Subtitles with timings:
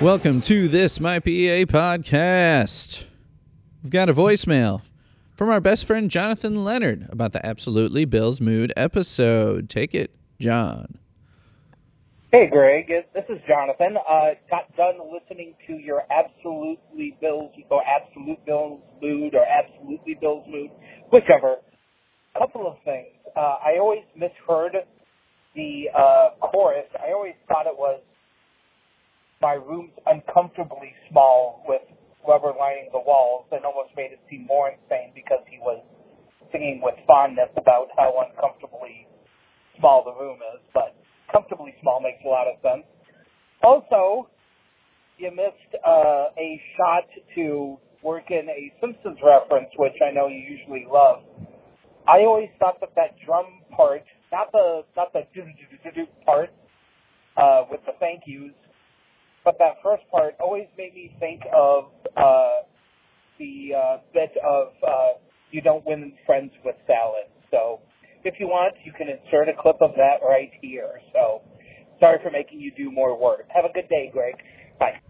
[0.00, 3.04] Welcome to This Might Be a Podcast.
[3.82, 4.82] We've got a voicemail
[5.34, 9.68] from our best friend Jonathan Leonard about the Absolutely Bill's Mood episode.
[9.68, 10.98] Take it, John.
[12.30, 12.86] Hey, Greg.
[13.12, 13.96] This is Jonathan.
[14.08, 20.46] Uh, got done listening to your Absolutely Bill's or Absolute Bill's Mood or Absolutely Bill's
[20.48, 20.70] Mood,
[21.10, 21.56] whichever.
[22.36, 23.08] A Couple of things.
[23.36, 24.76] Uh, I always misheard
[25.56, 26.86] the uh, chorus.
[27.04, 28.00] I always thought it was
[29.40, 31.82] my room's uncomfortably small with
[32.26, 35.82] rubber lining the walls and almost made it seem more insane because he was
[36.52, 39.06] singing with fondness about how uncomfortably
[39.78, 40.96] small the room is, but
[41.32, 42.86] comfortably small makes a lot of sense.
[43.62, 44.28] Also,
[45.18, 50.38] you missed uh, a shot to work in a Simpsons reference, which I know you
[50.38, 51.22] usually love.
[52.06, 56.06] I always thought that that drum part, not the not the do do do do
[56.24, 56.50] part
[57.36, 58.54] uh, with the thank yous,
[59.48, 61.84] but that first part always made me think of
[62.18, 62.50] uh,
[63.38, 65.16] the uh, bit of uh,
[65.50, 67.80] "You don't win friends with salad." So,
[68.24, 71.00] if you want, you can insert a clip of that right here.
[71.14, 71.40] So,
[71.98, 73.46] sorry for making you do more work.
[73.54, 74.34] Have a good day, Greg.
[74.78, 75.00] Bye.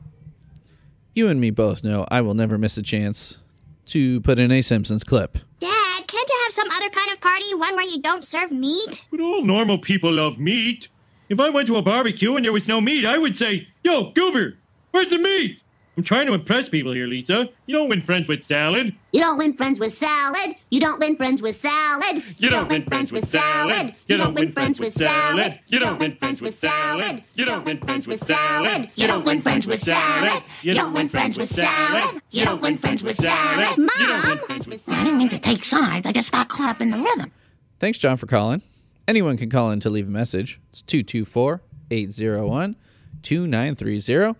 [1.17, 3.39] You and me both know I will never miss a chance
[3.87, 5.39] to put in a Simpsons clip.
[5.59, 9.05] Dad, can't you have some other kind of party, one where you don't serve meat?
[9.11, 10.87] But all normal people love meat.
[11.29, 14.13] If I went to a barbecue and there was no meat, I would say, Yo,
[14.13, 14.57] Goober,
[14.93, 15.61] where's the meat?
[15.99, 17.49] I'm trying to impress people here, Lisa.
[17.67, 18.95] You don't win friends with salad.
[19.11, 20.55] You don't win friends with salad.
[20.69, 22.25] You don't win friends with salad.
[22.39, 23.95] You don't win friends with salad.
[24.07, 25.61] You don't win friends with salad.
[25.71, 27.29] You don't win friends with salad.
[27.37, 28.89] You don't win friends with salad.
[28.95, 30.43] You don't win friends with salad.
[30.63, 32.23] You don't win friends with salad.
[32.31, 33.77] You don't win friends with salad.
[33.77, 33.89] Mom!
[33.91, 36.07] I didn't mean to take sides.
[36.07, 37.33] I just got caught up in the rhythm.
[37.81, 38.63] Thanks, John, for calling.
[39.09, 40.61] Anyone can call in to leave a message.
[40.69, 42.77] It's 224 801
[43.23, 44.39] 2930.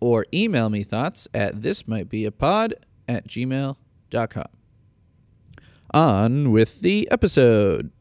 [0.00, 2.72] Or email me thoughts at thismightbeapod
[3.08, 4.46] at gmail.com.
[5.92, 7.92] On with the episode.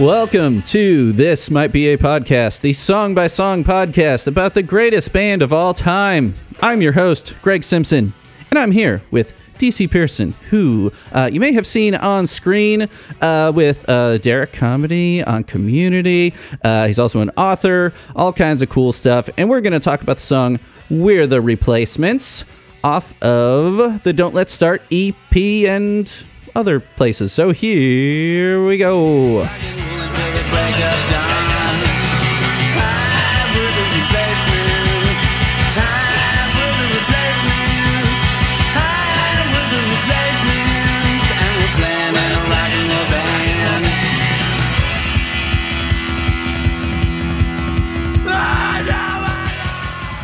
[0.00, 5.12] Welcome to This Might Be a Podcast, the song by song podcast about the greatest
[5.12, 6.34] band of all time.
[6.60, 8.12] I'm your host, Greg Simpson,
[8.50, 12.88] and I'm here with DC Pierson, who uh, you may have seen on screen
[13.20, 16.34] uh, with uh, Derrick Comedy on Community.
[16.64, 19.30] Uh, he's also an author, all kinds of cool stuff.
[19.36, 20.58] And we're going to talk about the song
[20.90, 22.44] We're the Replacements
[22.82, 26.12] off of the Don't Let's Start EP and
[26.54, 27.32] other places.
[27.32, 29.48] So here we go.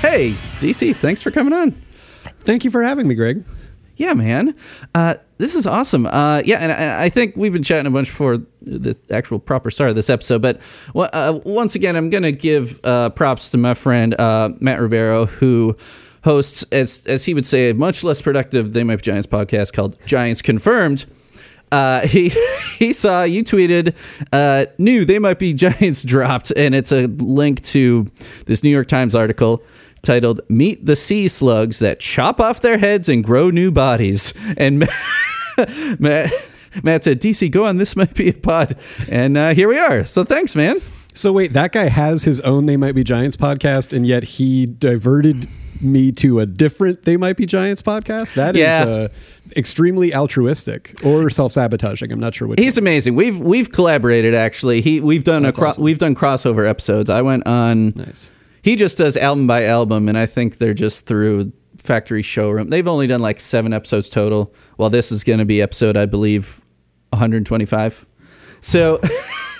[0.00, 1.70] Hey, DC, thanks for coming on.
[2.40, 3.44] Thank you for having me, Greg.
[3.96, 4.56] Yeah, man.
[4.94, 6.04] Uh, this is awesome.
[6.06, 9.88] Uh, yeah, and I, think we've been chatting a bunch before the actual proper start
[9.88, 10.42] of this episode.
[10.42, 10.60] But
[10.94, 15.24] uh, once again, I'm going to give uh, props to my friend uh, Matt Rivero,
[15.26, 15.76] who
[16.24, 19.72] hosts, as as he would say, a much less productive They Might Be Giants podcast
[19.72, 21.06] called Giants Confirmed.
[21.72, 22.30] Uh, he
[22.76, 23.96] he saw you tweeted
[24.32, 28.10] uh, new They Might Be Giants dropped, and it's a link to
[28.44, 29.62] this New York Times article
[30.02, 34.86] titled "Meet the Sea Slugs That Chop Off Their Heads and Grow New Bodies." And
[35.98, 36.30] Matt,
[36.82, 37.76] Matt said, "DC, go on.
[37.76, 38.76] This might be a pod."
[39.08, 40.04] And uh, here we are.
[40.04, 40.80] So thanks, man.
[41.14, 44.66] So wait, that guy has his own They Might Be Giants podcast, and yet he
[44.66, 45.48] diverted
[45.80, 48.34] me to a different They Might Be Giants podcast.
[48.34, 48.84] That is Yeah.
[48.84, 49.08] uh,
[49.56, 52.12] extremely altruistic or self sabotaging.
[52.12, 52.60] I'm not sure which.
[52.60, 53.16] He's amazing.
[53.16, 54.82] We've we've collaborated actually.
[54.82, 55.82] He we've done That's a cro- awesome.
[55.84, 57.10] we've done crossover episodes.
[57.10, 57.88] I went on.
[57.96, 58.30] Nice.
[58.62, 62.68] He just does album by album, and I think they're just through Factory Showroom.
[62.68, 64.54] They've only done like seven episodes total.
[64.76, 66.60] Well, this is going to be episode, I believe,
[67.10, 68.06] 125.
[68.60, 69.00] So.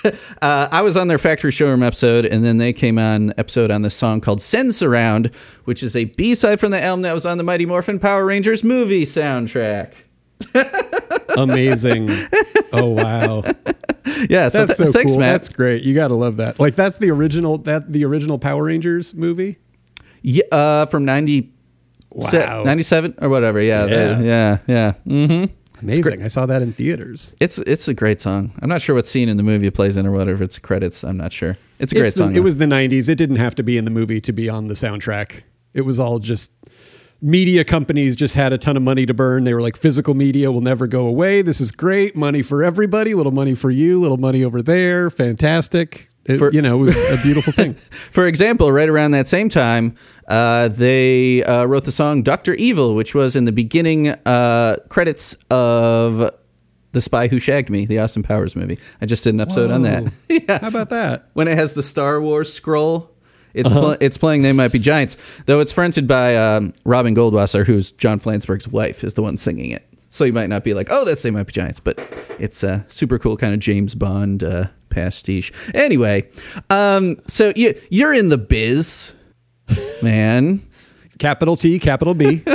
[0.03, 3.83] Uh, I was on their factory showroom episode, and then they came on episode on
[3.83, 5.31] this song called "Sensurround,"
[5.65, 8.25] which is a B side from the album that was on the Mighty Morphin Power
[8.25, 9.93] Rangers movie soundtrack.
[11.37, 12.09] Amazing.
[12.73, 13.43] oh wow.
[14.29, 15.19] Yeah, so That's th- so thanks, cool.
[15.19, 15.41] Matt.
[15.41, 15.83] That's great.
[15.83, 16.59] You got to love that.
[16.59, 19.57] Like that's the original that the original Power Rangers movie.
[20.21, 21.51] Yeah, uh, from 90,
[22.21, 22.63] se- Wow.
[22.63, 23.59] 97 or whatever.
[23.61, 24.13] Yeah, Yeah.
[24.13, 24.93] the- yeah, yeah.
[25.07, 25.53] Mm-hmm.
[25.81, 26.21] Amazing.
[26.23, 27.33] I saw that in theaters.
[27.39, 28.53] It's it's a great song.
[28.61, 30.43] I'm not sure what scene in the movie it plays in or whatever.
[30.43, 31.03] It's credits.
[31.03, 31.57] I'm not sure.
[31.79, 32.31] It's a great It's the- song.
[32.31, 32.41] it though.
[32.43, 33.09] was the 90s.
[33.09, 35.41] It didn't have to be in the movie to be on the soundtrack.
[35.73, 36.51] It was all just
[37.21, 39.43] media companies just had a ton of money to burn.
[39.43, 41.41] They were like, physical media will never go away.
[41.41, 42.15] This is great.
[42.15, 43.13] Money for everybody.
[43.13, 43.99] Little money for you.
[43.99, 45.09] Little money over there.
[45.09, 46.09] Fantastic.
[46.25, 47.73] It, For- you know, it was a beautiful thing.
[48.11, 49.95] For example, right around that same time,
[50.27, 55.33] uh, they uh, wrote the song "Doctor Evil," which was in the beginning uh, credits
[55.49, 56.29] of
[56.91, 58.77] "The Spy Who Shagged Me," the Austin Powers movie.
[59.01, 60.13] I just did an episode on that.
[60.29, 61.27] Yeah, How about that?
[61.33, 63.10] when it has the Star Wars scroll.
[63.53, 63.79] It's Uh-huh.
[63.81, 67.91] pl- it's playing "They Might Be Giants," though it's fronted by um, Robin Goldwasser, who's
[67.91, 69.85] John Flansburgh's wife, is the one singing it.
[70.09, 71.99] So you might not be like, "Oh, that's They Might Be Giants," but
[72.39, 75.51] it's a super cool kind of James Bond uh, pastiche.
[75.73, 76.27] Anyway,
[76.69, 79.13] um, so you you're in the biz,
[80.03, 80.61] man.
[81.19, 82.41] Capital T, capital B.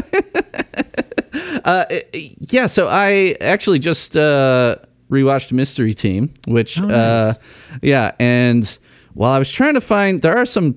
[2.51, 4.77] yeah, so I actually just uh,
[5.11, 7.39] rewatched Mystery Team, which, Oh, uh, nice.
[7.83, 8.79] yeah, and
[9.15, 10.77] while I was trying to find, there are some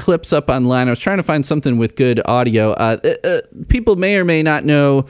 [0.00, 0.88] clips up online.
[0.88, 2.72] I was trying to find something with good audio.
[2.72, 5.06] Uh, uh, uh, people may or may not know.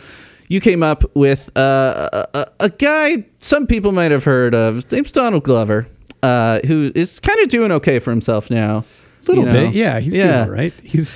[0.48, 4.74] You came up with uh, a, a, guy some people might have heard of.
[4.74, 5.86] His name's Donald Glover,
[6.24, 8.78] uh, who is kind of doing okay for himself now.
[8.78, 9.66] A little you know?
[9.66, 9.74] bit.
[9.74, 10.72] Yeah, he's doing all right.
[10.82, 11.08] He's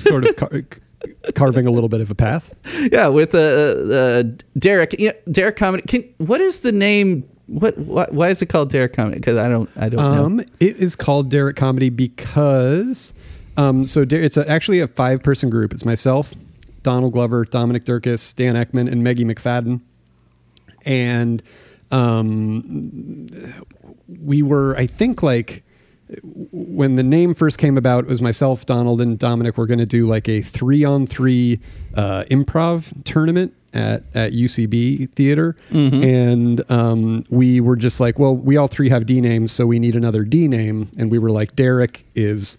[0.00, 0.62] sort of car-
[1.34, 2.54] carving a little bit of a path.
[2.92, 4.22] yeah, with uh, uh,
[4.56, 4.98] Derrick.
[5.00, 5.82] You know, Derrick comedy.
[5.82, 7.28] Can, what is the name?
[7.46, 8.12] What, what?
[8.12, 9.18] Why is it called Derrick comedy?
[9.18, 9.70] Because I don't.
[9.76, 10.44] I don't Um, know.
[10.60, 13.12] it is called Derrick Comedy because,
[13.56, 15.72] um, so Der- it's a, actually a five person group.
[15.72, 16.34] It's myself,
[16.82, 19.80] Donald Glover, Dominic Dierkes, Dan Eckman, and Maggie McFadden.
[20.84, 21.42] And
[21.92, 23.26] um,
[24.08, 25.62] we were, I think, like
[26.22, 29.86] when the name first came about, it was myself, Donald, and Dominic were going to
[29.86, 31.60] do like a three on three
[31.94, 35.56] uh, improv tournament at, at UCB Theater.
[35.70, 39.78] And um, we were just like, well, we all three have D names, so we
[39.78, 40.88] need another D name.
[40.96, 42.56] And we were like, Derek is.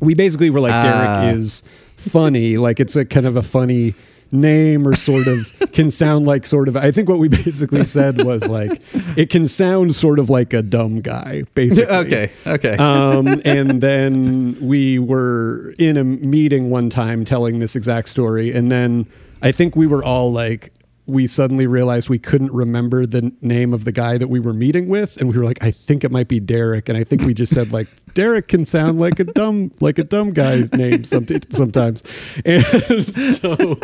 [0.00, 0.82] We basically were like, Ah.
[0.82, 1.62] Derek is
[1.96, 2.56] funny.
[2.58, 3.94] like it's a kind of a funny
[4.32, 8.22] name or sort of can sound like sort of i think what we basically said
[8.24, 8.80] was like
[9.16, 12.32] it can sound sort of like a dumb guy basically Okay.
[12.46, 12.76] Okay.
[12.76, 18.72] um, and then we were in a meeting one time telling this exact story, and
[18.72, 19.06] then
[19.42, 20.71] I think we were all like,
[21.06, 24.88] we suddenly realized we couldn't remember the name of the guy that we were meeting
[24.88, 27.34] with, and we were like, I think it might be Derek, and I think we
[27.34, 31.26] just said like Derek can sound like a dumb like a dumb guy name some,
[31.50, 32.02] sometimes,
[32.44, 32.64] and
[33.06, 33.76] so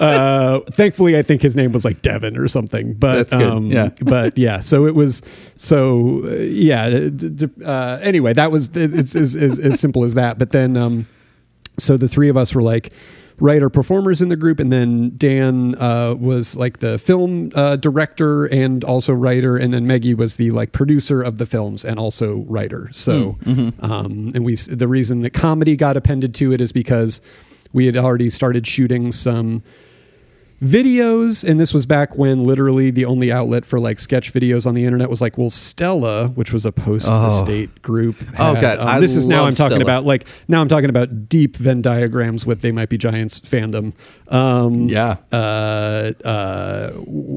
[0.00, 3.90] uh, thankfully I think his name was like Devin or something, but um, Yeah.
[4.02, 5.22] but yeah, so it was
[5.56, 6.88] so uh, yeah.
[6.90, 10.38] d- d- Uh, anyway, that was it's as, as, as simple as that.
[10.38, 11.06] But then, um,
[11.78, 12.92] so the three of us were like
[13.40, 18.46] writer performers in the group, and then Dan uh, was like the film uh, director
[18.46, 22.38] and also writer, and then Maggie was the like producer of the films and also
[22.48, 22.88] writer.
[22.92, 23.36] So,
[23.80, 27.20] um, and we the reason that comedy got appended to it is because
[27.72, 29.62] we had already started shooting some
[30.62, 34.74] videos and this was back when literally the only outlet for like sketch videos on
[34.74, 37.28] the internet was like well stella which was a post Oh.
[37.28, 39.82] state group Oh, had- God, um, this is now i'm talking Stella.
[39.84, 43.92] about like now i'm talking about deep venn diagrams with they might be giants fandom
[44.28, 45.16] um Yeah.
[45.32, 46.92] uh uh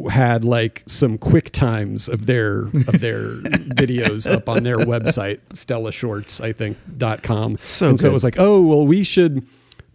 [0.10, 3.20] had like some quick times of their of their
[3.76, 8.14] videos up on their website stella shorts i think dot com So and so it
[8.14, 9.46] was like oh well we should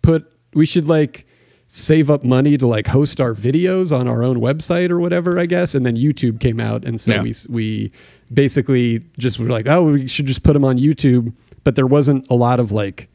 [0.03, 1.27] put we should like
[1.75, 5.47] save up money to like host our videos on our own website or whatever i
[5.47, 7.23] guess and then youtube came out and so Yeah.
[7.23, 7.91] we we
[8.35, 11.33] basically just were like oh we should just put them on youtube
[11.65, 13.09] but there wasn't a lot of like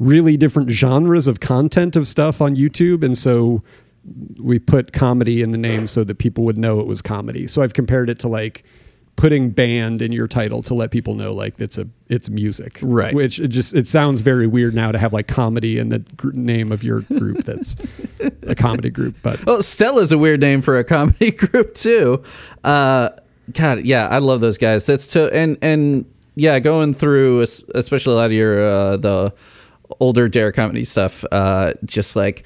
[0.00, 3.62] really different genres of content of stuff on youtube and so
[4.40, 7.62] we put comedy in the name so that people would know it was comedy so
[7.62, 8.64] i've compared it to like
[9.16, 13.14] putting band in your title to let people know like it's a it's music Right.
[13.14, 16.32] which it just it sounds very weird now to have like comedy in the gr-
[16.32, 17.76] name of your group that's
[18.48, 22.22] a comedy group but Well, Stella's a weird name for a comedy group too.
[22.64, 23.10] Uh,
[23.52, 24.86] God, yeah, I love those guys.
[24.86, 26.04] That's to and and
[26.34, 27.40] yeah, going through
[27.74, 29.34] especially a lot of your uh, the
[30.00, 31.24] older dare comedy stuff.
[31.30, 32.44] Uh, just like,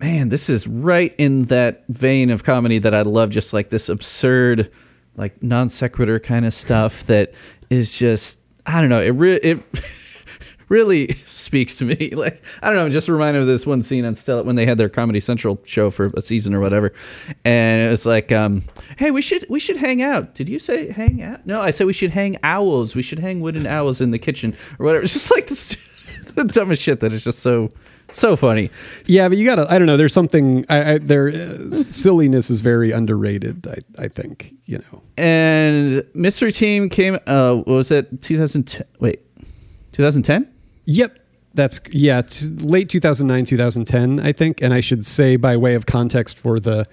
[0.00, 3.30] man, this is right in that vein of comedy that I love.
[3.30, 4.70] Just like this absurd,
[5.16, 7.32] like non sequitur kind of stuff that
[7.70, 9.00] is just I don't know.
[9.00, 9.62] It re- it.
[10.68, 11.94] really speaks to me.
[12.16, 14.64] Like I don't know, I'm just reminded of this one scene on Stella when they
[14.64, 16.92] had their Comedy Central show for a season or whatever,
[17.44, 18.62] and it was like, um,
[18.96, 21.46] "Hey, we should we should hang out." Did you say hang out?
[21.46, 22.96] No, I said we should hang owls.
[22.96, 25.02] We should hang wooden owls in the kitchen or whatever.
[25.06, 25.46] It's just like
[26.34, 27.70] the dumbest shit that is just so
[28.12, 28.70] so funny.
[29.06, 32.60] yeah but you gotta i don't know there's something i, I there uh, silliness is
[32.60, 37.18] very underrated i i think you know And Mystery Team came.
[37.26, 38.86] Uh, what was it 2010?
[39.00, 39.20] Wait,
[39.92, 40.46] 2010?
[40.84, 41.18] Yep.
[41.54, 44.60] That's yeah, t- late 2009, 2010, I think.
[44.62, 46.86] And I should say by way of context for the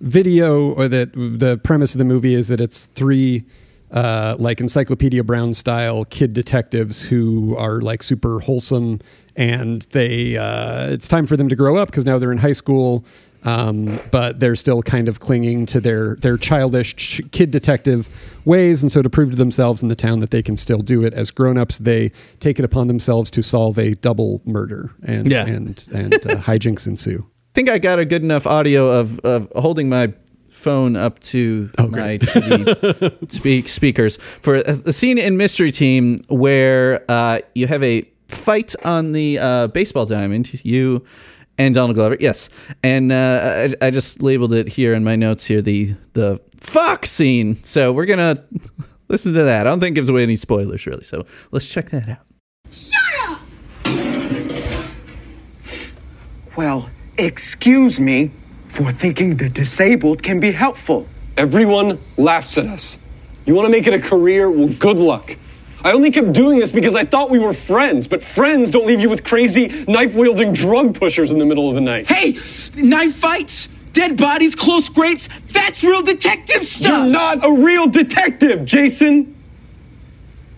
[0.00, 3.44] video or that the premise of the movie is that it's three
[3.90, 9.00] uh, like Encyclopedia Brown style kid detectives who are like super wholesome
[9.38, 12.52] and they uh, it's time for them to grow up because now they're in high
[12.52, 13.04] school
[13.44, 18.08] um, but they're still kind of clinging to their their childish ch- kid detective
[18.44, 18.82] ways.
[18.82, 21.14] And so to prove to themselves in the town that they can still do it
[21.14, 25.46] as grown-ups they take it upon themselves to solve a double murder and Yeah.
[25.46, 26.18] and and uh,
[26.48, 27.24] hijinks ensue.
[27.24, 30.12] I think I got a good enough audio of, of holding my
[30.48, 37.04] phone up to my TV speak speakers for a, the scene in Mystery Team where
[37.08, 40.60] uh, you have a fight on the uh, baseball diamond.
[40.64, 41.04] You
[41.58, 42.48] and Donald Glover, yes,
[42.84, 47.04] and uh, I, I just labeled it here in my notes here the the fuck
[47.04, 47.62] scene.
[47.64, 48.44] So we're gonna
[49.08, 49.66] listen to that.
[49.66, 51.02] I don't think it gives away any spoilers really.
[51.02, 52.26] So let's check that out.
[52.70, 53.40] Shut up.
[56.56, 58.30] Well, excuse me
[58.68, 61.08] for thinking the disabled can be helpful.
[61.36, 62.98] Everyone laughs at us.
[63.46, 64.50] You want to make it a career?
[64.50, 65.36] Well, good luck.
[65.88, 69.00] I only kept doing this because I thought we were friends, but friends don't leave
[69.00, 72.06] you with crazy, knife wielding drug pushers in the middle of the night.
[72.06, 72.36] Hey,
[72.76, 76.90] knife fights, dead bodies, close scrapes, that's real detective stuff!
[76.90, 79.34] You're not a real detective, Jason!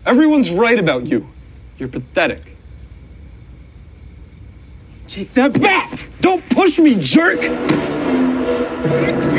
[0.04, 1.28] Everyone's right about you.
[1.78, 2.56] You're pathetic.
[5.06, 6.08] Take that back!
[6.20, 7.38] Don't push me, jerk!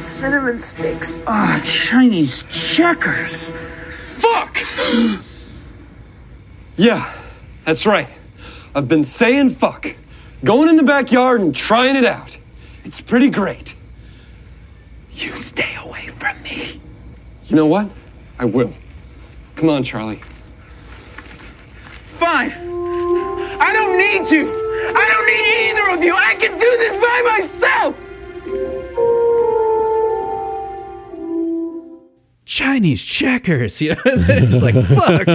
[0.00, 1.22] cinnamon sticks.
[1.26, 3.50] Ah, Chinese checkers.
[4.18, 4.58] Fuck!
[6.76, 7.14] yeah,
[7.64, 8.08] that's right.
[8.74, 9.94] I've been saying fuck.
[10.42, 12.38] Going in the backyard and trying it out.
[12.84, 13.74] It's pretty great.
[15.12, 16.80] You stay away from me.
[17.44, 17.90] You know what?
[18.38, 18.72] I will.
[19.56, 20.20] Come on, Charlie.
[22.18, 22.52] Fine.
[22.52, 24.48] I don't need you.
[24.96, 26.14] I don't need either of you.
[26.14, 28.09] I can do this by myself.
[32.50, 33.80] Chinese checkers.
[33.80, 35.28] You know, it's like fuck.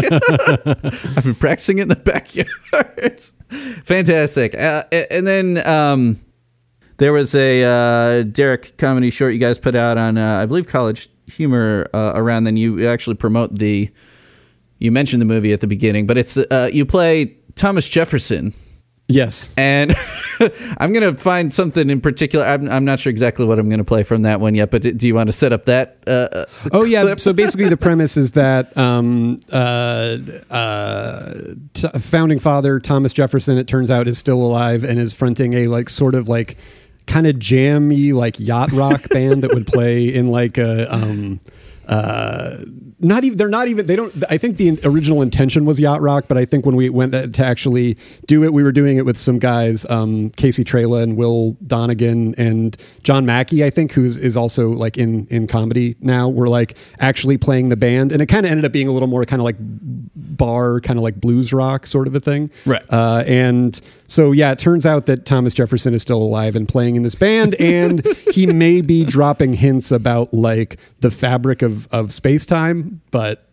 [1.18, 3.22] I've been practicing it in the backyard.
[3.86, 4.54] Fantastic.
[4.54, 6.20] Uh, and then um,
[6.98, 10.68] there was a uh, Derek comedy short you guys put out on, uh, I believe,
[10.68, 12.44] College Humor uh, around.
[12.44, 13.90] Then you actually promote the.
[14.80, 18.54] You mentioned the movie at the beginning, but it's uh, you play Thomas Jefferson.
[19.08, 19.94] Yes And
[20.78, 22.46] I'm gonna find something in particular.
[22.46, 24.70] I'm, I'm not sure exactly what I'm gonna play from that one yet.
[24.72, 25.98] But do you want to set up that?
[26.06, 27.16] Uh, Oh yeah.
[27.16, 30.18] So basically, the premise is that um, uh,
[30.50, 31.34] uh,
[31.74, 35.68] t- founding father Thomas Jefferson, it turns out, is still alive and is fronting a
[35.68, 36.58] like sort of like
[37.08, 40.94] kind of jammy like yacht rock band that would play in like a.
[40.94, 41.40] Um,
[41.88, 42.58] uh,
[43.00, 46.26] not even they're not even they don't i think the original intention was yacht rock
[46.28, 49.18] but i think when we went to actually do it we were doing it with
[49.18, 54.38] some guys um, casey trela and will donegan and john mackey i think who's is
[54.38, 58.46] also like in in comedy now we're like actually playing the band and it kind
[58.46, 61.52] of ended up being a little more kind of like bar kind of like blues
[61.54, 62.84] rock sort of a thing Right.
[62.90, 66.96] uh, and so yeah it turns out that thomas jefferson is still alive and playing
[66.96, 72.14] in this band and he may be dropping hints about like the fabric of of
[72.14, 73.50] space-time but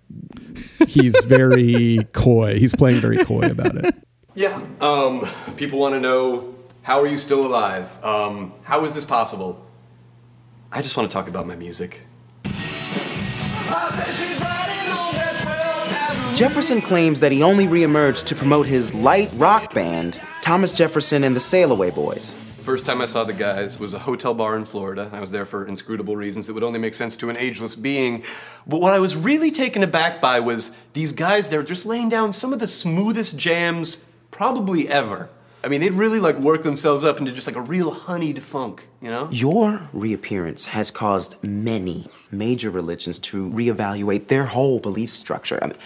[0.87, 3.95] he's very coy he's playing very coy about it
[4.35, 4.63] Yeah.
[4.81, 8.03] Um, people want to know how are you still alive?
[8.03, 9.63] Um, how is this possible?
[10.71, 12.01] I just want to talk about my music.
[16.35, 21.37] Jefferson claims that he only reemerged to promote his light rock band, Thomas Jefferson and
[21.37, 22.35] the Sailaway Boys.
[22.57, 25.11] First time I saw the guys was a hotel bar in Florida.
[25.13, 28.25] I was there for inscrutable reasons that would only make sense to an ageless being.
[28.67, 32.33] But what I was really taken aback by was these guys, they're just laying down
[32.33, 35.29] some of the smoothest jams probably ever.
[35.63, 38.89] I mean, they'd really like work themselves up into just like a real honeyed funk,
[39.03, 39.29] you know?
[39.31, 45.59] Your reappearance has caused many major religions to reevaluate their whole belief structure.
[45.63, 45.77] I mean,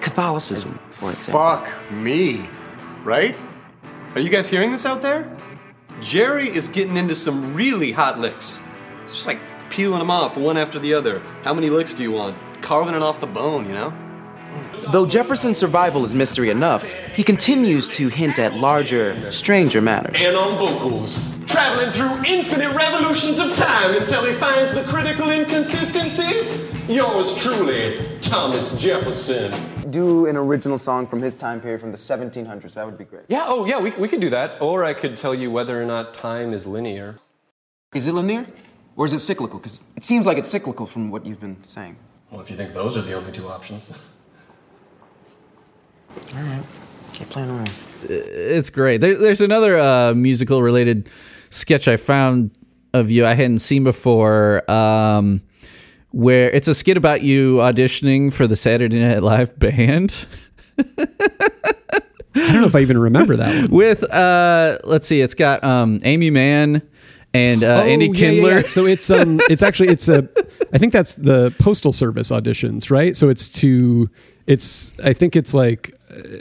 [0.00, 1.32] Catholicism, for example.
[1.32, 2.48] Fuck me,
[3.04, 3.38] right?
[4.14, 5.30] Are you guys hearing this out there?
[6.00, 8.60] Jerry is getting into some really hot licks.
[9.04, 11.20] It's just like peeling them off one after the other.
[11.42, 12.36] How many licks do you want?
[12.62, 13.92] Carving it off the bone, you know?
[14.90, 16.84] Though Jefferson's survival is mystery enough,
[17.14, 20.16] he continues to hint at larger, stranger matters.
[20.20, 26.92] And on vocals, traveling through infinite revolutions of time until he finds the critical inconsistency.
[26.92, 29.52] Yours truly, Thomas Jefferson.
[29.90, 32.74] Do an original song from his time period from the 1700s.
[32.74, 33.24] That would be great.
[33.28, 34.62] Yeah, oh yeah, we, we could do that.
[34.62, 37.16] Or I could tell you whether or not time is linear.
[37.92, 38.46] Is it linear?
[38.94, 39.58] Or is it cyclical?
[39.58, 41.96] Because it seems like it's cyclical from what you've been saying.
[42.30, 43.92] Well, if you think those are the only two options.
[46.34, 46.62] All right.
[47.12, 47.70] Keep playing around.
[48.08, 49.00] It's great.
[49.00, 51.08] There, there's another uh, musical related
[51.50, 52.50] sketch I found
[52.92, 54.68] of you I hadn't seen before.
[54.70, 55.42] Um,
[56.12, 60.26] where it's a skit about you auditioning for the Saturday Night Live band.
[60.78, 63.70] I don't know if I even remember that one.
[63.70, 66.82] With uh, let's see, it's got um, Aimee Mann
[67.34, 68.50] and uh, Andy Oh, yeah, Kindler.
[68.50, 68.62] yeah, yeah.
[68.62, 70.28] So it's um, it's actually it's a,
[70.72, 73.16] I think that's the postal service auditions, right?
[73.16, 74.08] So it's to,
[74.46, 75.92] it's I think it's like,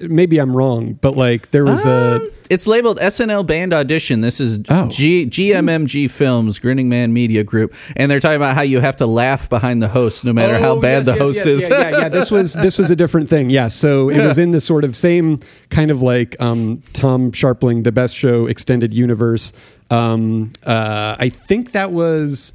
[0.08, 2.20] maybe I'm wrong, but like there was a.
[2.48, 4.22] It's labeled SNL Band Audition.
[4.22, 4.88] This is Oh.
[4.88, 9.08] G- GMMG Films, Grinning Man Media Group, and they're talking about how you have to
[9.08, 11.62] laugh behind the host, no matter how Oh, bad yes, the yes, host yes, is.
[11.70, 12.10] Yeah, yeah, yeah.
[12.10, 13.50] This was this was a different thing.
[13.50, 13.68] Yeah.
[13.70, 15.40] So it was in the sort of same
[15.70, 19.52] kind of like um, Tom Scharpling, the Best Show extended universe.
[19.90, 22.54] Um, uh, I think that was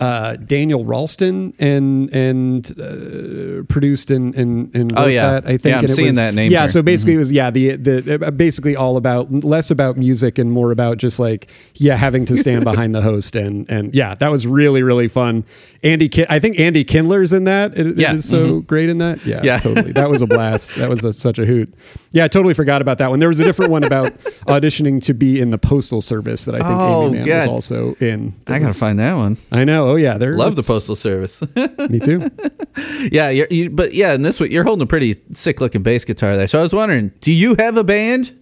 [0.00, 5.40] uh, Daniel Ralston and and uh, produced and and, and Oh, yeah.
[5.40, 5.44] that.
[5.46, 6.60] I think Yeah, I'm and seeing was- that name Yeah.
[6.60, 6.68] here.
[6.68, 7.16] So basically, Mhm.
[7.16, 10.98] it was yeah the the uh, basically all about less about music and more about
[10.98, 14.82] just like yeah having to stand behind the host and and yeah that was really
[14.82, 15.44] really fun.
[15.84, 17.76] Andy, Ki- I think Andy Kindler's in that.
[17.78, 18.14] It, it Yeah.
[18.14, 18.66] is so Mhm.
[18.66, 19.24] great in that.
[19.26, 19.58] Yeah, Yeah.
[19.58, 19.92] totally.
[19.92, 20.76] That was a blast.
[20.76, 21.72] that was a, such a hoot.
[22.12, 23.18] Yeah, I totally forgot about that one.
[23.18, 24.12] There was a different one about
[24.48, 27.94] auditioning to be in the postal service that I think Oh, Aimee Mann was also
[28.00, 28.32] in.
[28.46, 29.36] I gotta was- find that one.
[29.52, 29.90] I know.
[29.90, 30.32] Oh yeah, there.
[30.34, 31.42] Love the postal service.
[31.90, 32.30] Me too.
[33.12, 36.04] yeah, you're, you, but yeah, in this one, you're holding a pretty sick looking bass
[36.04, 36.46] guitar there.
[36.46, 38.32] So I was wondering, do you have a band?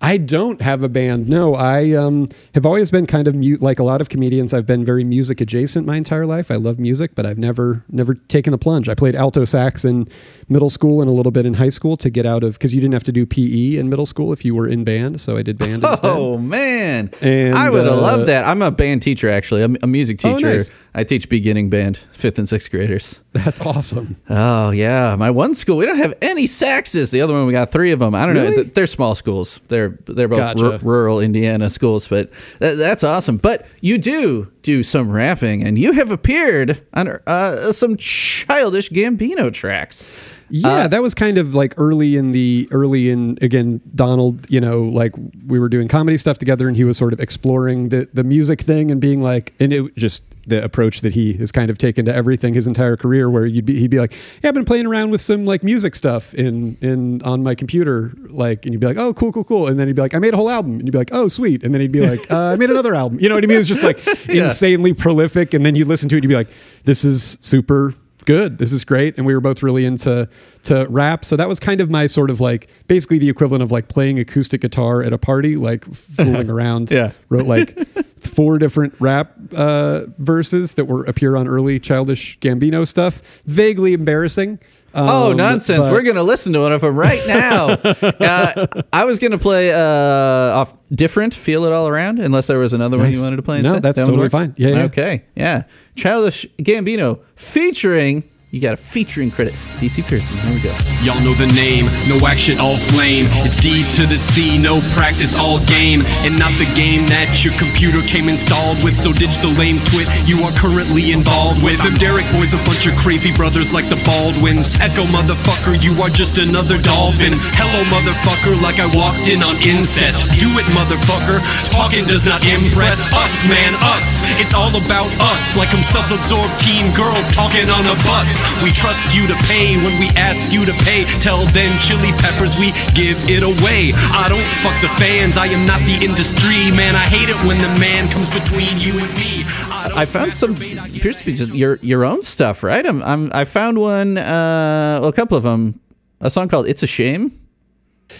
[0.00, 1.28] I don't have a band.
[1.28, 4.54] No, I um, have always been kind of mu- like a lot of comedians.
[4.54, 6.52] I've been very music adjacent my entire life.
[6.52, 8.88] I love music, but I've never never taken the plunge.
[8.88, 10.08] I played alto sax in
[10.48, 12.80] middle school and a little bit in high school to get out of because you
[12.80, 15.20] didn't have to do PE in middle school if you were in band.
[15.20, 16.08] So I did band instead.
[16.12, 18.46] Oh man, And, I would have uh, loved that.
[18.46, 19.62] I'm a band teacher actually.
[19.64, 20.52] I'm a music Oh, teacher.
[20.52, 20.70] nice.
[20.94, 23.20] I teach beginning band, fifth and sixth graders.
[23.32, 24.16] That's awesome.
[24.30, 27.10] Oh yeah, my one school we don't have any saxes.
[27.10, 28.14] The other one we got three of them.
[28.14, 28.42] I don't know.
[28.42, 28.54] Really?
[28.62, 29.60] Th- They're small schools.
[29.68, 30.62] They're they're both Gotcha.
[30.62, 33.36] ru- rural Indiana schools, but that, that's awesome.
[33.36, 39.52] But you do do some rapping, and you have appeared on uh, some childish Gambino
[39.52, 40.10] tracks.
[40.50, 44.60] Yeah, Uh, that was kind of like early in the early in again Donald, you
[44.60, 45.12] know, like
[45.46, 48.62] we were doing comedy stuff together and he was sort of exploring the the music
[48.62, 52.04] thing and being like and it just the approach that he has kind of taken
[52.06, 54.86] to everything his entire career where you'd be he'd be like, "Yeah, I've been playing
[54.86, 58.86] around with some like music stuff in in on my computer like and you'd be
[58.86, 60.72] like, "Oh, cool, cool, cool." And then he'd be like, "I made a whole album."
[60.78, 62.94] And you'd be like, "Oh, sweet." And then he'd be like, uh, "I made another
[62.94, 63.56] album." You know what I mean?
[63.56, 64.44] It was just like Yeah.
[64.44, 66.50] insanely prolific and then you listen to it and you'd be like,
[66.84, 67.94] "This is super
[68.28, 68.58] good.
[68.58, 69.16] This is great.
[69.16, 70.28] And we were both really into
[70.64, 71.24] to rap.
[71.24, 74.18] So that was kind of my sort of like basically the equivalent of like playing
[74.18, 76.90] acoustic guitar at a party, like fooling around.
[76.90, 77.12] Yeah.
[77.30, 77.88] Wrote like
[78.20, 83.22] four different rap uh, verses that were appear on early childish Gambino stuff.
[83.46, 84.58] Vaguely embarrassing.
[84.94, 85.80] Oh Um, nonsense!
[85.86, 87.66] but- We're gonna listen to one of them right now.
[88.02, 92.18] uh, I was gonna play uh, off different, feel it all around.
[92.18, 93.60] Unless there was another one you wanted to play.
[93.60, 93.82] No, instead.
[93.82, 94.54] that's That totally fine.
[94.56, 94.82] Yeah, yeah.
[94.84, 95.24] Okay.
[95.36, 95.64] Yeah.
[95.94, 98.28] Childish Gambino featuring.
[98.50, 99.52] You got a featuring credit.
[99.76, 100.38] DC Pierson.
[100.40, 100.72] Here we go.
[101.04, 103.28] Y'all know the name, no action, all flame.
[103.44, 106.00] It's D to the C, no practice, all game.
[106.24, 108.96] And not the game that your computer came installed with.
[108.96, 111.76] So ditch the lame twit you are currently involved with.
[111.84, 114.80] Them Derrick boys, a bunch of crazy brothers like the Baldwins.
[114.80, 117.36] Echo motherfucker, you are just another dolphin.
[117.52, 120.24] Hello motherfucker, like I walked in on incest.
[120.40, 124.08] Do it motherfucker, talking does not impress us, man, us.
[124.40, 128.37] It's all about us, like I'm self-absorbed teen girls talking on a bus.
[128.62, 131.04] We trust you to pay when we ask you to pay.
[131.20, 133.92] Tell then chili peppers we give it away.
[133.94, 136.70] I don't fuck the fans, I am not the industry.
[136.70, 139.44] Man, I hate it when the man comes between you and me.
[139.70, 142.84] I found some appears to be just your your own stuff, right?
[142.84, 145.80] I'm, I'm I found one, uh, well, a couple of them.
[146.20, 147.32] A song called "It's a Shame."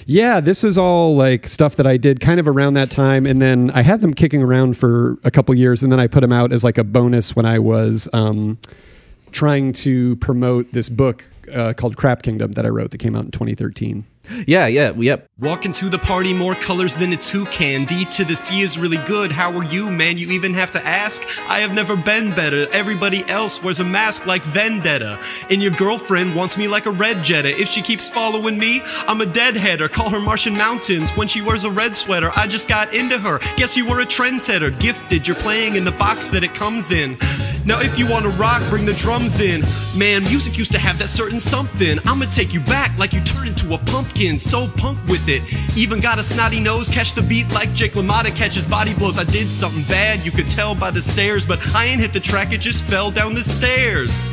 [0.07, 3.41] Yeah, this is all like stuff that I did kind of around that time, and
[3.41, 6.33] then I had them kicking around for a couple years, and then I put them
[6.33, 8.59] out as like a bonus when I was um,
[9.33, 13.25] trying to promote this book uh, called Crap Kingdom that I wrote that came out
[13.25, 14.05] in 2013.
[14.47, 15.27] Yeah, yeah, yep.
[15.41, 17.87] Walk into the party, more colors than a toucan.
[17.87, 19.33] D to the C is really good.
[19.33, 20.19] How are you, man?
[20.19, 21.23] You even have to ask.
[21.49, 22.69] I have never been better.
[22.73, 25.19] Everybody else wears a mask like Vendetta.
[25.51, 27.59] And your girlfriend wants me like a red Jetta.
[27.59, 29.89] If she keeps following me, I'm a deadheader.
[29.91, 31.11] Call her Martian Mountains.
[31.13, 33.39] When she wears a red sweater, I just got into her.
[33.57, 34.79] Guess you were a trendsetter.
[34.79, 37.17] Gifted, you're playing in the box that it comes in.
[37.69, 39.61] Now, if you want to rock, bring the drums in.
[39.95, 41.99] Man, music used to have that certain something.
[42.07, 44.39] I'ma take you back like you turned into a pumpkin.
[44.39, 45.43] So punk with it.
[45.77, 49.19] Even got a snotty nose, catch the beat like Jake LaMotta catches body blows.
[49.19, 52.21] I did something bad, you could tell by the stairs, but I ain't hit the
[52.21, 54.31] track, it just fell down the stairs.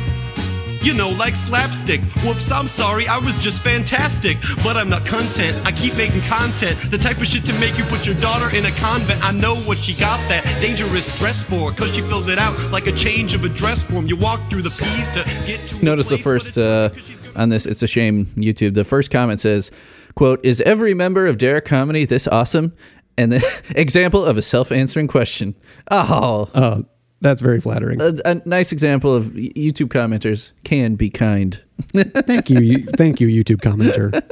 [0.86, 2.00] You know, like slapstick.
[2.22, 4.36] Whoops, I'm sorry, I was just fantastic.
[4.62, 6.78] But I'm not content, I keep making content.
[6.92, 9.20] The type of shit to make you put your daughter in a convent.
[9.20, 12.86] I know what she got that dangerous dress for, cause she fills it out like
[12.86, 14.06] a change of a dress form.
[14.06, 15.76] You walk through the P's to get to.
[15.76, 16.90] a Notice the first uh,
[17.34, 17.66] on this.
[17.66, 18.26] It's a shame.
[18.36, 18.74] YouTube.
[18.74, 19.72] The first comment says,
[20.14, 22.72] "quote Is every member of Derrick Comedy this awesome?"
[23.18, 25.56] And the example of a self-answering question.
[25.90, 26.82] Oh, Uh,
[27.20, 28.00] that's very flattering.
[28.00, 31.62] a, a nice example of YouTube commenters can be kind.
[31.92, 34.22] thank you, you, thank you, YouTube commenter.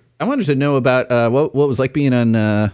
[0.20, 2.70] I wanted to know about uh, what what was like being on uh,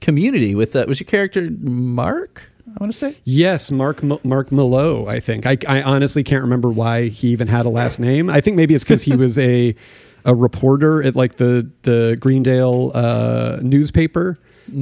[0.00, 2.50] Community with uh, was your character Mark?
[2.66, 3.18] I want to say.
[3.24, 5.06] Yes, Mark M- Mark Malo.
[5.06, 8.30] I think I, I honestly can't remember why he even had a last name.
[8.30, 9.74] I think maybe it's because he was a
[10.24, 14.38] a reporter at like the the Greendale uh, newspaper,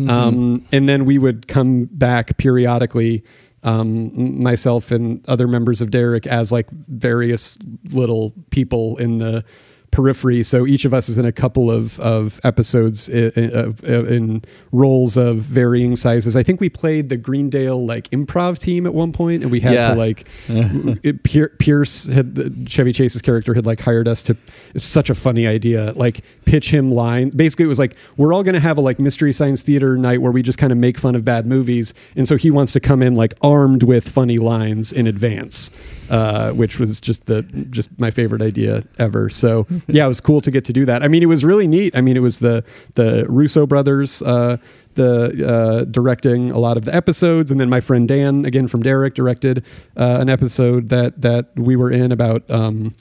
[0.08, 3.24] um, and then we would come back periodically.
[3.64, 7.58] Um, myself and other members of Derrick as like various
[7.90, 9.44] little people in the
[9.90, 10.42] periphery.
[10.42, 15.16] So each of us is in a couple of, of episodes in, in, in roles
[15.16, 16.36] of varying sizes.
[16.36, 19.74] I think we played the Greendale like improv team at one point, and we had
[19.74, 19.88] Yeah.
[19.88, 21.22] to like it,
[21.58, 24.36] Pierce had Chevy Chase's character had like hired us to.
[24.74, 25.92] It's such a funny idea.
[25.96, 27.30] Like pitch him line.
[27.30, 30.22] Basically, it was like we're all going to have a like mystery science theater night
[30.22, 32.80] where we just kind of make fun of bad movies, and so he wants to
[32.80, 35.70] come in like armed with funny lines in advance,
[36.10, 39.28] uh, which was just the just my favorite idea ever.
[39.30, 41.02] So yeah, it was cool to get to do that.
[41.02, 41.96] I mean, it was really neat.
[41.96, 42.64] I mean, it was the
[42.94, 44.22] the Russo brothers.
[44.22, 44.58] Uh,
[44.94, 48.82] the uh, directing a lot of the episodes, and then my friend Dan, again from
[48.82, 49.64] Derrick, directed
[49.96, 52.48] uh, an episode that that we were in about.
[52.50, 52.94] Um,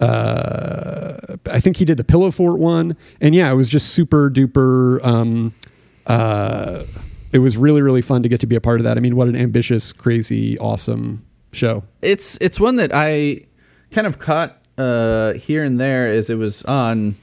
[0.00, 4.28] uh, I think he did the Pillow Fort one, and yeah, it was just super
[4.28, 5.02] duper.
[5.04, 5.54] Um,
[6.06, 6.84] uh,
[7.32, 8.98] it was really really fun to get to be a part of that.
[8.98, 11.84] I mean, what an ambitious, crazy, awesome show.
[12.02, 13.46] it's it's one that I
[13.92, 17.14] kind of caught uh, here and there as it was on.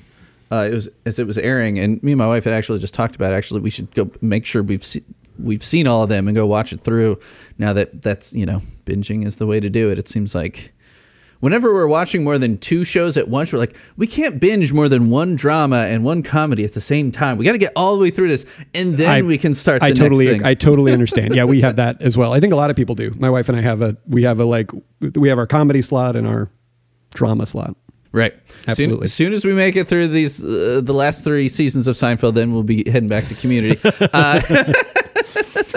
[0.51, 2.93] Uh, it was as it was airing, and me and my wife had actually just
[2.93, 3.33] talked about.
[3.33, 5.03] Actually, we should go make sure we've se-
[5.39, 7.17] we've seen all of them and go watch it through.
[7.57, 9.97] Now that that's you know binging is the way to do it.
[9.97, 10.73] It seems like
[11.39, 14.89] whenever we're watching more than two shows at once, we're like we can't binge more
[14.89, 17.37] than one drama and one comedy at the same time.
[17.37, 19.79] We got to get all the way through this, and then I- we can start.
[19.79, 20.43] The I totally.
[20.43, 21.33] I totally understand.
[21.33, 22.33] Yeah, we have that as well.
[22.33, 23.11] I think a lot of people do.
[23.17, 24.69] My wife and I have a, we have a like,
[25.15, 26.49] we have our comedy slot and our
[27.13, 27.75] drama slot.
[28.13, 28.33] Right.
[28.67, 28.95] Absolutely.
[28.95, 31.95] Soon, as soon as we make it through these, uh, the last three seasons of
[31.95, 33.79] Seinfeld, then we'll be heading back to Community.
[34.13, 34.73] Uh,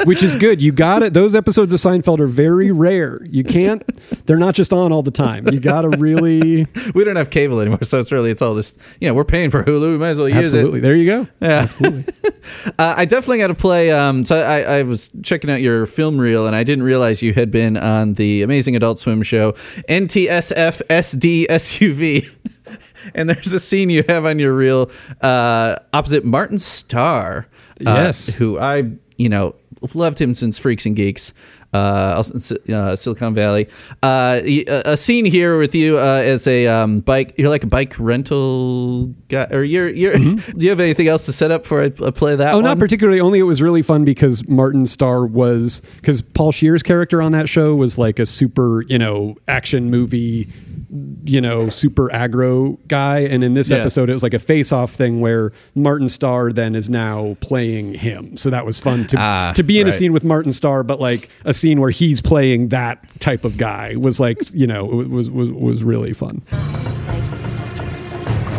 [0.05, 0.61] which is good.
[0.61, 1.15] You got it.
[1.15, 3.25] Those episodes of Seinfeld are very rare.
[3.31, 3.83] You can't.
[4.27, 5.47] They're not just on all the time.
[5.49, 6.67] You got to really.
[6.95, 8.75] we don't have cable anymore, so it's really it's all this.
[9.01, 9.93] You know, we're paying for Hulu.
[9.93, 10.79] We might as well use Absolutely.
[10.81, 10.83] it.
[10.83, 11.29] There you go.
[11.41, 11.49] Yeah.
[11.63, 12.13] Absolutely.
[12.79, 13.91] Uh, I definitely got to play.
[13.91, 17.33] Um, so I, I was checking out your film reel, and I didn't realize you
[17.33, 19.53] had been on the amazing Adult Swim show
[19.89, 22.29] NTSF SD SUV.
[23.15, 27.47] And there's a scene you have on your reel uh, opposite Martin Starr.
[27.81, 28.33] uh, Yes.
[28.35, 29.55] who I, you know,
[29.93, 31.33] loved him since Freaks and Geeks.
[31.73, 32.23] Uh,
[32.73, 33.67] uh, Silicon Valley.
[34.01, 37.35] Uh, y- a a scene here with you uh, as a um, bike.
[37.37, 39.89] You're like a bike rental guy, or you're.
[39.89, 42.45] you're Do you have anything else to set up for I, I play that?
[42.45, 42.53] Mm-hmm.
[42.53, 42.65] Oh, one?
[42.65, 43.19] not particularly.
[43.19, 47.49] Only it was really fun because Martin Starr was because Paul Scheer's character on that
[47.49, 50.49] show was like a super, you know, action movie
[51.25, 53.21] you know, super aggro guy.
[53.21, 53.79] And in this Yeah.
[53.79, 57.95] episode, it was like a face off thing where Martin Starr then is now playing
[57.95, 58.37] him.
[58.37, 61.01] So that was fun to, Ah, to be in a scene with Martin Starr, but
[61.01, 65.11] like a scene where he's playing that type of guy was like, you know, it
[65.11, 66.43] was, was, was really fun.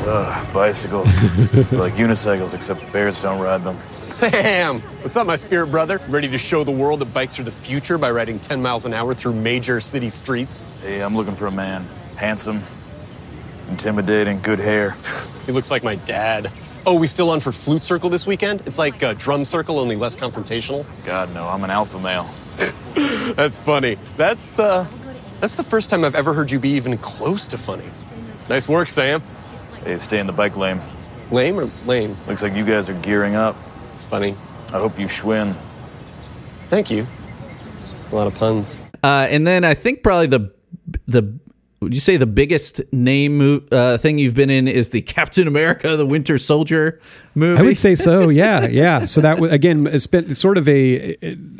[0.08, 1.24] Ugh, bicycles.
[1.72, 3.76] like unicycles, except bears don't ride them.
[3.92, 4.80] Sam!
[5.02, 6.00] What's up, my spirit brother?
[6.08, 8.94] Ready to show the world that bikes are the future by riding 10 miles an
[8.94, 10.64] hour through major city streets?
[10.84, 11.88] Hey, I'm looking for a man.
[12.16, 12.62] Handsome,
[13.70, 14.96] intimidating, good hair.
[15.46, 16.52] He looks like my dad.
[16.86, 18.62] Oh, we still on for Flute Circle this weekend?
[18.66, 20.86] It's like uh, Drum Circle, only less confrontational.
[21.04, 22.30] God, no, I'm an alpha male.
[23.36, 23.98] That's funny.
[24.18, 24.86] That's, uh,
[25.40, 27.90] that's the first time I've ever heard you be even close to funny.
[28.50, 29.22] Nice work, Sam.
[29.84, 30.80] Hey, stay in the bike lane.
[31.32, 32.16] Lame or lame?
[32.28, 33.56] Looks like you guys are gearing up.
[33.94, 34.38] It's funny.
[34.68, 35.56] I hope you schwinn.
[36.68, 37.06] Thank you.
[38.12, 38.80] A lot of puns.
[39.04, 40.54] Uh, and then I think probably the
[41.08, 41.38] the
[41.86, 45.96] would you say the biggest name uh, thing you've been in is the Captain America:
[45.96, 47.00] The Winter Soldier
[47.36, 47.60] movie?
[47.60, 48.30] I would say so.
[48.30, 49.06] Yeah, yeah.
[49.06, 51.16] So that was again, it's been sort of a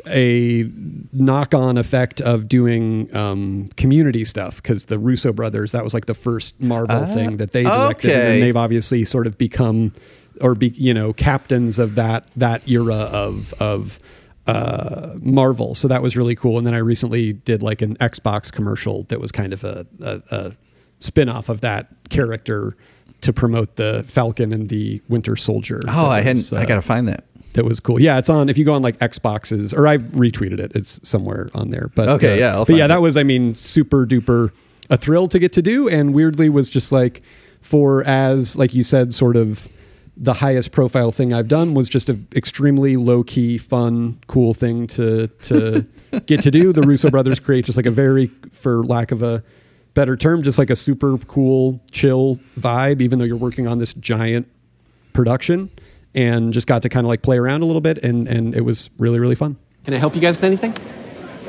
[0.08, 0.68] a
[1.12, 6.06] knock on effect of doing um, community stuff because the Russo brothers that was like
[6.06, 8.30] the first Marvel Ah, thing that they directed, and okay.
[8.32, 9.92] then they've obviously sort of become
[10.40, 14.00] or be you know captains of that that era of of.
[14.46, 16.56] Uh, Marvel, so that was really cool.
[16.58, 20.22] And then I recently did like an Xbox commercial that was kind of a, a,
[20.30, 20.52] a
[21.00, 22.76] spin off of that character
[23.22, 25.82] to promote the Falcon and the Winter Soldier.
[25.88, 26.38] Oh, I hadn't.
[26.38, 27.24] was, I uh, gotta find that.
[27.54, 28.00] that was cool.
[28.00, 28.48] Yeah, it's on.
[28.48, 30.72] If you go on like Xboxes, or I've retweeted it.
[30.76, 31.90] It's somewhere on there.
[31.94, 32.88] But Okay, uh, yeah, I'll but yeah, it.
[32.88, 33.16] that was.
[33.16, 34.52] I mean, super duper
[34.90, 37.22] a thrill to get to do, and weirdly was just like
[37.60, 39.68] for as like you said, sort of
[40.16, 44.86] the highest profile thing I've done was just an extremely low key, fun, cool thing
[44.88, 45.86] to to
[46.26, 46.72] get to do.
[46.72, 49.42] The Russo brothers create just like a very, for lack of a
[49.94, 53.00] better term, just like a super cool, chill vibe.
[53.02, 54.48] Even though you're working on this giant
[55.12, 55.70] production
[56.14, 58.62] and just got to kind of like play around a little bit and and it
[58.62, 60.74] was really really fun Can I help you guys with anything?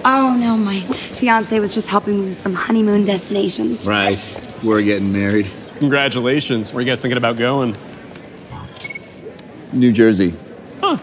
[0.06, 3.86] Oh no, my fiance was just helping me with some honeymoon destinations.
[3.86, 4.20] Right.
[4.64, 5.48] We're getting married.
[5.80, 6.72] Congratulations.
[6.72, 7.76] Where are you guys thinking about going?
[9.78, 10.34] New Jersey.
[10.82, 10.98] Huh.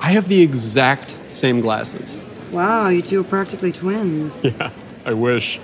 [0.00, 2.22] I have the exact same glasses.
[2.52, 4.42] Wow, you two are practically twins.
[4.44, 4.70] Yeah,
[5.04, 5.60] I wish.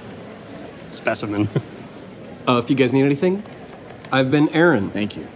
[0.90, 1.48] Specimen.
[2.44, 3.40] Uh, if you guys need anything,
[4.11, 4.90] I've been Aaron.
[4.90, 5.28] Thank you.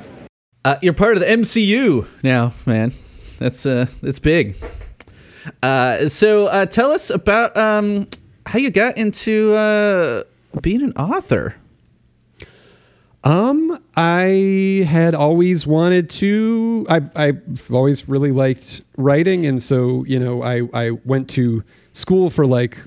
[0.65, 2.91] Uh, you're part of the MCU now, man.
[3.39, 4.57] That's uh, that's big.
[5.63, 8.09] Uh, so uh, tell us about um,
[8.45, 10.25] how you got into uh,
[10.63, 11.55] being an author.
[13.27, 20.19] Um i had always wanted to i i've always really liked writing and so you
[20.19, 21.63] know i i went to
[21.93, 22.79] school for like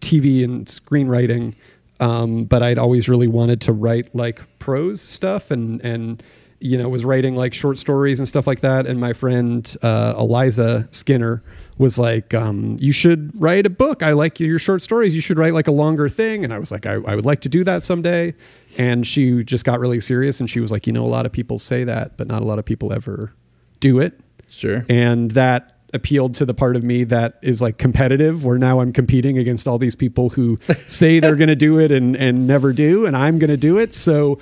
[0.00, 1.54] tv and screenwriting
[2.00, 6.22] um but i'd always really wanted to write like prose stuff and and
[6.58, 10.14] you know was writing like short stories and stuff like that and my friend uh,
[10.16, 11.42] eliza skinner
[11.78, 14.02] was like um, you should write a book.
[14.02, 15.14] I like your short stories.
[15.14, 16.44] You should write like a longer thing.
[16.44, 18.34] And i was like I, I would like to do that someday.
[18.78, 21.32] And she just got really serious and she was like you know a lot of
[21.32, 23.32] people say that but not a lot of people ever
[23.80, 24.18] do it.
[24.48, 24.84] Sure.
[24.88, 28.92] and that appealed to the part of me that is like competitive where now i'm
[28.92, 32.72] competing against all these people who say they're going to do it and and never
[32.72, 33.92] do and i'm going to do it.
[33.94, 34.38] So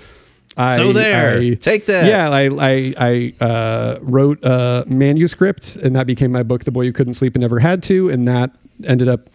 [0.56, 1.38] I, So there.
[1.38, 2.06] I- Take that.
[2.06, 2.94] Yeah, I I,
[3.40, 7.34] I uh, wrote a manuscript, and that became my book, "The Boy Who Couldn't Sleep
[7.34, 8.50] and Never Had to," and that
[8.84, 9.30] ended up,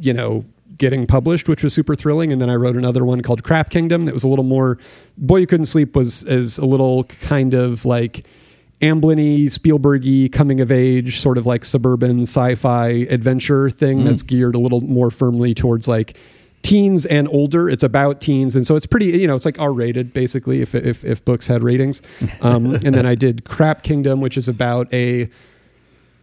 [0.00, 0.44] you know,
[0.78, 2.32] getting published, which was super thrilling.
[2.32, 4.78] And then I wrote another one called Crap Kingdom that was a little more.
[5.18, 8.24] "Boy Who Couldn't Sleep" was is a little kind of like
[8.82, 14.04] Amblin-y, Spielbergy, coming of age, sort of like suburban sci-fi adventure thing Mm.
[14.06, 16.16] that's geared a little more firmly towards like
[16.62, 17.68] teens and older.
[17.68, 19.06] It's about teens, and so it's pretty.
[19.06, 20.62] You know, it's like R-rated basically.
[20.62, 22.02] If if, if books had ratings,
[22.42, 25.28] um, and then I did Crap Kingdom, which is about a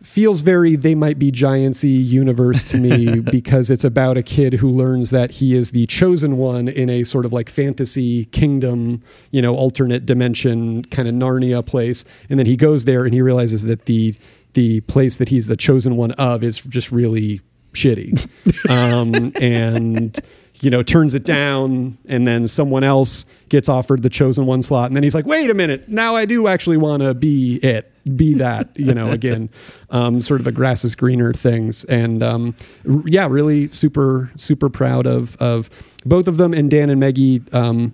[0.04, 4.70] feels very they might be giantsy universe to me because it's about a kid who
[4.70, 9.42] learns that he is the chosen one in a sort of like fantasy kingdom you
[9.42, 13.64] know alternate dimension kind of narnia place and then he goes there and he realizes
[13.64, 14.16] that the
[14.54, 17.42] the place that he's the chosen one of is just really
[17.78, 18.28] shitty.
[18.70, 20.20] Um, and
[20.62, 24.88] you know turns it down and then someone else gets offered the chosen one slot
[24.88, 27.92] and then he's like wait a minute now i do actually want to be it
[28.16, 29.50] be that you know again.
[29.90, 32.56] Um, sort of a grass is greener things and um,
[32.90, 35.70] r- yeah really super super proud of of
[36.06, 37.94] both of them and dan and maggie um,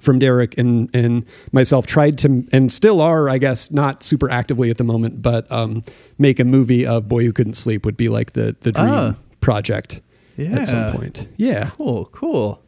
[0.00, 4.70] from Derrick and and myself tried to and still are, I guess, not super actively
[4.70, 5.82] at the moment, but um,
[6.18, 9.14] make a movie of Boy Who Couldn't Sleep would be like the the dream Ah.
[9.40, 10.00] project
[10.36, 10.58] Yeah.
[10.60, 11.28] at some point.
[11.36, 11.70] Yeah.
[11.76, 12.62] Cool, cool.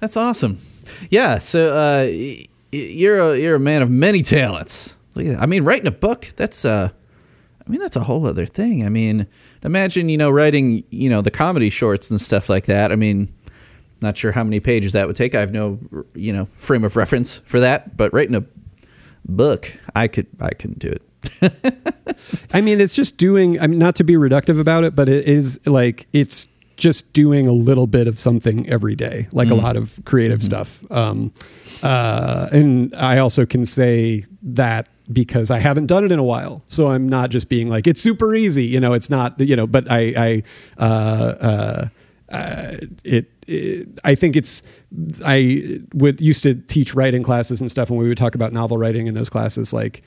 [0.00, 0.58] That's awesome.
[1.10, 1.38] Yeah.
[1.38, 2.02] So uh,
[2.72, 4.96] you're a you're a man of many talents.
[5.14, 5.42] Look at that.
[5.42, 6.26] I mean, writing a book.
[6.36, 6.88] That's uh,
[7.66, 8.84] I mean, that's a whole other thing.
[8.84, 9.26] I mean,
[9.62, 12.90] imagine you know writing you know the comedy shorts and stuff like that.
[12.90, 13.32] I mean,
[14.02, 15.34] not sure how many pages that would take.
[15.34, 15.78] I have no
[16.14, 17.96] you know frame of reference for that.
[17.96, 18.44] But writing a
[19.26, 21.02] book, I could I couldn't do it.
[22.54, 23.60] I mean, it's just doing.
[23.60, 27.46] I mean, not to be reductive about it, but it is like it's just doing
[27.46, 29.62] a little bit of something every day, like a Mm.
[29.62, 30.80] lot of creative stuff.
[30.90, 31.32] Um,
[31.82, 36.62] uh, and I also can say that because I haven't done it in a while,
[36.66, 38.64] so I'm not just being like it's super easy.
[38.64, 39.38] You know, it's not.
[39.38, 40.42] You know, but I, I,
[40.78, 40.86] uh,
[41.40, 41.88] uh,
[42.34, 43.88] uh, it, it.
[44.04, 44.62] I think it's.
[45.24, 48.76] I would used to teach writing classes and stuff, and we would talk about novel
[48.78, 50.02] writing in those classes, like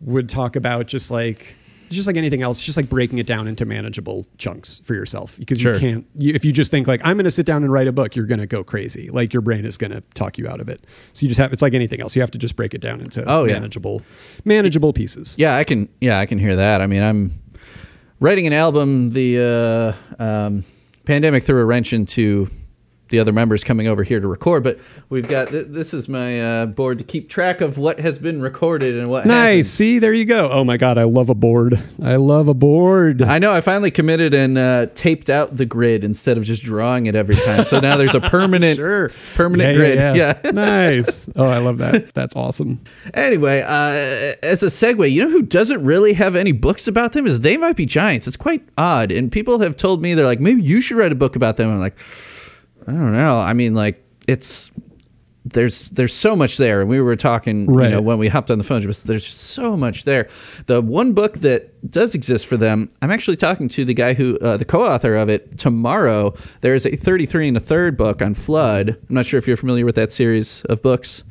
[0.00, 1.56] would talk about just like
[1.90, 5.60] just like anything else, just like breaking it down into manageable chunks for yourself because
[5.60, 5.74] Sure.
[5.74, 6.06] you can't.
[6.16, 8.16] You, if you just think like I'm going to sit down and write a book,
[8.16, 9.10] you're going to go crazy.
[9.10, 10.84] Like your brain is going to talk you out of it.
[11.12, 11.52] So you just have.
[11.52, 12.16] It's like anything else.
[12.16, 13.52] You have to just break it down into Oh, yeah.
[13.54, 14.02] manageable,
[14.44, 15.36] manageable pieces.
[15.38, 15.88] Yeah, I can.
[16.00, 16.80] Yeah, I can hear that.
[16.80, 17.30] I mean, I'm
[18.18, 19.10] writing an album.
[19.10, 20.64] The uh, um,
[21.04, 22.48] pandemic threw a wrench into
[23.14, 26.40] the other members coming over here to record, but we've got th- this is my
[26.40, 29.24] uh, board to keep track of what has been recorded and what.
[29.24, 29.70] Nice.
[29.70, 30.50] See, there you go.
[30.50, 31.80] Oh my god, I love a board.
[32.02, 33.22] I love a board.
[33.22, 33.52] I know.
[33.52, 37.36] I finally committed and uh, taped out the grid instead of just drawing it every
[37.36, 37.64] time.
[37.66, 38.80] So now there's a permanent,
[39.34, 39.96] permanent grid.
[39.96, 40.38] Yeah.
[40.52, 41.28] nice.
[41.36, 42.12] Oh, I love that.
[42.14, 42.80] That's awesome.
[43.14, 47.28] Anyway, uh, as a segue, you know who doesn't really have any books about them
[47.28, 48.26] is They Might Be Giants.
[48.26, 51.16] It's quite odd, and people have told me they're like, maybe you should write a
[51.16, 51.70] book about them.
[51.70, 51.96] I'm like,
[52.86, 53.38] I don't know.
[53.38, 54.70] I mean, like, it's
[55.44, 57.84] there's there's so much there, and we were talking, Right.
[57.90, 58.80] you know, when we hopped on the phone.
[58.82, 60.28] Just there's so much there.
[60.66, 64.38] The one book that does exist for them, I'm actually talking to the guy who,
[64.38, 66.32] uh, the co-author of it, tomorrow.
[66.62, 68.88] There is a 33 and a third book on flood.
[68.90, 71.22] I'm not sure if you're familiar with that series of books.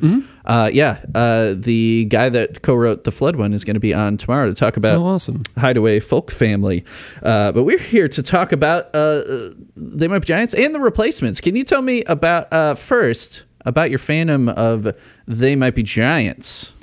[0.45, 4.17] Uh, yeah, uh, the guy that co-wrote the flood one is going to be on
[4.17, 5.41] tomorrow to talk about Oh, awesome.
[5.57, 6.85] Hideaway Folk Family.
[7.23, 8.97] Uh, but we're here to talk about uh,
[9.27, 11.41] uh, They Might Be Giants and the replacements.
[11.41, 14.95] Can you tell me about uh, first about your fandom of
[15.27, 16.73] They Might Be Giants?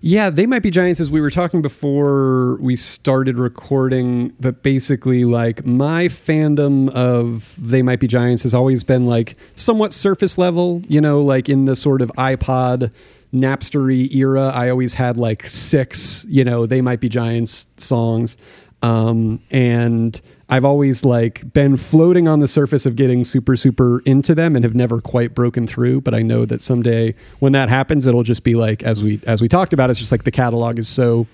[0.00, 5.24] Yeah, they might be giants as we were talking before we started recording, but basically
[5.24, 10.82] like my fandom of they might be giants has always been like somewhat surface level,
[10.88, 12.92] you know, like in the sort of iPod
[13.32, 18.36] Napstery era, I always had like six, you know, they might be giants songs.
[18.82, 24.34] Um, and I've always like been floating on the surface of getting super, super into
[24.34, 26.02] them and have never quite broken through.
[26.02, 29.40] But I know that someday when that happens, it'll just be like, as we, as
[29.40, 31.26] we talked about, it's just like the catalog is so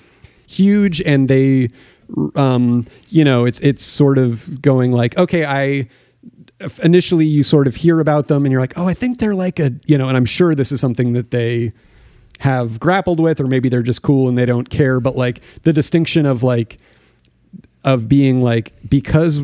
[0.46, 1.68] huge and they,
[2.36, 5.88] um, you know, it's, it's sort of going like, okay, I,
[6.82, 9.58] initially you sort of hear about them and you're like, oh, I think they're like
[9.58, 11.72] a, you know, and I'm sure this is something that they
[12.38, 15.00] have grappled with, or maybe they're just cool and they don't care.
[15.00, 16.78] But like the distinction of like,
[17.84, 19.40] of being like, because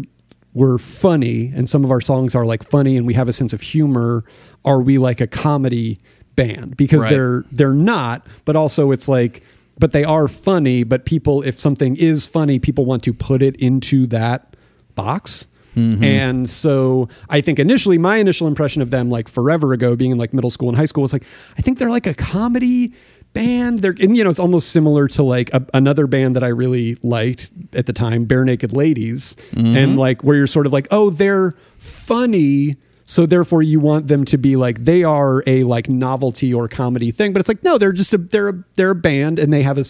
[0.54, 3.52] we're funny and some of our songs are like funny and we have a sense
[3.52, 4.24] of humor,
[4.64, 5.98] are we like a comedy
[6.34, 6.76] band?
[6.76, 7.10] Because Right.
[7.10, 9.42] they're, they're not, but also it's like,
[9.78, 13.56] but they are funny, but people, if something is funny, people want to put it
[13.56, 14.56] into that
[14.94, 15.48] box.
[15.76, 16.02] Mhm.
[16.02, 20.16] And so I think initially my initial impression of them like forever ago being in
[20.16, 21.24] like middle school and high school was like
[21.58, 22.94] I think they're like a comedy
[23.36, 23.80] band.
[23.80, 26.96] They're and you know it's almost similar to like a, another band that I really
[27.02, 29.76] liked at the time, Barenaked Ladies, Mhm.
[29.76, 32.76] and like where you're sort of like oh they're funny.
[33.08, 37.12] So therefore, you want them to be like they are a like novelty or comedy
[37.12, 39.62] thing, but it's like no, they're just a they're a they're a band and they
[39.62, 39.84] have a,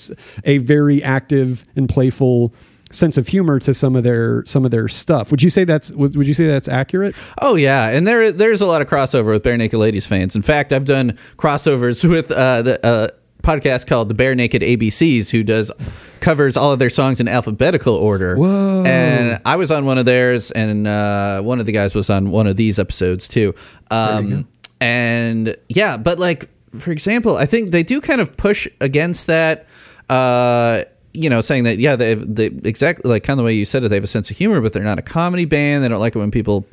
[0.44, 2.52] a very active and playful
[2.92, 5.30] sense of humor to some of their some of their stuff.
[5.30, 7.14] Would you say that's would, would you say that's accurate?
[7.40, 10.36] Oh yeah, and there there's a lot of crossover with Barenaked Ladies fans.
[10.36, 13.08] In fact, I've done crossovers with uh, the uh,
[13.46, 15.70] podcast called the Bare Naked ABCs, who does
[16.20, 18.36] covers all of their songs in alphabetical order.
[18.36, 18.82] Whoa!
[18.84, 22.30] And I was on one of theirs, and uh, one of the guys was on
[22.30, 23.54] one of these episodes too.
[23.90, 24.48] Um,
[24.80, 29.66] and yeah, but like for example, I think they do kind of push against that.
[30.08, 30.82] Uh,
[31.12, 33.84] you know, saying that yeah, they they exactly like kind of the way you said
[33.84, 33.88] it.
[33.88, 35.82] They have a sense of humor, but they're not a comedy band.
[35.84, 36.66] They don't like it when people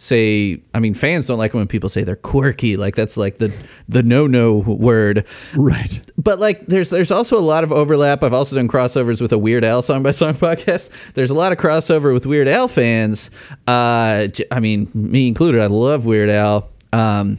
[0.00, 0.62] say.
[0.72, 2.76] I mean, fans don't like when people say they're quirky.
[2.76, 3.52] Like that's like the
[3.88, 5.26] the no no word.
[5.54, 6.00] Right.
[6.16, 8.22] But like, there's there's also a lot of overlap.
[8.22, 10.88] I've also done crossovers with a Weird Al song by song podcast.
[11.14, 13.30] There's a lot of crossover with Weird Al fans.
[13.66, 15.60] Uh, I mean, me included.
[15.60, 16.70] I love Weird Al.
[16.92, 17.38] Um,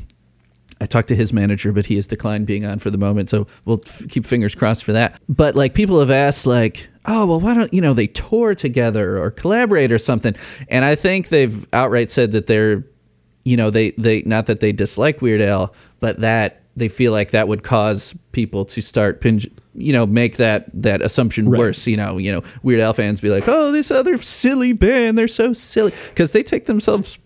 [0.81, 3.29] I talked to his manager, but he has declined being on for the moment.
[3.29, 5.21] So we'll f- keep fingers crossed for that.
[5.29, 9.21] But like people have asked, like, oh well, why don't you know they tour together
[9.21, 10.35] or collaborate or something?
[10.69, 12.83] And I think they've outright said that they're,
[13.43, 17.29] you know, they they not that they dislike Weird Al, but that they feel like
[17.31, 21.59] that would cause people to start pinch, you know, make that that assumption Right.
[21.59, 21.85] worse.
[21.85, 25.27] You know, you know, Weird Al fans be like, oh, this other silly band, they're
[25.27, 27.19] so silly because they take themselves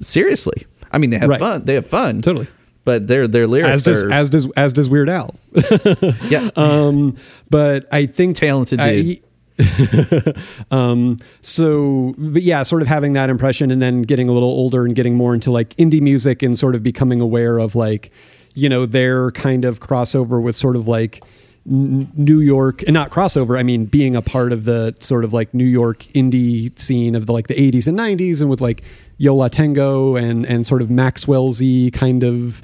[0.00, 0.64] seriously.
[0.90, 1.38] I mean, they have Right.
[1.40, 1.64] fun.
[1.66, 2.22] They have fun.
[2.22, 2.46] Totally.
[2.84, 5.34] But their their lyrics as does are as does as does Weird Al.
[6.28, 6.50] yeah.
[6.56, 7.16] Um,
[7.50, 9.20] but I think talented I-
[10.70, 14.84] um, so, but yeah, sort of having that impression, and then getting a little older
[14.84, 18.10] and getting more into like indie music, and sort of becoming aware of like,
[18.54, 21.22] you know, their kind of crossover with sort of like.
[21.64, 23.58] New York, and not crossover.
[23.58, 27.26] I mean, being a part of the sort of like New York indie scene of
[27.26, 28.82] the like the 80s and 90s, and with like
[29.18, 32.62] Yo La Tengo and and sort of Maxwell's kind of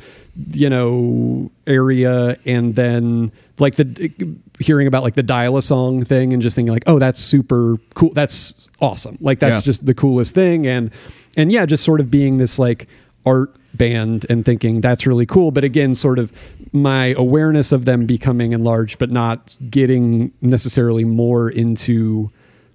[0.53, 4.13] you know area and then like the
[4.61, 7.77] hearing about like the dial a song thing and just thinking like oh that's super
[7.95, 9.65] cool that's awesome like that's Yeah.
[9.65, 10.93] just the coolest thing and
[11.37, 12.87] and yeah just sort of being this like
[13.27, 16.33] art band and thinking that's really cool but again sort of
[16.73, 22.31] my awareness of them becoming enlarged but not getting necessarily more into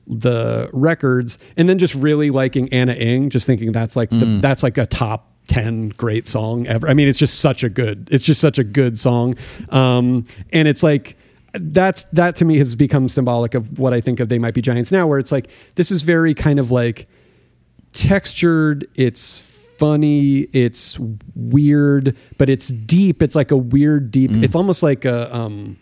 [0.08, 4.64] the records and then just really liking Ana Ng just thinking that's like the, that's
[4.64, 6.88] like a top 10 great song ever.
[6.88, 9.36] I mean it's just such a good it's just such a good song.
[9.70, 11.18] Um and it's like
[11.54, 14.62] that's that to me has become symbolic of what I think of they might be
[14.62, 17.08] giants now where it's like this is very kind of like
[17.94, 19.53] textured it's
[19.84, 20.98] funny it's
[21.36, 25.78] weird but it's deep it's like a weird deep it's almost like a um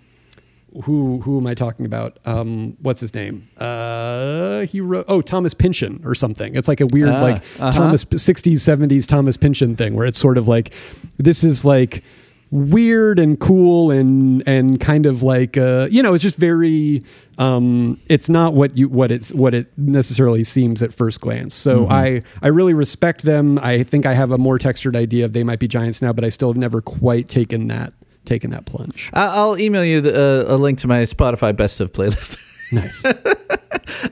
[0.84, 2.18] who who am I talking about?
[2.26, 3.50] Um, what's his name?
[3.58, 6.56] Uh, he wrote oh Thomas Pynchon or something.
[6.56, 7.72] It's like a weird Ah, like uh-huh.
[7.72, 10.74] Thomas sixties seventies Thomas Pynchon thing where it's sort of like
[11.18, 12.04] this is like
[12.52, 17.02] weird and cool and and kind of like uh you know it's just very
[17.38, 21.86] um it's not what you what it's what it necessarily seems at first glance so
[21.86, 21.92] Mhm.
[21.92, 25.44] i i really respect them i think i have a more textured idea of they
[25.44, 27.94] might be giants now but i still have never quite taken that
[28.26, 31.80] taken that plunge I- I'll email you the, uh, a link to my Spotify best
[31.80, 32.38] of playlist.
[32.74, 33.02] nice.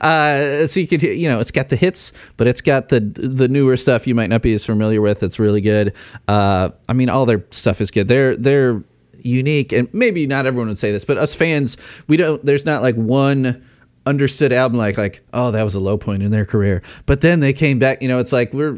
[0.00, 3.00] uh, so you could, hear- you know, it's got the hits, but it's got the
[3.00, 5.22] the newer stuff you might not be as familiar with.
[5.22, 5.94] It's really good.
[6.28, 8.08] Uh, I mean, all their stuff is good.
[8.08, 8.82] They're they're
[9.22, 11.76] unique, and maybe not everyone would say this, but us fans,
[12.08, 12.44] we don't.
[12.44, 13.64] There's not like one
[14.06, 17.40] understood album like like oh that was a low point in their career, but then
[17.40, 18.02] they came back.
[18.02, 18.72] You know, it's like we're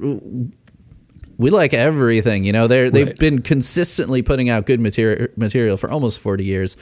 [1.39, 2.45] we like everything.
[2.45, 6.77] You know, they're they've been consistently putting out good material material for almost forty years.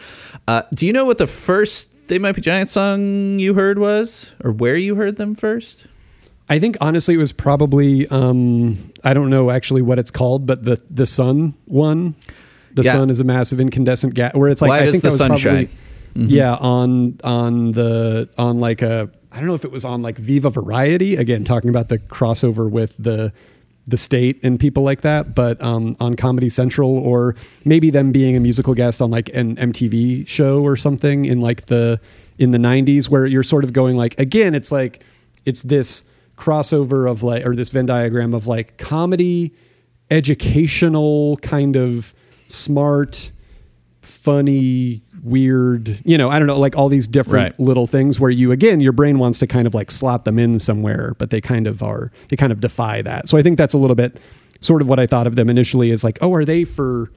[0.47, 4.35] Uh, do you know what the first They Might Be Giant song you heard was,
[4.43, 5.87] or where you heard them first?
[6.49, 10.65] I think honestly it was probably um I don't know actually what it's called, but
[10.65, 12.17] the the sun one.
[12.75, 12.93] The Yeah.
[12.95, 15.19] sun is a massive incandescent gas where it's like Why I think the that was
[15.19, 15.69] sun probably, shine?
[16.17, 16.29] Mhm.
[16.29, 20.19] Yeah, on on the on like a I don't know if it was on like
[20.19, 23.33] Viva Variety again talking about the crossover with the
[23.91, 27.35] the state and people like that, but um, on Comedy Central or
[27.65, 31.67] maybe them being a musical guest on like an MTV show or something in like
[31.67, 32.01] the
[32.39, 35.05] in the 90s where you're sort of going like again it's like
[35.45, 36.05] it's this
[36.37, 39.55] crossover of like or this Venn diagram of like comedy
[40.11, 42.15] educational kind of
[42.49, 43.31] smart
[44.01, 47.61] funny weird you know i don't know like all these different Right.
[47.61, 50.59] little things where you again your brain wants to kind of like slot them in
[50.59, 53.29] somewhere but they kind of are they kind of defy that.
[53.29, 54.19] So i think that's a little bit
[54.61, 57.11] sort of what i thought of them initially is like oh are they for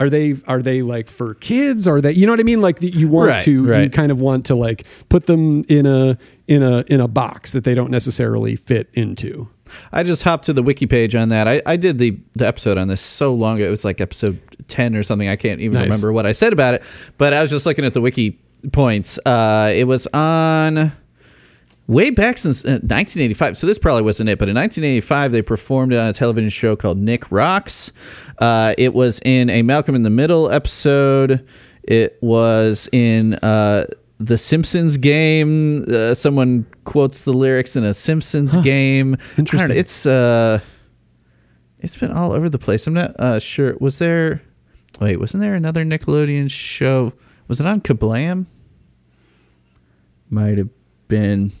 [0.00, 1.88] are they are they like for kids?
[1.88, 2.60] Are they you know what i mean?
[2.60, 6.16] Like you want Right, to you kind of want to like put them in a
[6.46, 9.48] in a in a box that they don't necessarily fit into
[9.92, 11.46] I just hopped to the wiki page on that.
[11.48, 13.66] I, I did the, the episode on this so long ago.
[13.66, 15.28] It was like episode 10 or something.
[15.28, 15.84] I can't even Nice.
[15.84, 16.82] remember what I said about it.
[17.16, 18.38] But I was just looking at the wiki
[18.72, 19.18] points.
[19.24, 20.92] Uh, it was on
[21.86, 23.56] way back since uh, 1985.
[23.56, 24.38] So this probably wasn't it.
[24.38, 27.92] But in 1985, they performed it on a television show called Nick Rocks.
[28.38, 31.46] Uh, it was in a Malcolm in the Middle episode.
[31.82, 33.86] It was in uh,
[34.18, 35.84] the Simpsons game.
[35.88, 39.16] Uh, someone quotes the lyrics in a Simpsons game.
[39.36, 39.76] Interesting.
[39.76, 40.60] It's uh,
[41.78, 42.86] it's been all over the place.
[42.86, 43.76] I'm not uh, sure.
[43.80, 44.42] Was there?
[45.00, 47.12] Wait, wasn't there another Nickelodeon show?
[47.46, 48.46] Was it on Kablam?
[50.28, 50.68] Might have
[51.06, 51.52] been.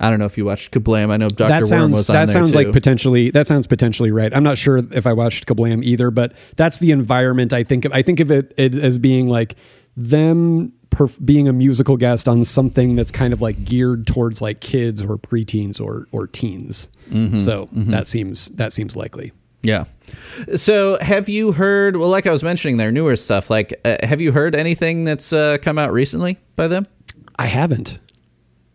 [0.00, 1.10] I don't know if you watched Kablam.
[1.10, 1.48] I know Dr.
[1.48, 2.58] that Worm sounds was on that sounds too.
[2.58, 4.34] like potentially that sounds potentially right.
[4.34, 7.92] I'm not sure if I watched Kablam either, but that's the environment I think of.
[7.92, 9.54] I think of it, it as being like
[9.96, 14.60] them perf- being a musical guest on something that's kind of like geared towards like
[14.60, 16.88] kids or preteens or or teens.
[17.10, 17.86] Mhm, So mhm.
[17.86, 19.32] that seems that seems likely.
[19.64, 19.84] Yeah.
[20.56, 21.96] So, have you heard?
[21.96, 23.48] Well, like I was mentioning, their newer stuff.
[23.48, 26.86] Like, uh, have you heard anything that's uh, come out recently by them?
[27.38, 27.98] I haven't.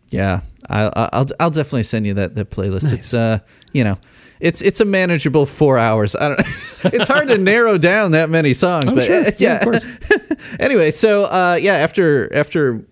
[0.08, 0.40] Yeah,
[0.70, 2.90] I, I'll I'll definitely send you that that playlist.
[2.92, 3.40] It's uh,
[3.72, 3.98] you know,
[4.40, 6.14] it's it's a manageable four hours.
[6.16, 6.40] I don't.
[6.84, 9.16] it's hard to narrow down that many songs, Oh, but sure.
[9.16, 9.56] uh, Yeah, yeah.
[9.56, 9.86] of course.
[10.60, 12.84] anyway, so uh, yeah, after after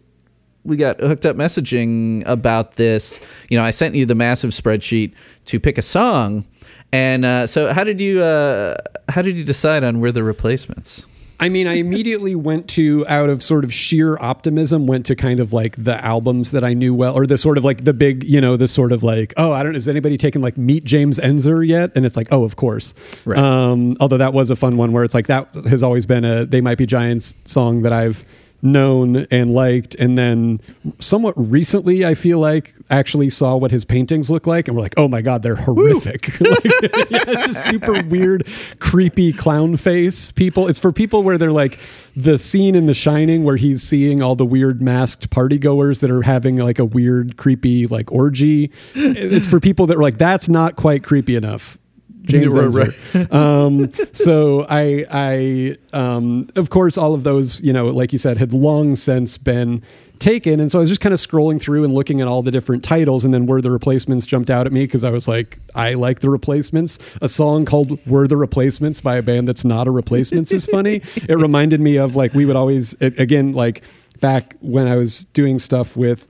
[0.64, 5.14] we got hooked up messaging about this, you know, I sent you the massive spreadsheet
[5.47, 6.44] to pick a song,
[6.92, 8.74] and uh, so how did you uh,
[9.09, 11.07] how did you decide on where the replacements?
[11.39, 15.39] I mean, I immediately went to out of sort of sheer optimism, went to kind
[15.41, 18.24] of like the albums that I knew well, or the sort of like the big,
[18.24, 20.84] you know, the sort of like, oh, I don't know, has anybody taken like Meet
[20.84, 21.93] James Ensor yet?
[21.95, 22.95] And it's like, oh, of course.
[23.24, 23.39] Right.
[23.39, 26.47] Um, although that was a fun one where it's like that has always been a
[26.47, 28.24] They Might Be Giants song that I've
[28.62, 30.61] known and liked and then
[30.98, 34.94] somewhat recently i feel like actually saw what his paintings look like and we're like
[34.96, 36.32] oh my god they're horrific.
[36.46, 36.64] Like,
[37.11, 38.46] yeah, it's just super weird
[38.78, 40.68] creepy clown face people.
[40.68, 41.78] It's for people where they're like
[42.14, 46.11] the scene in the shining where he's seeing all the weird masked party goers that
[46.11, 50.48] are having like a weird creepy like orgy it's for people that are like that's
[50.48, 51.78] not quite creepy enough
[52.27, 53.35] James Right, Ensor.
[53.35, 58.37] um, so I, I, um, of course, all of those, you know, like you said,
[58.37, 59.83] had long since been
[60.18, 62.51] taken, and so I was just kind of scrolling through and looking at all the
[62.51, 65.59] different titles, and then "Were the Replacements" jumped out at me because I was like,
[65.74, 66.99] I like the Replacements.
[67.22, 71.03] A song called "Were the Replacements" by a band that's not a Replacements is funny.
[71.29, 73.83] It reminded me of like we would always, again, like
[74.20, 76.27] back when I was doing stuff with.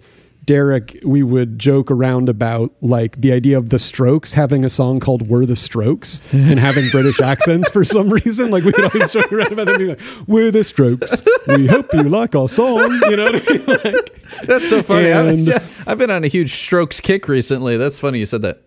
[0.46, 5.00] Derrick, we would joke around about like the idea of the Strokes having a song
[5.00, 8.50] called "We're the Strokes" and having British accents for some reason.
[8.50, 11.22] Like we would always joke around about them being like, "We're the Strokes.
[11.48, 12.78] We hope you like our song."
[13.10, 13.66] You know what I mean?
[14.36, 15.10] Like, That's so funny.
[15.10, 17.76] And- I've, I've been on a huge strokes kick recently.
[17.76, 18.62] That's funny you said that.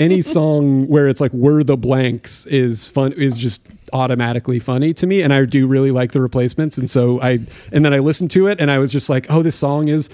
[0.00, 3.60] any song where it's like "We're the blanks" is fun is just
[3.92, 6.76] automatically funny to me, and I do really like the replacements.
[6.78, 7.38] And so I
[7.72, 10.10] and then I listened to it, and I was just like, "Oh, this song is."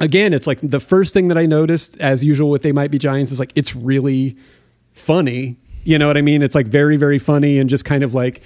[0.00, 2.98] Again, it's like the first thing that I noticed, as usual with They Might Be
[2.98, 4.36] Giants, is like it's really
[4.92, 5.56] funny.
[5.84, 6.42] You know what I mean?
[6.42, 8.42] It's like very, very funny and just kind of like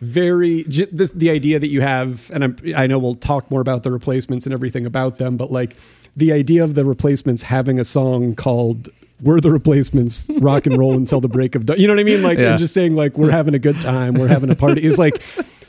[0.00, 3.60] very j- this, the idea that you have, and I'm, I know we'll talk more
[3.60, 5.76] about the replacements and everything about them, but like
[6.16, 8.88] the idea of the replacements having a song called
[9.22, 11.78] "We're the Replacements," rock and roll until the break of dawn.
[11.78, 12.22] You know what I mean?
[12.22, 12.50] Like Yeah.
[12.50, 15.22] and just saying like we're having a good time, we're having a party is like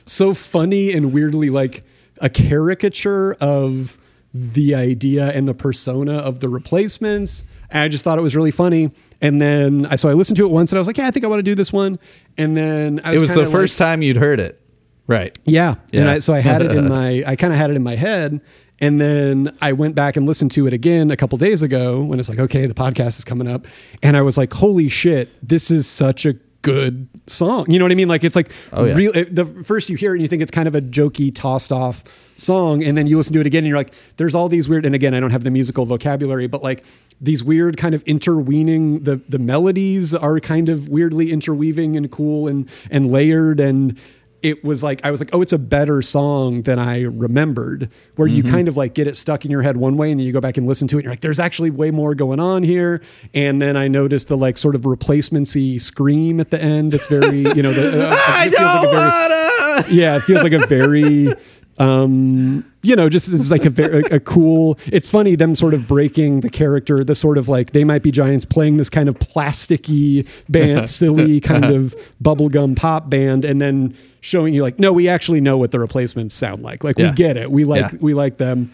[0.06, 1.84] so funny and weirdly like
[2.22, 3.98] a caricature of
[4.38, 7.46] the idea and the persona of the replacements.
[7.72, 8.92] And I just thought it was really funny.
[9.22, 11.12] And then I so I listened to it once and I was like, yeah, I
[11.12, 12.00] think I want to do this one.
[12.38, 14.60] And then I It was the kinda first like- time you'd heard it.
[15.08, 15.38] Right.
[15.46, 15.76] yeah.
[15.94, 17.96] And I, so I had it in my, I kind of had it in my
[17.96, 18.42] head.
[18.82, 22.20] And then I went back and listened to it again a couple days ago when
[22.20, 23.68] it's like, okay, the podcast is coming up.
[24.04, 26.34] And I was like, holy shit, this is such a
[26.66, 27.70] good song.
[27.70, 28.08] You know what I mean?
[28.08, 28.96] Like, it's like, Oh, yeah.
[28.96, 31.72] real, the first you hear it and you think it's kind of a jokey, tossed
[31.72, 32.04] off
[32.36, 32.84] song.
[32.84, 34.94] And then you listen to it again and you're like, there's all these weird, and
[34.96, 36.84] again, I don't have the musical vocabulary, but like
[37.22, 42.48] these weird kind of interweaving, the, the melodies are kind of weirdly interweaving and cool
[42.48, 43.60] and, and layered.
[43.60, 43.98] And,
[44.42, 47.90] it was like I was like, oh, it's a better song than I remembered.
[48.16, 48.50] Where you Mhm.
[48.50, 50.40] kind of like get it stuck in your head one way, and then you go
[50.42, 53.02] back and listen to it, and you're like, there's actually way more going on here.
[53.34, 56.94] And then I noticed the like sort of replacemency scream at the end.
[56.94, 59.86] It's very, you know, the, uh, I feels like very, don't wanna.
[59.92, 61.34] yeah, it feels like a very
[61.78, 65.86] um you know just it's like a very a, cool it's funny them sort of
[65.90, 69.16] breaking the character the sort of like they might be giants playing this kind of
[69.20, 73.94] plasticky band silly kind of bubblegum pop band and then
[74.26, 77.10] showing you like no we actually know what the replacements sound like like Yeah.
[77.12, 77.98] we get it we like Yeah.
[78.02, 78.72] we like them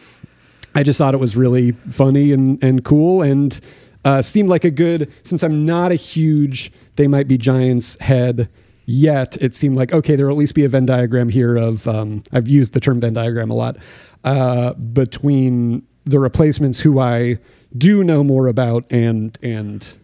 [0.76, 3.60] i just thought it was really funny and and cool and
[4.06, 8.47] uh seemed like a good since i'm not a huge they might be giants head
[8.86, 12.24] yet it seemed like okay there'll at least be a venn diagram here of um,
[12.32, 13.76] i've used the term venn diagram a lot
[14.24, 17.38] uh, between the replacements who i
[17.78, 19.97] do know more about and and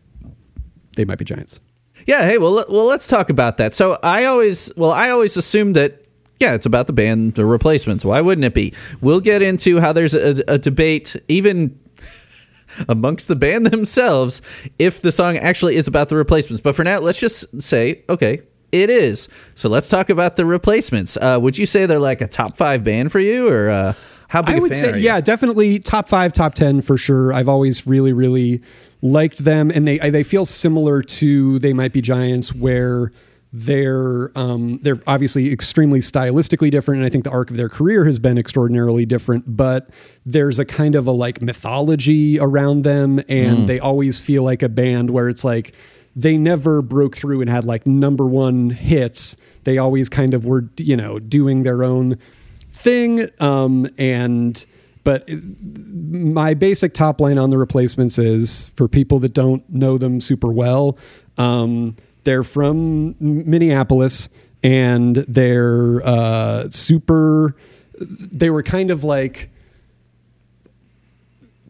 [0.98, 1.60] they might be giants
[2.08, 2.26] Yeah.
[2.26, 2.39] Hey.
[2.39, 2.66] Well.
[2.68, 2.86] Well.
[2.86, 3.76] Let's talk about that.
[3.76, 4.72] So I always.
[4.76, 6.03] Well, I always assumed that.
[6.39, 8.05] Yeah, it's about the band, the replacements.
[8.05, 8.74] Why wouldn't it be?
[9.01, 11.80] We'll get into how there's a, a debate, even
[12.88, 14.41] amongst the band themselves,
[14.78, 16.62] if the song actually is about the replacements.
[16.62, 18.41] But for now, let's just say, okay,
[18.72, 19.30] it is.
[19.55, 21.18] So let's talk about the replacements.
[21.18, 23.93] Uh, would you say they're like a top five band for you, or uh,
[24.28, 25.03] how big I a would fan say, are you?
[25.05, 27.34] yeah, definitely top five, top ten for sure.
[27.34, 28.62] I've always really, really
[29.02, 33.12] liked them, and they they feel similar to They Might Be Giants, where
[33.54, 38.06] they're um, they're obviously extremely stylistically different, and I think the arc of their career
[38.06, 39.56] has been extraordinarily different.
[39.56, 39.89] But
[40.26, 43.68] there's a kind of a like mythology around them, and Mm.
[43.68, 45.74] they always feel like a band where it's like
[46.16, 49.38] they never broke through and had like number one hits.
[49.64, 52.18] They always kind of were, you know, doing their own
[52.72, 53.28] thing.
[53.39, 54.66] Um, and
[55.08, 55.41] but it-
[56.12, 60.51] my basic top line on the replacements is for people that don't know them super
[60.51, 60.97] well.
[61.38, 61.95] Um,
[62.26, 64.28] they're from Minneapolis
[64.64, 67.55] and they're uh, super.
[68.01, 69.49] They were kind of like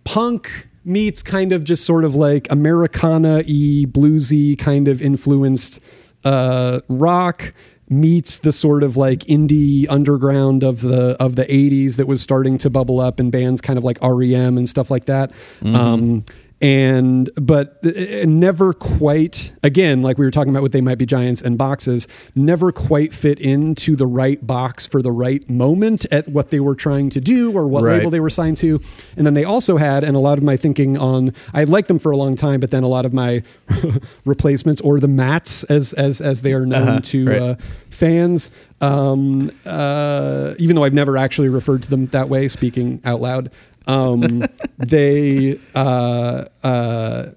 [0.04, 5.80] punk meets kind of just sort of like Americana y bluesy kind of influenced
[6.24, 7.54] uh, rock
[7.90, 12.58] meets the sort of like indie underground of the of the 80s that was starting
[12.60, 15.32] to bubble up and bands kind of like REM and stuff like that.
[15.64, 16.24] Um,
[16.60, 21.06] and but uh, never quite again like we were talking about what they might be
[21.06, 26.28] giants and boxes never quite fit into the right box for the right moment at
[26.30, 27.98] what they were trying to do or what Right.
[28.00, 28.82] label they were signed to
[29.16, 32.00] and then they also had and a lot of my thinking on i liked them
[32.00, 33.44] for a long time but then a lot of my
[34.26, 37.42] replacements or the mats as as as they are known Uh-huh, to right.
[37.42, 37.56] uh,
[37.90, 38.50] fans
[38.82, 43.52] um uh even though i've never actually referred to them that way speaking out loud
[43.88, 44.44] um
[44.78, 47.32] they uh uh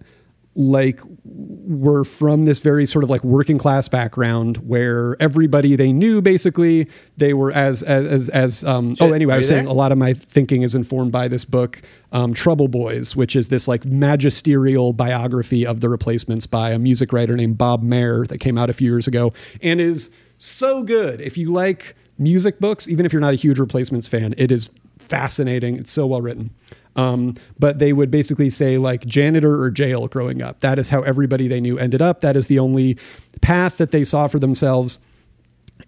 [0.56, 6.20] like were from this very sort of like working class background where everybody they knew
[6.20, 9.72] basically they were as as as, as um oh anyway i was saying there?
[9.72, 11.80] a lot of my thinking is informed by this book
[12.10, 17.12] um trouble boys which is this like magisterial biography of the replacements by a music
[17.12, 19.32] writer named bob mehr that came out a few years ago
[19.62, 23.58] and is so good if you like music books even if you're not a huge
[23.58, 24.68] replacements fan it is
[25.10, 25.76] fascinating.
[25.76, 26.50] It's so well written.
[26.96, 30.60] Um, but they would basically say like janitor or jail growing up.
[30.60, 32.20] That is how everybody they knew ended up.
[32.20, 32.98] That is the only
[33.42, 34.98] path that they saw for themselves.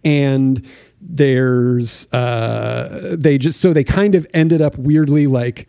[0.04, 0.66] And
[1.00, 5.68] there's uh they just so they kind of ended up weirdly like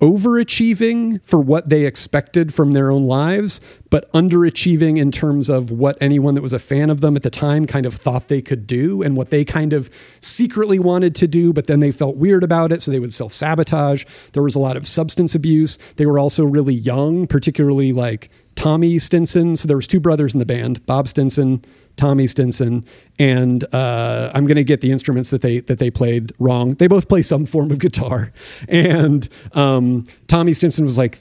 [0.00, 5.98] overachieving for what they expected from their own lives but underachieving in terms of what
[6.00, 8.66] anyone that was a fan of them at the time kind of thought they could
[8.66, 9.90] do and what they kind of
[10.20, 14.04] secretly wanted to do but then they felt weird about it so they would self-sabotage
[14.32, 18.98] there was a lot of substance abuse they were also really young particularly like Tommy
[18.98, 19.56] Stinson.
[19.56, 21.64] So there was two brothers in the band, Bob Stinson,
[21.96, 22.84] Tommy Stinson,
[23.18, 26.74] and uh, I'm going to get the instruments that they that they played wrong.
[26.74, 28.32] They both play some form of guitar,
[28.68, 31.18] and um, Tommy Stinson was like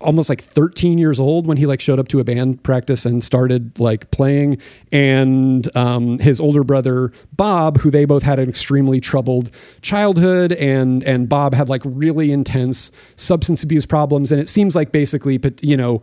[0.00, 3.22] almost like 13 years old when he like showed up to a band practice and
[3.22, 4.58] started like playing.
[4.92, 9.50] And um, his older brother bob who they both had an extremely troubled
[9.82, 14.32] childhood and and bob had like really intense substance abuse problems.
[14.32, 16.02] And it seems like basically but you know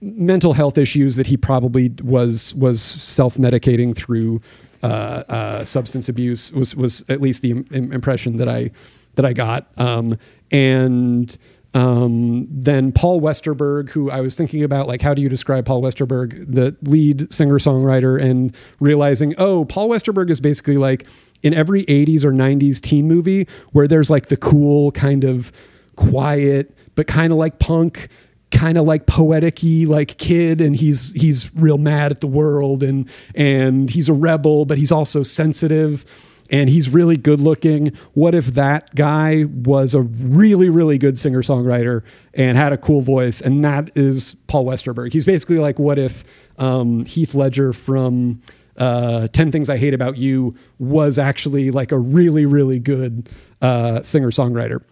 [0.00, 4.40] mental health issues that he probably was was self-medicating through
[4.82, 8.70] uh, uh, substance abuse was was at least the im- impression that I
[9.14, 9.68] that I got.
[9.78, 10.18] Um,
[10.50, 11.36] and
[11.74, 15.80] um, then Paul Westerberg, who I was thinking about, like, how do you describe Paul
[15.82, 21.06] Westerberg, the lead singer songwriter, and realizing, oh, Paul Westerberg is basically like
[21.42, 25.50] in every 80s or 90s teen movie where there's like the cool, kind of
[25.96, 28.08] quiet, but kind of like punk,
[28.52, 33.08] kind of like poetic-y like kid and he's he's real mad at the world and
[33.34, 36.04] and he's a rebel but he's also sensitive
[36.52, 37.92] and he's really good looking.
[38.12, 42.02] What if that guy was a really, really good singer songwriter
[42.34, 43.40] and had a cool voice?
[43.40, 45.14] And that is Paul Westerberg.
[45.14, 46.24] He's basically like, what if
[46.58, 48.42] um, Heath Ledger from
[48.76, 53.30] uh, 10 Things I Hate About You was actually like a really, really good
[53.62, 54.82] uh, singer songwriter?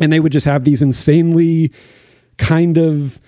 [0.00, 1.70] And they would just have these insanely
[2.38, 3.20] kind of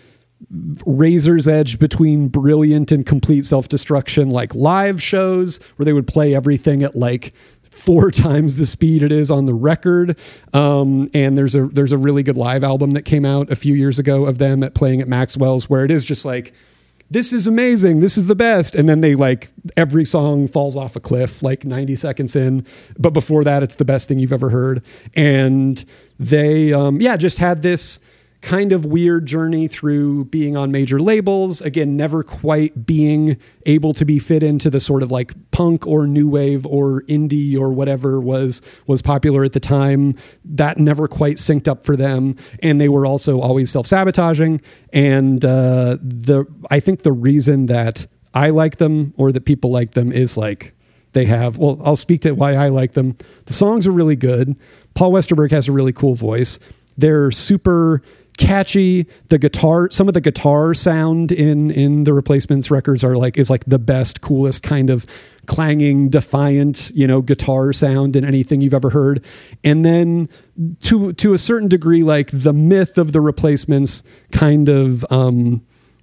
[0.86, 6.82] razor's edge between brilliant and complete self-destruction like live shows where they would play everything
[6.82, 7.34] at like
[7.70, 10.18] four times the speed it is on the record.
[10.52, 13.74] Um, and there's a there's a really good live album that came out a few
[13.74, 16.52] years ago of them at playing at maxwell's where it is just like
[17.12, 18.74] this is amazing this is the best.
[18.74, 22.66] And then they like every song falls off a cliff like 90 seconds in.
[22.98, 24.82] But before that it's the best thing you've ever heard.
[25.14, 25.84] And
[26.18, 28.00] they um, yeah just had this
[28.40, 31.60] kind of weird journey through being on major labels.
[31.60, 33.36] Again never quite being
[33.66, 37.58] able to be fit into the sort of like punk or new wave or indie
[37.58, 40.14] or whatever was was popular at the time.
[40.44, 44.62] That never quite synced up for them and they were also always self-sabotaging.
[44.92, 49.92] And uh the i think the reason that i like them or that people like
[49.92, 50.74] them is like
[51.12, 53.16] they have well i'll speak to why i like them.
[53.44, 54.56] The songs are really good.
[54.94, 56.58] Paul westerberg has a really cool voice.
[56.96, 58.02] They're super
[58.40, 63.36] catchy the guitar some of the guitar sound in in the replacements records are like
[63.36, 65.04] is like the best coolest kind of
[65.44, 69.22] clanging defiant you know guitar sound in anything you've ever heard
[69.62, 70.26] and then
[70.80, 75.60] to to a certain degree like the myth of the replacements kind of um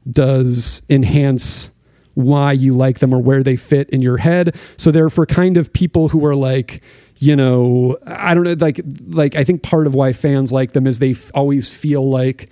[0.09, 1.71] does enhance
[2.13, 4.55] why you like them or where they fit in your head.
[4.75, 6.81] So they're for kind of people who are like,
[7.19, 10.87] you know, I don't know, like, like I think part of why fans like them
[10.87, 12.49] is they f- always feel like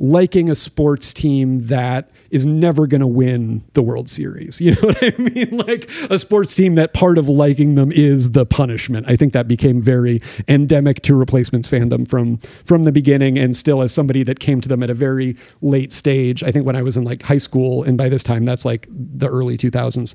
[0.00, 4.60] liking a sports team that is never going to win the World Series.
[4.68, 5.58] You know what I mean?
[5.68, 9.06] Like a sports team that part of liking them is the punishment.
[9.08, 13.82] I think that became very endemic to replacements fandom from from the beginning and still
[13.82, 16.42] as somebody that came to them at a very late stage.
[16.42, 18.86] I think when I was in like high school and by this time that's like
[18.90, 20.14] the early 2000s.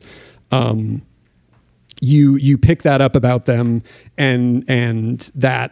[0.52, 1.02] Um
[2.02, 3.84] you you pick that up about them
[4.18, 5.72] and and that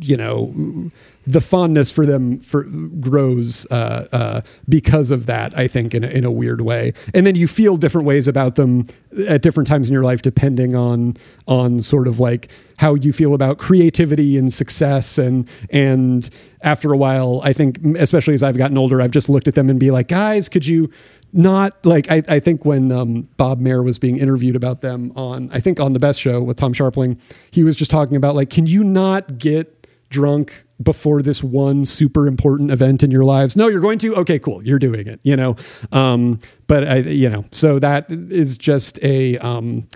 [0.00, 0.90] you know
[1.26, 2.62] the fondness for them for
[3.00, 6.94] grows uh, uh, because of that I think in a, in a weird way.
[7.14, 8.86] And then you feel different ways about them
[9.26, 11.16] at different times in your life depending on
[11.48, 12.48] on sort of like
[12.78, 16.30] how you feel about creativity and success and and
[16.62, 19.68] after a while I think especially as I've gotten older I've just looked at them
[19.68, 20.90] and be like guys could you
[21.32, 25.50] not like I, I think when um, Bob Mehr was being interviewed about them on
[25.52, 27.18] I think on the best show with Tom Scharpling,
[27.50, 32.26] he was just talking about like, can you not get drunk before this one super
[32.26, 33.56] important event in your lives?
[33.56, 34.14] No, you're going to.
[34.16, 35.20] Okay, cool, you're doing it.
[35.22, 35.56] You know,
[35.92, 39.38] um, but I you know so that is just a.
[39.38, 39.88] Um,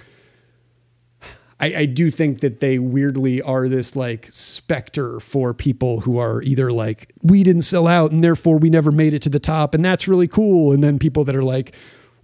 [1.60, 6.42] I, I do think that they weirdly are this like specter for people who are
[6.42, 9.74] either like we didn't sell out and therefore we never made it to the top
[9.74, 11.74] and that's really cool and then people that are like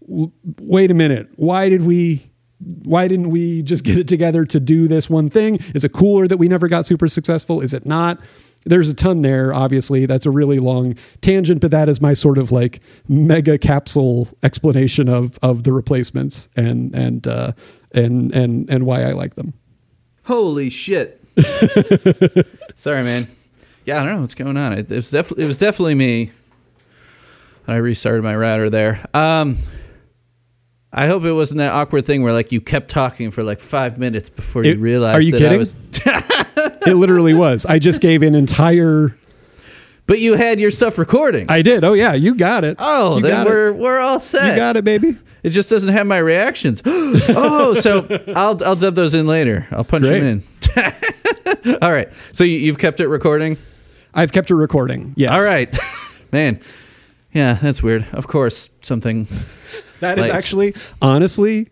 [0.08, 4.88] wait a minute why did we why didn't we just get it together to do
[4.88, 5.56] this one thing?
[5.74, 7.60] Is it cooler that we never got super successful?
[7.60, 8.20] Is it not?
[8.64, 10.06] There's a ton there obviously.
[10.06, 15.08] That's a really long tangent but that is my sort of like mega capsule explanation
[15.08, 17.52] of of the replacements and and uh
[17.92, 19.54] and and and why i like them
[20.26, 21.22] Holy shit!
[22.74, 23.28] Sorry, man.
[23.84, 24.72] Yeah, I don't know what's going on.
[24.72, 26.32] It, it was definitely it was definitely me.
[27.68, 29.04] I restarted my router there.
[29.14, 29.56] Um,
[30.92, 33.98] I hope it wasn't that awkward thing where like you kept talking for like five
[33.98, 35.16] minutes before you realized.
[35.16, 35.54] are you that kidding?
[35.54, 35.76] I was.
[36.86, 39.16] it literally was i just gave an entire
[40.06, 43.22] but you had your stuff recording i did oh yeah you got it Oh, You
[43.22, 44.48] then we're we're all set.
[44.50, 46.82] you got it baby It just doesn't have my reactions.
[46.86, 49.66] oh, so I'll I'll dub those in later.
[49.70, 50.20] I'll punch Great.
[50.20, 50.42] them
[50.74, 51.78] in.
[51.82, 52.08] all right.
[52.32, 53.56] So you, you've kept it recording.
[54.12, 55.70] i've kept it recording yes All right,
[56.32, 56.58] man.
[57.32, 58.06] Yeah, that's weird.
[58.12, 59.28] Of course, something.
[60.00, 61.68] That is actually, honestly,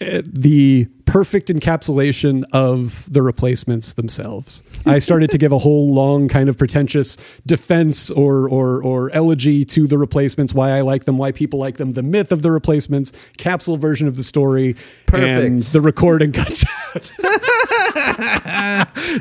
[0.00, 4.62] eh, the perfect encapsulation of the replacements themselves.
[4.84, 9.64] I started to give a whole long kind of pretentious defense or or or elegy
[9.66, 12.50] to the replacements, why I like them, why people like them, the myth of the
[12.50, 14.76] replacements, capsule version of the story,
[15.12, 17.12] and the recording cuts out.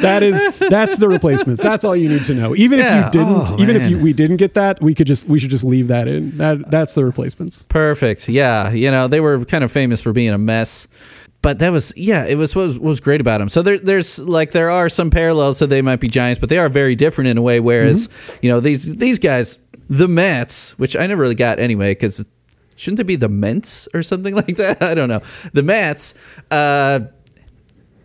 [0.01, 1.61] that is that's the replacements.
[1.61, 2.55] That's all you need to know.
[2.55, 3.07] Even Yeah.
[3.07, 5.39] if you didn't, Oh, even if you, we didn't get that, we could just we
[5.39, 6.37] should just leave that in.
[6.37, 7.63] That that's the replacements.
[7.63, 8.27] Perfect.
[8.29, 10.87] Yeah, you know they were kind of famous for being a mess,
[11.45, 13.49] but that was yeah, it was was, was great about them.
[13.49, 16.57] So there, there's like there are some parallels that they might be giants, but they
[16.57, 17.59] are very different in a way.
[17.59, 18.09] Whereas
[18.41, 22.25] you know these these guys, the Mets, which I never really got anyway, because
[22.75, 24.81] shouldn't it be the Ments or something like that?
[24.81, 25.21] I don't know.
[25.53, 26.15] The Mets.
[26.49, 27.01] Uh,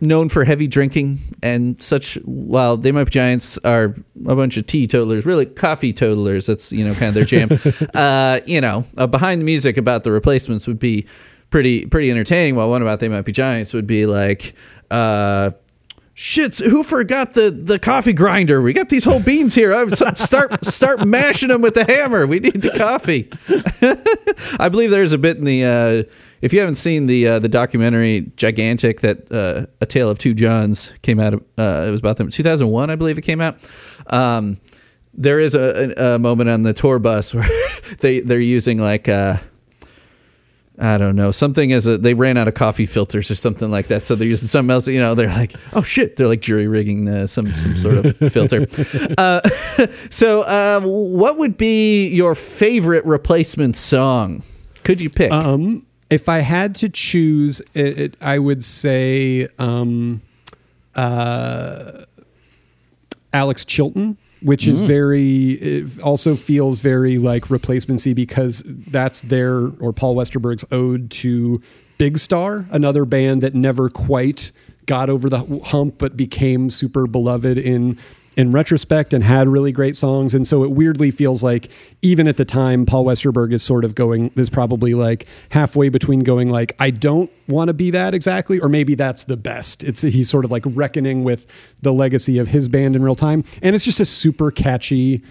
[0.03, 2.15] known for heavy drinking and such.
[2.25, 3.95] While they might be giants are
[4.27, 6.45] a bunch of teetotalers, really coffee totalers.
[6.45, 7.49] That's you know kind of their jam.
[7.95, 11.07] uh, you know, uh, behind the music about the replacements would be
[11.51, 12.55] pretty pretty entertaining.
[12.55, 14.55] While one about they might be giants would be like.
[14.89, 15.51] Uh,
[16.13, 16.63] Shits!
[16.63, 18.61] Who forgot the, the coffee grinder?
[18.61, 19.73] We got these whole beans here.
[19.73, 22.27] I start start mashing them with the hammer.
[22.27, 23.27] We need the coffee.
[24.59, 26.03] I believe there's a bit in the uh,
[26.41, 30.35] if you haven't seen the uh, the documentary Gigantic that uh, a tale of two
[30.35, 31.33] Johns came out.
[31.33, 33.57] Of, uh, it was about them 2001, I believe it came out.
[34.05, 34.59] Um,
[35.13, 37.49] there is a, a, moment on the tour bus where
[37.99, 39.09] they they're using like.
[40.81, 43.87] I don't know something as a they ran out of coffee filters or something like
[43.89, 44.87] that, so they're using something else.
[44.87, 48.17] You know, they're like, oh shit, they're like jury rigging uh, some some sort of
[48.33, 48.65] filter.
[49.15, 49.41] Uh,
[50.09, 54.41] so, uh, what would be your favorite replacement song?
[54.83, 55.31] Could you pick?
[55.31, 60.23] Um, if I had to choose, it, it, I would say um,
[60.95, 62.05] uh,
[63.33, 64.87] Alex Chilton, which is Mm.
[64.87, 71.61] very, it also feels very like replacemency because that's their or Paul Westerberg's ode to
[71.97, 74.51] Big Star, another band that never quite
[74.87, 77.97] got over the hump but became super beloved in
[78.37, 81.69] in retrospect and had really great songs and so it weirdly feels like
[82.01, 86.21] even at the time Paul Westerberg is sort of going is probably like halfway between
[86.21, 90.01] going like I don't want to be that exactly or maybe that's the best it's
[90.01, 91.45] he's sort of like reckoning with
[91.81, 95.21] the legacy of his band in real time and it's just a super catchy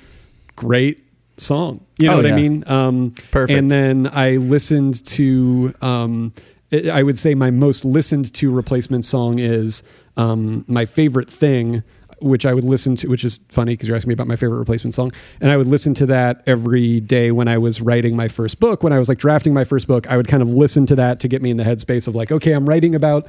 [0.57, 1.03] great
[1.38, 1.80] song.
[1.98, 2.32] You know Oh, what yeah.
[2.34, 2.64] I mean?
[2.66, 3.59] Um, Perfect.
[3.59, 5.72] And then I listened to.
[5.80, 6.34] Um,
[6.70, 9.82] I I would say my most listened to replacement song is
[10.18, 11.82] um, my favorite thing,
[12.21, 14.59] which I would listen to, which is funny because you're asking me about my favorite
[14.59, 15.12] replacement song.
[15.41, 18.83] And I would listen to that every day when I was writing my first book.
[18.83, 21.21] When I was like drafting my first book, I would kind of listen to that
[21.21, 23.27] to get me in the headspace of like, okay, I'm writing about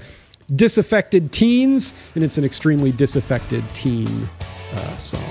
[0.56, 4.28] disaffected teens, and it's an extremely disaffected teen
[4.74, 5.24] uh, song.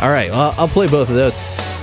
[0.00, 1.73] All right, well, I'll play both of those.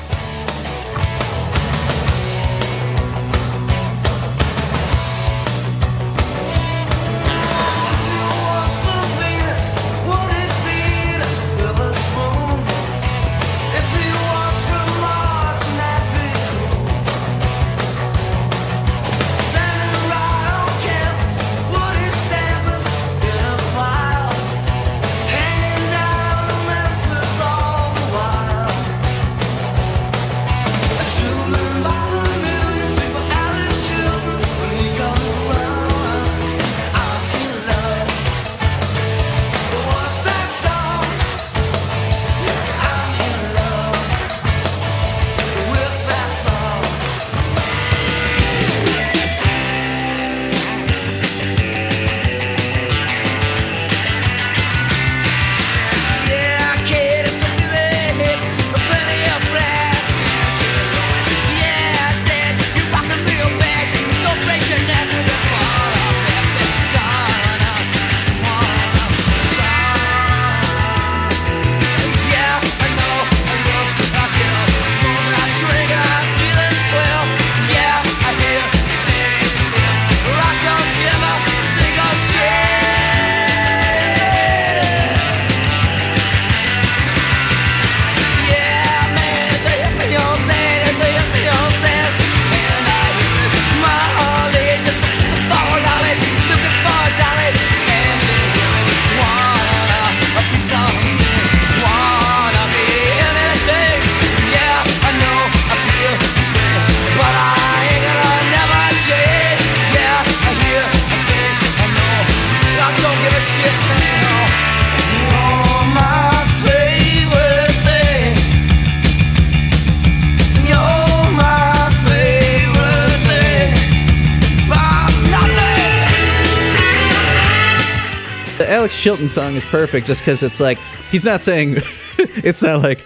[129.11, 130.77] Chilton song is perfect just because it's like
[131.11, 131.73] he's not saying
[132.17, 133.03] it's not like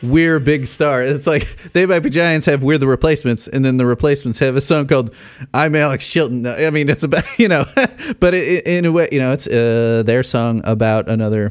[0.00, 1.02] we're big star.
[1.02, 4.54] It's like they might be giants have we're the replacements, and then the replacements have
[4.54, 5.12] a song called
[5.52, 6.46] I'm Alex Chilton.
[6.46, 7.64] I mean, it's about you know,
[8.20, 11.50] but it, in a way, you know, it's uh, their song about another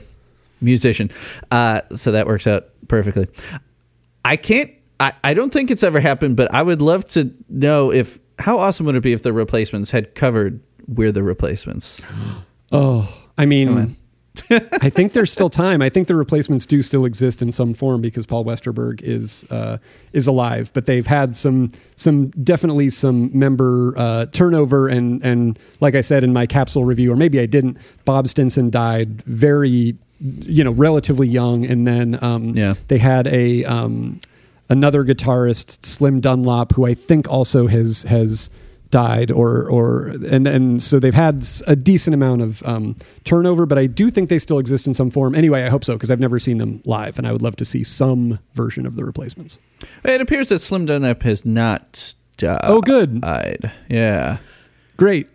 [0.61, 1.09] musician.
[1.51, 3.27] Uh, so that works out perfectly.
[4.23, 4.71] I can't.
[5.01, 8.59] I, I don't think it's ever happened, but I would love to know if how
[8.59, 12.01] awesome would it be if the replacements had covered "We're the Replacements."
[12.75, 13.95] Oh, I mean,
[14.49, 15.81] I think there's still time.
[15.81, 19.77] I think the replacements do still exist in some form because Paul Westerberg is uh,
[20.11, 25.93] is alive, but they've had some some definitely some member uh, turnover and and like
[25.95, 27.77] I said in my capsule review, or maybe I didn't.
[28.05, 32.73] Bob Stinson died very, you know, relatively young, and then um, Yeah.
[32.87, 34.19] they had a um,
[34.69, 38.49] another guitarist, Slim Dunlap, who I think also has has
[38.93, 43.79] died or or and and so they've had a decent amount of um, turnover but
[43.79, 46.19] i do think they still exist in some form anyway i hope so because i've
[46.19, 49.57] never seen them live and i would love to see some version of the replacements
[50.05, 52.61] It appears that Slim Dunlap has not died.
[52.63, 53.21] Oh, good.
[53.21, 53.71] Died.
[53.89, 54.37] Yeah.
[54.95, 55.27] great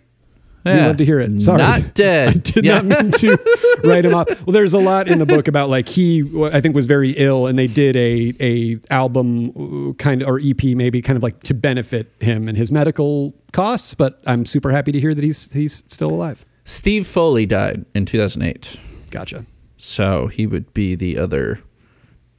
[0.64, 2.28] we love to hear it sorry Not dead.
[2.28, 2.80] i did Yeah.
[2.80, 3.38] not mean to
[3.84, 6.74] write him off well there's a lot in the book about like he i think
[6.74, 9.50] was very ill and they did a a album
[9.90, 13.34] uh, kind of or ep maybe kind of like to benefit him and his medical
[13.52, 17.86] costs but i'm super happy to hear that he's he's still alive Steve Foley died
[17.94, 18.76] in 2008.
[19.10, 19.46] Gotcha.
[19.78, 21.60] So he would be the other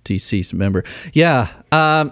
[0.03, 0.83] deceased member.
[1.13, 1.47] Yeah.
[1.71, 2.11] Um,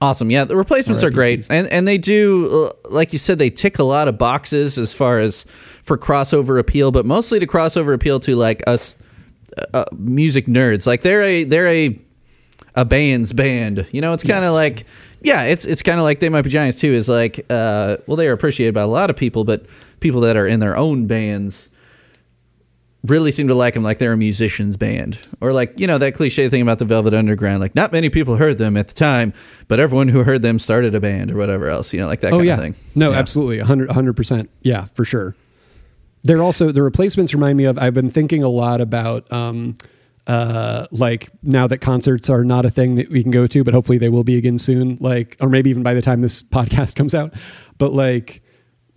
[0.00, 0.30] awesome.
[0.30, 3.78] Yeah, the replacements are great, and and they do, uh, like you said, they tick
[3.78, 5.44] a lot of boxes as far as
[5.82, 8.96] for crossover appeal, but mostly to crossover appeal to like us
[9.74, 10.86] uh, music nerds.
[10.86, 11.98] Like they're a they're a
[12.74, 13.86] a band's band.
[13.92, 14.54] You know, it's kind of Yes.
[14.54, 14.86] like
[15.20, 16.92] yeah, it's it's kind of like they might be giants too.
[16.92, 19.66] Is like uh, well, they are appreciated by a lot of people, but
[20.00, 21.70] people that are in their own bands
[23.06, 26.14] really seem to like them like they're a musician's band or like you know that
[26.14, 29.32] cliche thing about the velvet underground like not many people heard them at the time
[29.68, 32.32] but everyone who heard them started a band or whatever else you know like that
[32.32, 33.18] oh kind yeah of thing no Yeah.
[33.18, 35.36] absolutely 100 100% yeah for sure
[36.24, 39.76] they're also the replacements remind me of i've been thinking a lot about um
[40.26, 43.72] uh, like now that concerts are not a thing that we can go to, but
[43.72, 44.98] hopefully they will be again soon.
[45.00, 47.32] Like, or maybe even by the time this podcast comes out.
[47.78, 48.42] But like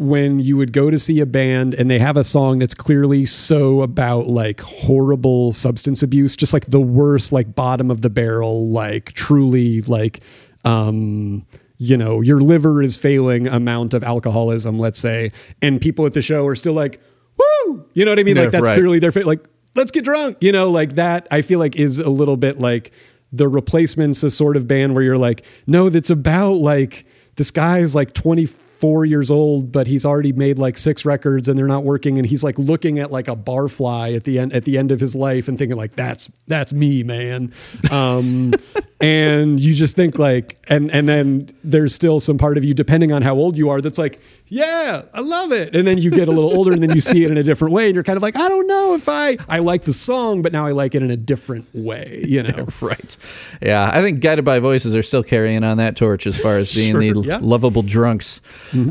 [0.02, 3.26] when you would go to see a band and they have a song that's clearly
[3.26, 8.68] so about like horrible substance abuse, just like the worst, like bottom of the barrel,
[8.70, 10.22] like truly like,
[10.66, 11.46] um,
[11.78, 15.32] you know, your liver is failing amount of alcoholism, let's say,
[15.62, 17.00] and people at the show are still like,
[17.38, 18.36] woo, you know what I mean?
[18.36, 18.76] Yeah, Like that's right.
[18.76, 21.28] clearly their fa- like, let's get drunk, you know, like that.
[21.32, 22.92] I feel like is a little bit like
[23.32, 27.80] the replacements, a sort of band where you're like, no, that's about like this guy
[27.80, 28.56] is like 24
[29.06, 32.44] years old, but he's already made like six records and they're not working, and he's
[32.44, 35.48] like looking at like a barfly at the end at the end of his life
[35.48, 37.54] and thinking like, that's that's me, man.
[37.92, 38.54] Um,
[39.02, 43.12] and you just think like, and and then there's still some part of you, depending
[43.12, 44.20] on how old you are, that's like,
[44.52, 45.74] yeah, I love it.
[45.74, 47.74] And then you get a little older, and then you see it in a different
[47.74, 50.42] way, and you're kind of like, I don't know if I I like the song,
[50.42, 52.68] but now I like it in a different way, you know.
[52.82, 53.18] right.
[53.62, 56.76] Yeah, I think Guided by Voices are still carrying on that torch as far as
[56.76, 57.38] being Sure, the yeah.
[57.38, 57.46] Mm-hmm.
[57.46, 58.42] lovable drunks.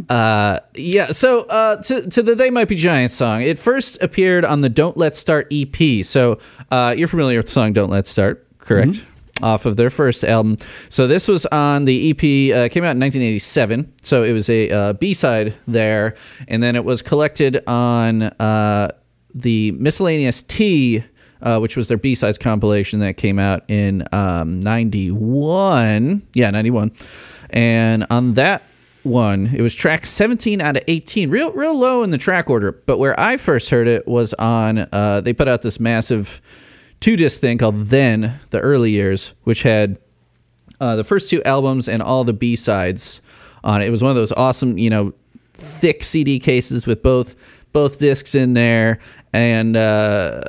[0.09, 4.47] Uh, yeah, so uh, to, to the They Might Be Giants song, it first appeared
[4.47, 6.05] on the Don't Let's Start EP.
[6.07, 6.39] So
[6.71, 8.93] uh, you're familiar with the song Don't Let's Start, correct?
[8.93, 9.11] Mm-hmm.
[9.43, 10.57] Off of their first album.
[10.89, 13.93] So this was on the EP, uh, came out in 1987.
[14.03, 16.15] So it was a uh, B side there.
[16.49, 18.89] And then it was collected on uh,
[19.35, 21.05] the Miscellaneous T
[21.43, 26.23] uh, which was their B sides compilation that came out in um, 91.
[26.35, 26.93] Yeah, 91.
[27.51, 28.63] And on that
[29.03, 32.73] one, it was track 17 out of 18, real, real low in the track order.
[32.73, 36.41] But where I first heard it was on, uh, they put out this massive
[37.01, 39.99] two disc thing called Then, the early years, which had
[40.81, 43.21] uh, the first two albums and all the B sides
[43.65, 43.87] on it.
[43.87, 45.13] It was one of those awesome, you know,
[45.55, 47.37] thick CD cases with both
[47.73, 48.99] both discs in there,
[49.33, 50.41] and uh,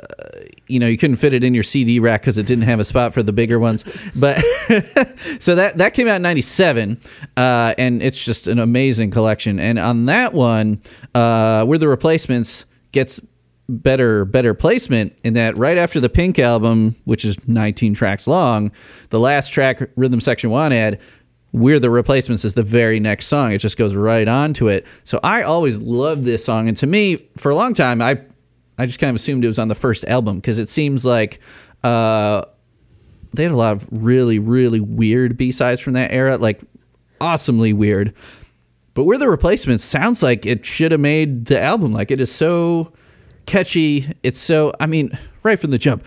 [0.66, 2.84] you know you couldn't fit it in your CD rack because it didn't have a
[2.84, 3.84] spot for the bigger ones.
[4.14, 4.38] But
[5.38, 7.00] so that that came out in '97,
[7.36, 9.60] uh, and it's just an amazing collection.
[9.60, 10.82] And on that one,
[11.14, 13.20] uh, where the replacements gets
[13.68, 18.72] better better placement in that right after the Pink album, which is 19 tracks long,
[19.10, 21.00] the last track Rhythm Section Want Ad
[21.52, 23.52] we're the replacements is the very next song.
[23.52, 24.86] It just goes right on to it.
[25.04, 28.20] So I always loved this song, and to me, for a long time, I
[28.78, 31.40] I just kind of assumed it was on the first album because it seems like
[31.84, 32.42] uh,
[33.34, 36.62] they had a lot of really really weird B sides from that era, like
[37.20, 38.14] awesomely weird.
[38.94, 41.92] But we're the replacements sounds like it should have made the album.
[41.92, 42.92] Like it is so
[43.46, 44.06] catchy.
[44.22, 46.04] It's so I mean, right from the jump.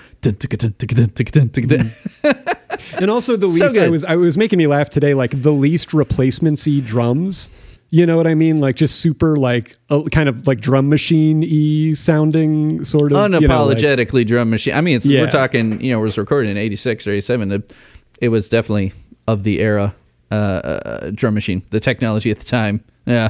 [2.99, 5.51] And also the So least I was I was making me laugh today, like the
[5.51, 7.49] least replacemency drums.
[7.89, 8.59] You know what I mean?
[8.59, 13.47] Like just super like uh, kind of like drum machine y sounding sort of you
[13.47, 14.73] know, like- unapologetically drum machine.
[14.73, 15.21] I mean, it's, Yeah.
[15.21, 17.51] we're talking, you know, it was recorded in 86 or 87.
[17.51, 17.73] It,
[18.21, 18.91] it was definitely
[19.27, 19.95] of the era
[20.31, 22.83] uh, uh, drum machine, the technology at the time.
[23.05, 23.29] Yeah.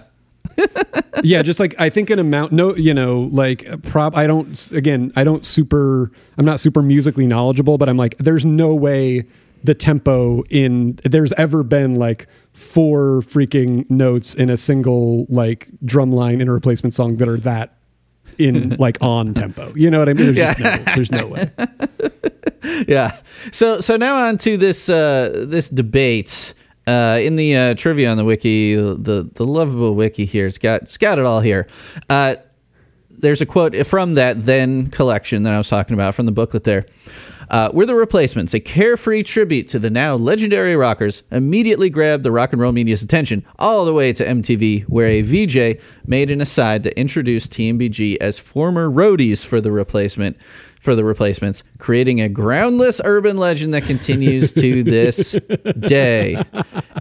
[1.23, 2.51] yeah, just like I think an amount.
[2.51, 4.15] No, you know, like prop.
[4.15, 4.71] I don't.
[4.71, 6.11] Again, I don't super.
[6.37, 9.25] I'm not super musically knowledgeable, but I'm like, there's no way
[9.63, 16.11] the tempo in there's ever been like four freaking notes in a single like drum
[16.11, 17.75] line in a replacement song that are that
[18.37, 19.73] in like on tempo.
[19.75, 20.33] You know what I mean?
[20.33, 20.93] There's just no.
[20.95, 21.51] There's no way.
[22.87, 23.19] yeah.
[23.51, 26.53] So so now on to this uh, this debate.
[26.87, 30.83] Uh, in the uh, trivia on the wiki, the the lovable wiki here, it's got
[30.83, 31.67] it's got it all here.
[32.09, 32.35] Uh,
[33.09, 36.63] there's a quote from that then collection that I was talking about from the booklet
[36.63, 36.85] there.
[37.49, 42.31] Uh, We're the Replacements, a carefree tribute to the now legendary rockers, immediately grabbed the
[42.31, 46.41] rock and roll media's attention all the way to MTV, where a VJ made an
[46.41, 50.37] aside that introduced TMBG as former roadies for the replacement
[50.85, 55.31] for the replacements, creating a groundless urban legend that continues to this
[55.79, 56.41] day.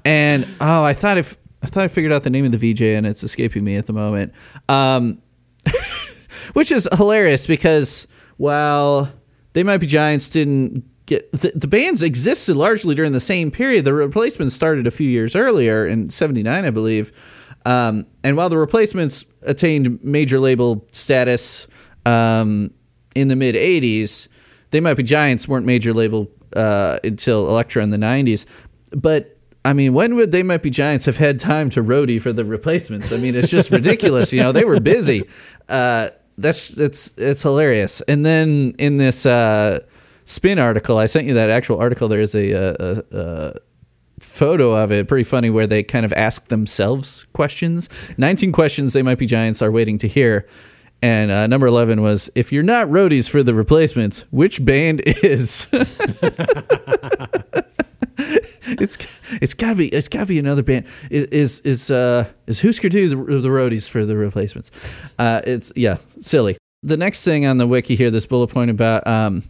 [0.04, 2.82] And oh, I thought if I thought I figured out the name of the VJ,
[2.82, 4.32] and it's escaping me at the moment.
[4.68, 5.22] Um,
[6.52, 8.06] which is hilarious because
[8.36, 9.10] while
[9.52, 13.84] they might be giants didn't get the, the bands existed largely during the same period
[13.84, 17.12] the replacements started a few years earlier in 79 i believe
[17.66, 21.66] um, and while the replacements attained major label status
[22.06, 22.70] um,
[23.14, 24.28] in the mid 80s
[24.70, 28.46] they might be giants weren't major label uh, until Elektra in the 90s
[28.90, 29.34] but
[29.64, 32.44] I mean, when would they might be giants have had time to roadie for the
[32.44, 33.12] replacements?
[33.12, 34.30] I mean, it's just ridiculous.
[34.32, 35.24] You know, they were busy.
[35.68, 38.02] Uh, that's that's it's hilarious.
[38.02, 39.80] And then in this uh,
[40.24, 42.08] spin article, I sent you that actual article.
[42.08, 43.54] There is a, a, a,
[44.20, 47.88] photo of it, pretty funny, where they kind of ask themselves questions.
[48.18, 50.46] Nineteen questions they might be giants are waiting to hear.
[51.04, 55.68] And uh, number 11 was If you're not roadies for the replacements, which band is?
[58.66, 58.96] it's
[59.42, 63.08] it's gotta be it's gotta be another band is is is uh is Husker Du
[63.10, 64.70] the, the roadies for the replacements
[65.18, 69.06] uh it's yeah silly the next thing on the wiki here this bullet point about
[69.06, 69.42] um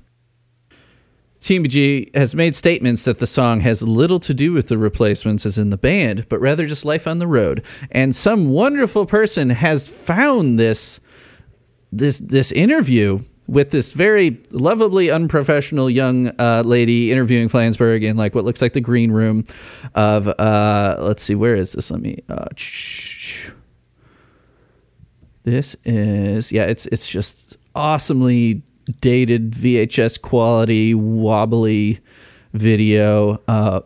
[1.40, 5.58] TMBG has made statements that the song has little to do with the replacements as
[5.58, 7.62] in the band, but rather just life on the road.
[7.90, 11.00] And some wonderful person has found this
[11.98, 18.34] this this interview with this very lovably unprofessional young uh, lady interviewing Flansburgh in like
[18.34, 19.44] what looks like the green room
[19.94, 21.90] of uh, let's see where is this?
[21.90, 22.46] Let me uh,
[25.44, 28.62] this is yeah it's it's just awesomely
[29.00, 32.00] dated VHS quality wobbly
[32.52, 33.80] video uh,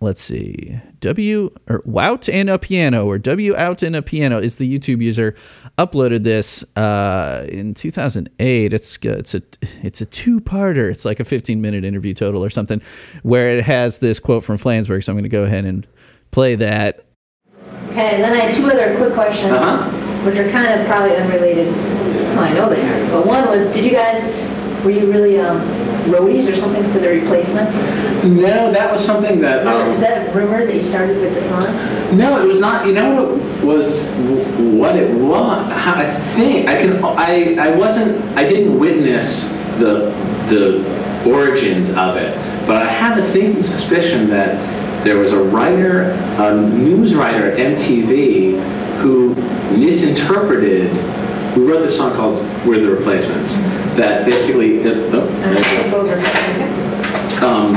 [0.00, 4.56] let's see w or wout and a piano or w out and a piano is
[4.56, 5.34] the youtube user
[5.78, 9.42] uploaded this uh, in 2008 it's it's a
[9.82, 12.82] it's a two-parter it's like a 15 minute interview total or something
[13.22, 15.86] where it has this quote from flansburgh so i'm going to go ahead and
[16.30, 17.04] play that
[17.98, 19.50] Okay, and then I had two other quick questions,
[20.24, 21.74] which are kind of probably unrelated.
[22.36, 23.10] Well, I know they are.
[23.10, 24.22] But one was, did you guys,
[24.84, 25.58] were you really um,
[26.10, 27.68] roadies or something for the replacement?
[28.36, 29.66] No, that was something that.
[29.66, 31.68] Um, Is that a rumor that you started with the song?
[32.16, 32.86] no, it was not.
[32.86, 33.28] You know what
[33.64, 33.86] was
[34.80, 35.60] what it was.
[35.72, 37.04] I think I can.
[37.04, 38.36] I I wasn't.
[38.36, 39.28] I didn't witness
[39.78, 40.10] the
[40.50, 40.64] the
[41.30, 42.32] origins of it,
[42.66, 47.58] but I have a thinking suspicion that there was a writer, a news writer at
[47.58, 49.34] MTV, who
[49.76, 50.90] misinterpreted.
[51.58, 52.38] Who wrote this song called
[52.70, 53.50] "We're the Replacements"?
[53.98, 54.78] That basically.
[54.78, 56.22] oh, there.
[57.42, 57.74] Um,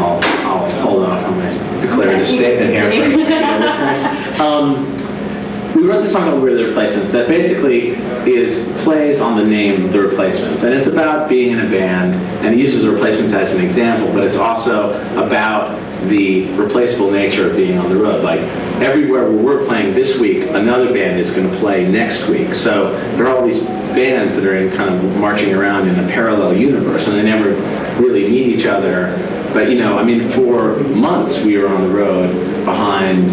[0.00, 0.16] I'll,
[0.48, 1.52] I'll hold off on my
[1.84, 2.88] declarative statement here.
[2.88, 4.00] for the listeners.
[4.40, 8.00] Um, we wrote the song called We're the Replacements that basically
[8.32, 10.64] is plays on the name The Replacements.
[10.64, 12.16] And it's about being in a band,
[12.48, 15.76] and it uses the replacements as an example, but it's also about
[16.08, 18.24] the replaceable nature of being on the road.
[18.24, 18.40] Like
[18.82, 22.52] everywhere where we're playing this week, another band is going to play next week.
[22.64, 23.62] So there are all these
[23.94, 27.54] bands that are in kind of marching around in a parallel universe, and they never
[28.02, 29.14] really meet each other.
[29.54, 32.30] But you know, I mean, for months we were on the road
[32.66, 33.30] behind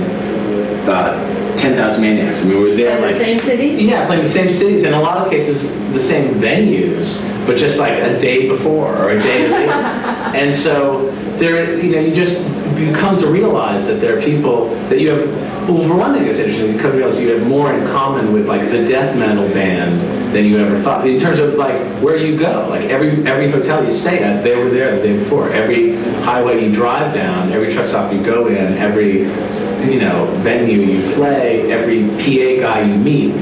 [0.90, 2.42] uh, 10,000 Maniacs.
[2.42, 3.68] I mean, we were there In the like same city?
[3.86, 5.62] yeah, playing the same cities, in a lot of cases
[5.94, 7.06] the same venues,
[7.46, 9.70] but just like a day before or a day later.
[10.40, 11.10] and so
[11.42, 12.38] there, you know, you just
[12.82, 15.24] you come to realize that there are people that you have.
[15.70, 16.76] Well, for one thing, it's interesting.
[16.76, 20.36] You come to realize you have more in common with like the death metal band
[20.36, 21.06] than you ever thought.
[21.06, 24.56] In terms of like where you go, like every every hotel you stay at, they
[24.58, 25.54] were there the day before.
[25.54, 29.30] Every highway you drive down, every truck stop you go in, every
[29.90, 33.34] you know, venue you play, every PA guy you meet,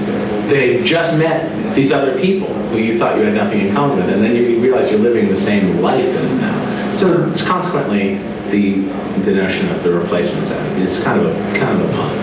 [0.48, 4.10] they've just met these other people who you thought you had nothing in common with,
[4.10, 6.98] and then you realize you're living the same life as now.
[7.00, 8.20] So it's consequently
[8.52, 8.86] the
[9.26, 10.78] the notion of the replacements act.
[10.82, 12.14] It's kind of a kind of a pun.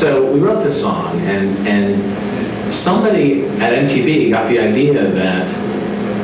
[0.00, 5.46] So we wrote this song, and and somebody at MTV got the idea that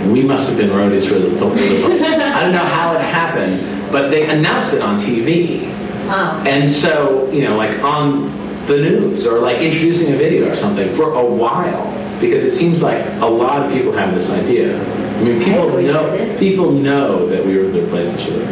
[0.08, 3.92] we must have been roadies for the, for the I don't know how it happened,
[3.92, 5.68] but they announced it on TV.
[6.10, 6.42] Oh.
[6.48, 10.96] And so, you know, like on the news or like introducing a video or something
[10.96, 11.86] for a while,
[12.18, 14.74] because it seems like a lot of people have this idea.
[14.74, 18.46] I mean, people know people know that we were the replacement for the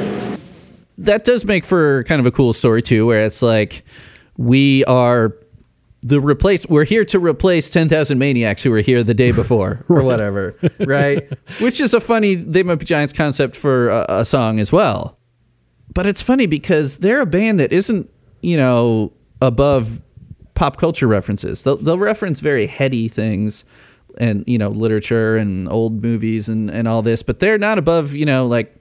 [0.99, 3.84] that does make for kind of a cool story too, where it's like
[4.36, 5.34] we are
[6.03, 6.66] the replace.
[6.66, 10.57] We're here to replace ten thousand maniacs who were here the day before or whatever,
[10.80, 11.28] right?
[11.61, 15.18] Which is a funny They Might Be Giants concept for a, a song as well.
[15.94, 18.11] But it's funny because they're a band that isn't,
[18.42, 20.03] you know, above
[20.55, 21.62] pop culture references.
[21.62, 23.64] They'll, they'll reference very heady things
[24.18, 28.14] and, you know, literature and old movies and, and all this, but they're not above,
[28.14, 28.78] you know, like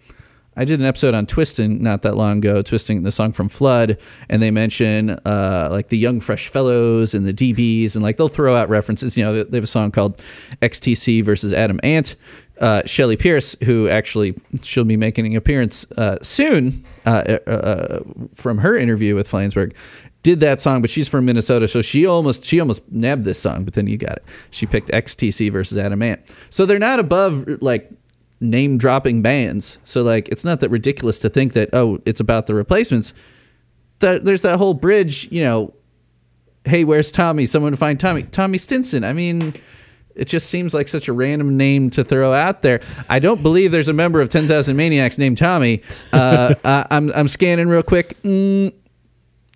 [0.57, 3.97] I did an episode on Twisting not that long ago, Twisting the song from Flood,
[4.27, 8.27] and they mention uh, like the Young Fresh Fellows and the DBs, and like they'll
[8.27, 9.15] throw out references.
[9.15, 10.17] You know, they have a song called
[10.61, 12.15] XTC versus Adam Ant.
[12.59, 17.99] Uh, Shelly Pierce, who actually she'll be making an appearance uh, soon uh, uh, uh,
[18.33, 19.75] from her interview with Flansburgh,
[20.23, 23.63] did that song, but she's from Minnesota, so she almost she almost nabbed this song,
[23.63, 24.25] but then you got it.
[24.49, 26.19] She picked XTC versus Adam Ant,
[26.49, 27.91] so they're not above like
[28.39, 29.79] name dropping bands.
[29.83, 33.13] So like it's not that ridiculous to think that oh it's about the replacements.
[33.99, 35.73] That there's that whole bridge, you know.
[36.65, 37.45] Hey, where's Tommy?
[37.45, 38.23] Someone to find Tommy.
[38.23, 39.05] Tommy Stinson.
[39.05, 39.53] I mean,
[40.17, 42.81] it just seems like such a random name to throw out there.
[43.09, 45.81] I don't believe there's a member of Ten Thousand Maniacs named Tommy.
[46.11, 48.21] Uh, uh, I'm I'm scanning real quick.
[48.23, 48.73] Mm,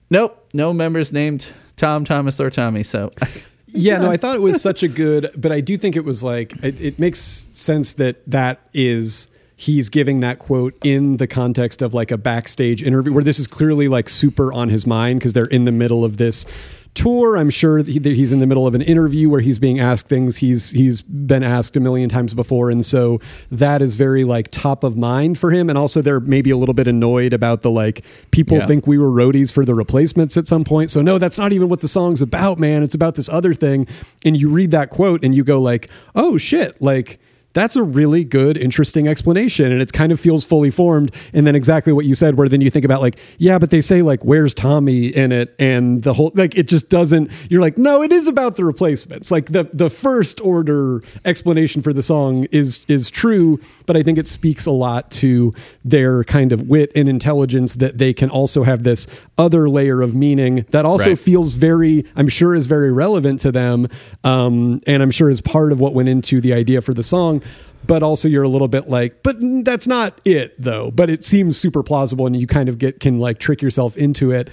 [0.10, 2.84] nope, no members named Tom, Thomas, or Tommy.
[2.84, 3.12] So
[3.74, 6.24] yeah, no, I thought it was such a good, but I do think it was
[6.24, 11.84] like it, it makes sense that that is he's giving that quote in the context
[11.84, 15.34] of like a backstage interview where this is clearly like super on his mind because
[15.34, 16.48] they're in the middle of this
[16.94, 17.38] tour.
[17.38, 20.38] I'm sure that he's in the middle of an interview where he's being asked things
[20.38, 23.20] he's he's been asked a million times before, and so
[23.50, 25.70] that is very like top of mind for him.
[25.70, 28.66] And also, they're maybe a little bit annoyed about the like people Yeah.
[28.66, 30.90] think we were roadies for the replacements at some point.
[30.90, 32.84] So no, that's not even what the song's about, man.
[32.84, 33.88] It's about this other thing.
[34.26, 37.20] And you read that quote and you go like, oh shit, like
[37.54, 39.72] that's a really good, interesting explanation.
[39.72, 41.14] And it kind of feels fully formed.
[41.34, 43.82] And then exactly what you said, where then you think about like, yeah, but they
[43.82, 45.54] say like, where's Tommy in it?
[45.60, 49.32] And the whole, like, it just doesn't, you're like, no, it is about the replacements.
[49.32, 54.18] Like the, the first order explanation for the song is, is true, but I think
[54.18, 55.54] it speaks a lot to
[55.84, 59.08] their kind of wit and intelligence that they can also have this
[59.38, 61.20] other layer of meaning that also Right.
[61.20, 63.88] feels very, I'm sure is very relevant to them.
[64.24, 67.41] Um, and I'm sure is part of what went into the idea for the song.
[67.88, 70.92] But also you're a little bit like, but that's not it though.
[70.92, 74.32] But it seems super plausible and you kind of get, can like trick yourself into
[74.32, 74.50] it.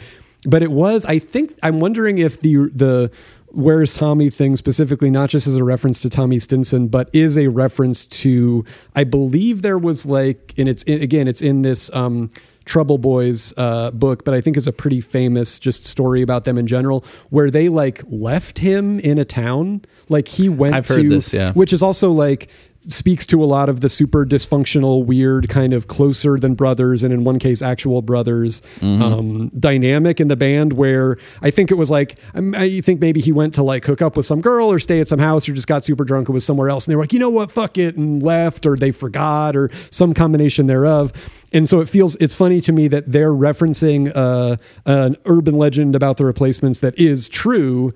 [0.46, 3.10] But it was, I think, I'm wondering if the, the,
[3.50, 7.48] Where's Tommy thing specifically, not just as a reference to Tommy Stinson, but is a
[7.48, 12.30] reference to, I believe there was like, and it's in, again, it's in this um,
[12.66, 16.58] Trouble Boys uh, book, but I think is a pretty famous just story about them
[16.58, 21.08] in general, where they like left him in a town, like he went I've to,
[21.08, 21.52] this, yeah.
[21.52, 22.50] which is also like
[22.88, 27.12] speaks to a lot of the super dysfunctional, weird kind of closer than brothers, and
[27.12, 29.02] in one case, actual brothers Mm-hmm.
[29.02, 30.72] um, dynamic in the band.
[30.72, 34.16] Where I think it was like, I think maybe he went to like hook up
[34.16, 36.44] with some girl or stay at some house or just got super drunk and was
[36.44, 38.90] somewhere else, and they were like, you know what, fuck it, and left, or they
[38.90, 41.12] forgot, or some combination thereof.
[41.52, 44.56] And so it feels it's funny to me that they're referencing uh,
[44.86, 47.94] an urban legend about the replacements that is true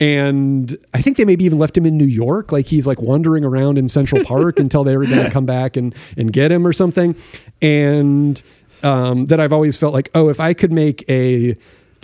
[0.00, 3.44] and I think they maybe even left him in New York, like he's like wandering
[3.44, 6.66] around in Central Park until they were going to come back and and get him
[6.66, 7.16] or something.
[7.62, 8.42] And
[8.82, 11.56] um, that I've always felt like, oh, if I could make a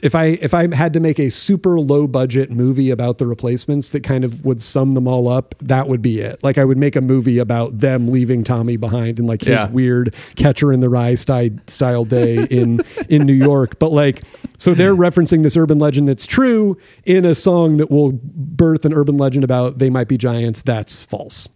[0.03, 3.91] if I if I had to make a super low budget movie about the replacements
[3.91, 6.43] that kind of would sum them all up, that would be it.
[6.43, 9.69] Like I would make a movie about them leaving Tommy behind and like his Yeah.
[9.71, 13.79] weird catcher in the rye style style day in in New York.
[13.79, 14.23] But like
[14.59, 18.93] so they're referencing this urban legend that's true in a song that will birth an
[18.93, 20.63] urban legend about they might be giants.
[20.63, 21.49] That's false.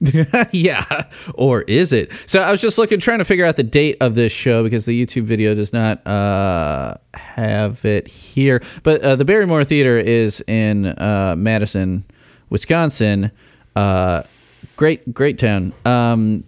[0.52, 1.04] yeah.
[1.34, 2.12] Or is it?
[2.26, 4.84] So I was just looking, trying to figure out the date of this show because
[4.84, 8.62] the YouTube video does not uh, have it here.
[8.82, 12.04] But uh, the Barrymore Theater is in uh, Madison,
[12.50, 13.30] Wisconsin.
[13.74, 14.22] Uh,
[14.76, 15.72] great, great town.
[15.84, 16.44] Um,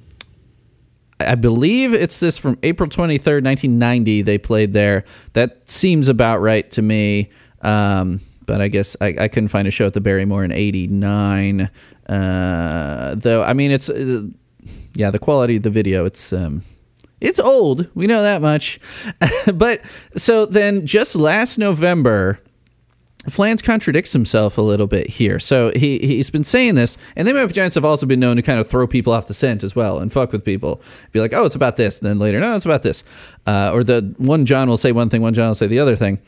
[1.21, 4.23] I believe it's this from April 23rd, 1990.
[4.23, 5.05] They played there.
[5.33, 7.31] That seems about right to me.
[7.63, 11.71] Um, but I guess I, I couldn't find a show at the Barrymore in 89.
[12.09, 14.23] Uh, though, I mean, it's, uh,
[14.95, 16.65] yeah, the quality of the video, it's, um,
[17.21, 17.89] it's old.
[17.95, 18.81] We know that much.
[19.55, 19.83] but
[20.17, 22.41] so then just last November,
[23.29, 25.39] Flans contradicts himself a little bit here.
[25.39, 28.43] So he he's been saying this, and the Mighty Giants have also been known to
[28.43, 30.81] kind of throw people off the scent as well and fuck with people.
[31.13, 33.05] Be like, oh, it's about this, and then later, no, it's about this.
[33.47, 35.97] Uh, or the one John will say one thing, one John will say the other
[35.97, 36.21] thing.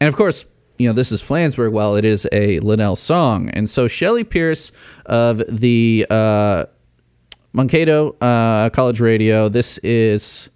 [0.00, 0.46] And of course,
[0.78, 1.72] you know, this is Flansburgh.
[1.72, 4.72] Well, it is a Linnell song, and so Shelley Pierce
[5.06, 6.66] of the uh,
[7.52, 9.48] Mankato uh, College Radio.
[9.48, 10.50] This is,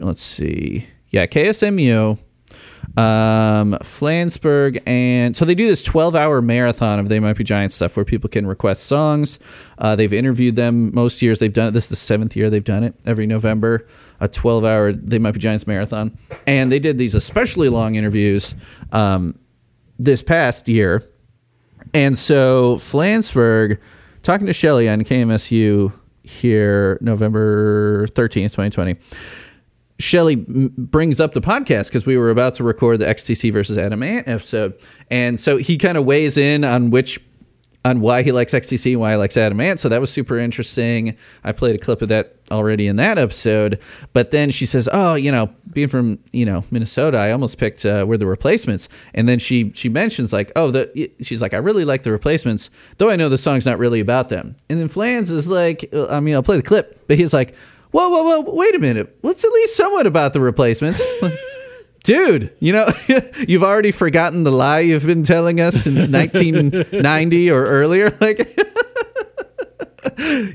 [0.00, 2.18] let's see, yeah, KMSU
[2.96, 7.72] um flansburgh and so they do this 12 hour marathon of they might be giant
[7.72, 9.40] stuff where people can request songs.
[9.78, 11.40] Uh, they've interviewed them most years.
[11.40, 13.86] They've done it this is the seventh year they've done it every november
[14.20, 16.16] a 12 hour they might be giants marathon.
[16.46, 18.54] And they did these especially long interviews
[18.92, 19.38] um,
[19.98, 21.02] this past year.
[21.92, 23.78] And so flansburgh
[24.22, 25.92] talking to shelly on kmsu
[26.22, 28.96] here november 13th 2020
[30.04, 34.02] Shelly brings up the podcast because we were about to record the XTC versus Adam
[34.02, 34.78] Ant episode,
[35.10, 37.18] and so he kind of weighs in on which
[37.86, 39.78] on why he likes XTC and why he likes Adam Ant.
[39.78, 41.16] So that was super interesting.
[41.42, 43.78] I played a clip of that already in that episode,
[44.12, 47.84] but then she says, "Oh, you know, being from you know Minnesota, I almost picked
[47.84, 51.58] uh, We're the Replacements." And then she she mentions like, "Oh, the she's like, I
[51.58, 54.88] really like the Replacements, though I know the song's not really about them." And then
[54.88, 57.54] Flans is like, uh, I mean, I'll play the clip, but he's like.
[57.94, 58.54] Whoa, whoa, whoa!
[58.56, 59.16] Wait a minute.
[59.20, 61.00] What's at least somewhat about the replacements?
[62.02, 62.88] Dude, you know,
[63.46, 68.10] you've already forgotten the lie you've been telling us since 1990 or earlier.
[68.20, 68.38] Like,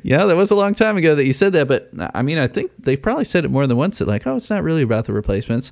[0.04, 1.70] yeah, that was a long time ago that you said that.
[1.70, 4.28] But uh, I mean, I think they've probably said it more than once that, like,
[4.28, 5.72] oh, it's not really about the replacements.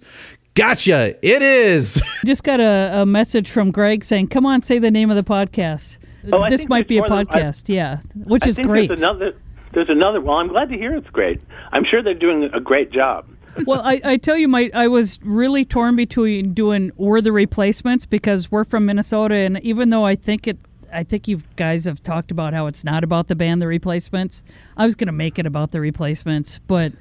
[0.56, 1.16] Gotcha.
[1.22, 2.02] It is.
[2.26, 5.30] Just got a, a message from Greg saying, "Come on, say the name of the
[5.30, 5.98] podcast."
[6.32, 8.88] Oh, this might be a more than- I- podcast, yeah, which I is think great.
[8.88, 9.36] There's another.
[9.78, 10.20] There's another.
[10.20, 11.40] Well, I'm glad to hear it's great.
[11.72, 13.28] I'm sure they're doing a great job.
[13.68, 18.08] well, I, I tell you, my I was really torn between doing "We're the Replacements"
[18.08, 20.58] because we're from Minnesota, and even though I think it,
[20.92, 24.42] I think you guys have talked about how it's not about the band The Replacements.
[24.78, 26.92] I was going to make it about the Replacements, but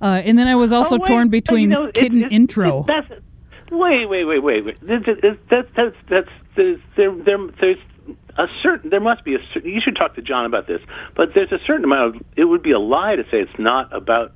[0.00, 2.22] uh, and then I was also Oh, wait, torn but, you between know, it- and
[2.22, 2.80] it- Intro.
[2.80, 3.10] it- that's
[3.70, 4.80] wait, wait, wait, wait, wait.
[4.80, 7.78] This- That's that's that's there's there there there's
[8.38, 9.70] a certain there must be a certain.
[9.70, 10.80] You should talk to John about this.
[11.14, 12.22] But there's a certain amount of.
[12.36, 14.32] It would be a lie to say it's not about.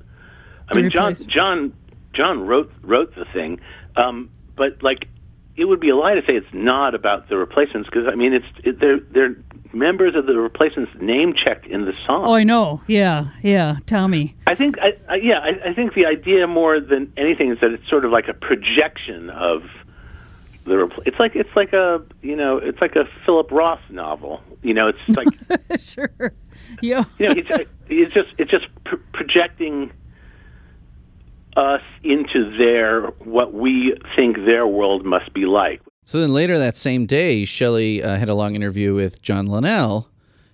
[0.69, 1.73] I mean, John John
[2.13, 3.59] John wrote wrote the thing,
[3.95, 5.07] um, but like
[5.55, 8.33] it would be a lie to say it's not about the replacements because I mean
[8.33, 9.35] it's it, they're they're
[9.73, 12.25] members of the replacements name checked in the song.
[12.25, 12.81] oh, I know.
[12.87, 14.35] Yeah, yeah, Tommy.
[14.47, 17.71] I think, I, I, yeah, I, I think the idea more than anything is that
[17.71, 19.63] it's sort of like a projection of
[20.65, 20.71] the.
[20.71, 24.41] Repl- it's like it's like a you know it's like a Philip Roth novel.
[24.61, 26.33] You know, it's like sure.
[26.81, 27.03] Yeah.
[27.19, 29.91] you know it's, it's just it's just pr- projecting
[31.57, 35.81] us into their what we think their world must be like.
[36.05, 40.09] So then later that same day, Shelley uh, had a long interview with John Linnell,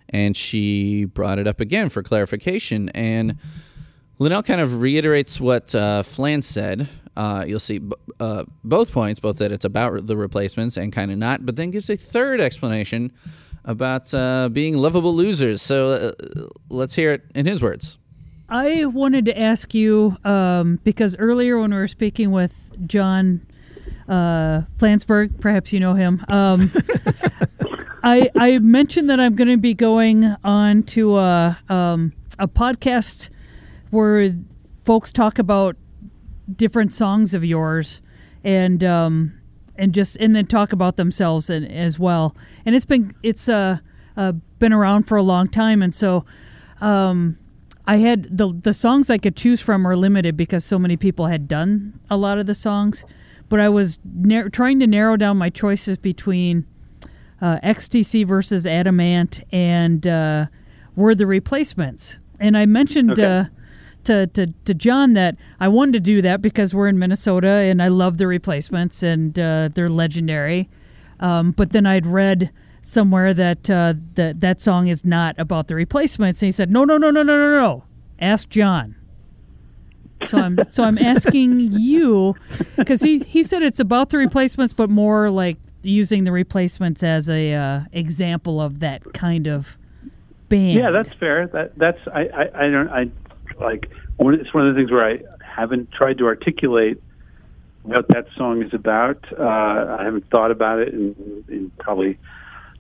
[0.10, 2.90] and she brought it up again for clarification.
[2.90, 3.38] And
[4.20, 6.90] Linnell kind of reiterates what uh, Flan said.
[7.18, 11.12] Uh, you'll see b- uh, both points, both that it's about the replacements and kind
[11.12, 13.12] of not, but then gives a third explanation
[13.66, 15.64] about uh, being lovable losers.
[15.64, 16.12] So uh,
[16.70, 17.98] let's hear it in his words.
[18.50, 22.54] I wanted to ask you um, because earlier when we were speaking with
[22.86, 23.42] John
[24.08, 26.24] uh, Flansburgh, perhaps you know him.
[26.30, 26.72] Um,
[28.04, 33.30] I I mentioned that I'm going to be going on to a um, a podcast
[33.90, 34.36] where
[34.86, 35.76] folks talk about
[36.56, 38.02] different songs of yours
[38.44, 39.34] and um,
[39.76, 42.36] and just and then talk about themselves and, as well.
[42.66, 43.78] And it's been it's uh,
[44.16, 46.26] uh been around for a long time, and so.
[46.80, 47.38] Um,
[47.90, 51.28] I had the the songs I could choose from are limited because so many people
[51.28, 53.06] had done a lot of the songs,
[53.48, 56.66] but I was nar- trying to narrow down my choices between
[57.42, 60.48] uh, XTC versus Adam Ant and uh,
[60.98, 62.18] were the replacements.
[62.40, 63.50] And I mentioned Okay.
[64.08, 67.82] To, to to John that I wanted to do that because we're in Minnesota and
[67.82, 70.70] I love the replacements and uh, they're legendary.
[71.20, 72.52] Um, but then I'd read
[72.82, 76.84] somewhere that uh, that that song is not about the replacements, and he said, "No,
[76.86, 77.84] no, no, no, no, no, no.
[78.20, 78.96] Ask John."
[80.26, 82.36] So I'm so I'm asking you
[82.76, 87.30] because he he said it's about the replacements, but more like using the replacements as
[87.30, 89.78] a uh, example of that kind of
[90.50, 90.74] band.
[90.74, 91.48] Yeah, that's fair.
[91.48, 93.12] That that's I I, I don't I
[93.60, 97.02] like one, it's one of the things where I haven't tried to articulate
[97.84, 99.24] what that song is about.
[99.38, 102.18] Uh, I haven't thought about it in, in probably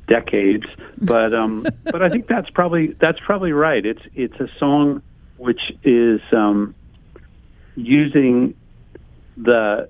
[0.07, 0.65] decades,
[0.97, 3.85] but um, but I think that's probably that's probably right.
[3.85, 5.01] It's it's a song
[5.37, 6.75] which is um,
[7.75, 8.55] using
[9.37, 9.89] the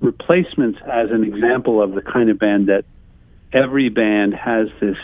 [0.00, 2.86] replacements as an example of the kind of band that
[3.52, 4.96] every band has this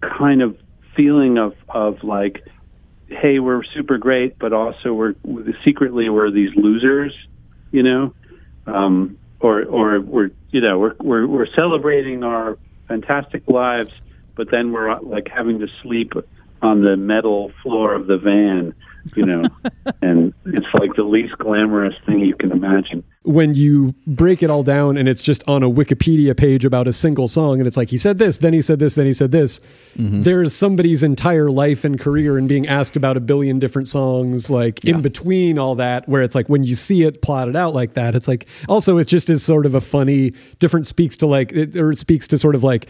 [0.00, 0.56] kind of
[0.96, 2.44] feeling of of like
[3.10, 5.14] hey we're super great but also we're
[5.64, 7.14] secretly we're these losers
[7.72, 8.14] you know?
[8.66, 12.58] Um or or we're you know we're we're we're celebrating our
[12.88, 13.90] fantastic lives
[14.36, 16.12] but then we're like having to sleep
[16.62, 18.74] on the metal floor of the van
[19.16, 19.44] you know
[20.02, 24.62] and it's like the least glamorous thing you can imagine when you break it all
[24.62, 27.90] down and it's just on a Wikipedia page about a single song and it's like
[27.90, 29.60] he said this, then he said this, then he said this.
[29.98, 30.22] Mm-hmm.
[30.22, 34.82] There's somebody's entire life and career and being asked about a billion different songs like
[34.86, 38.14] in between all that where it's like when you see it plotted out like that,
[38.14, 41.76] it's like also it just is sort of a funny different speaks to like it,
[41.76, 42.88] or it speaks to sort of like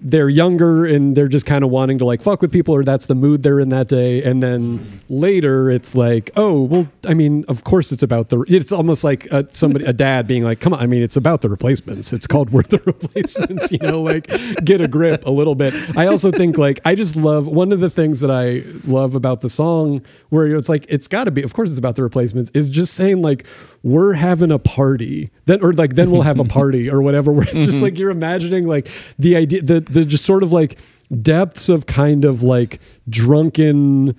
[0.00, 3.06] they're younger and they're just kind of wanting to like fuck with people or that's
[3.06, 4.22] the mood they're in that day.
[4.22, 4.96] And then mm-hmm.
[5.08, 9.26] later it's like oh well i mean of course it's about the it's almost like
[9.26, 12.12] a, somebody a dad being like come on i mean it's about the replacements.
[12.12, 14.26] It's called worth the replacements you know like
[14.64, 15.74] get a grip a little bit.
[15.96, 19.40] I also think like i just love one of the things that i love about
[19.40, 22.50] the song where it's like it's got to be of course it's about the replacements
[22.54, 23.46] is just saying like
[23.86, 25.30] we're having a party.
[25.44, 27.82] Then or like then we'll have a party or whatever where it's just mm-hmm.
[27.82, 30.78] like you're imagining like the idea the the just sort of like
[31.22, 34.16] depths of kind of like drunken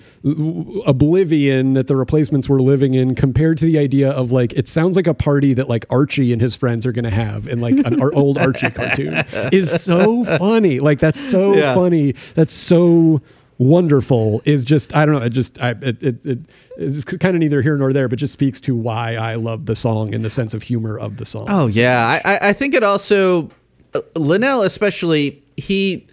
[0.85, 4.95] oblivion that the replacements were living in compared to the idea of like it sounds
[4.95, 7.75] like a party that like Archie and his friends are going to have in like
[7.85, 9.13] an ar- old Archie cartoon
[9.51, 11.73] is so funny like that's so Yeah.
[11.73, 13.21] funny that's so
[13.57, 15.21] wonderful is just I don't know.
[15.23, 16.39] It just I it it, it
[16.77, 19.75] is kind of neither here nor there, but just speaks to why I love the
[19.75, 21.47] song and the sense of humor of the song.
[21.49, 23.49] Oh yeah, I, I- I think it also
[23.95, 26.07] uh, Linnell especially he.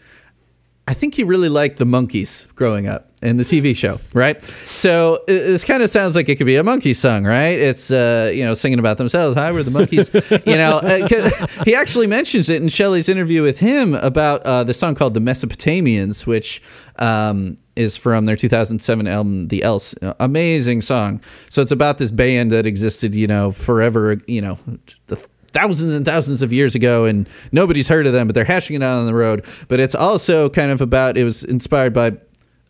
[0.86, 4.44] I think he really liked the Monkees growing up in the TV show, right?
[4.66, 7.58] So it- this kind of sounds like it could be a monkey song, right?
[7.58, 9.34] It's uh, you know singing about themselves.
[9.34, 10.12] Hi, we're the Monkees.
[10.46, 14.74] you know, uh, he actually mentions it in Shelley's interview with him about uh, the
[14.74, 16.60] song called "The Mesopotamians," which
[16.98, 21.22] um, is from their 2007 album "The Else." Amazing song.
[21.48, 24.18] So it's about this band that existed, you know, forever.
[24.26, 24.58] You know,
[25.06, 25.16] the
[25.54, 28.82] thousands and thousands of years ago and nobody's heard of them but they're hashing it
[28.82, 29.46] out on the road.
[29.68, 32.12] But it's also kind of about it was inspired by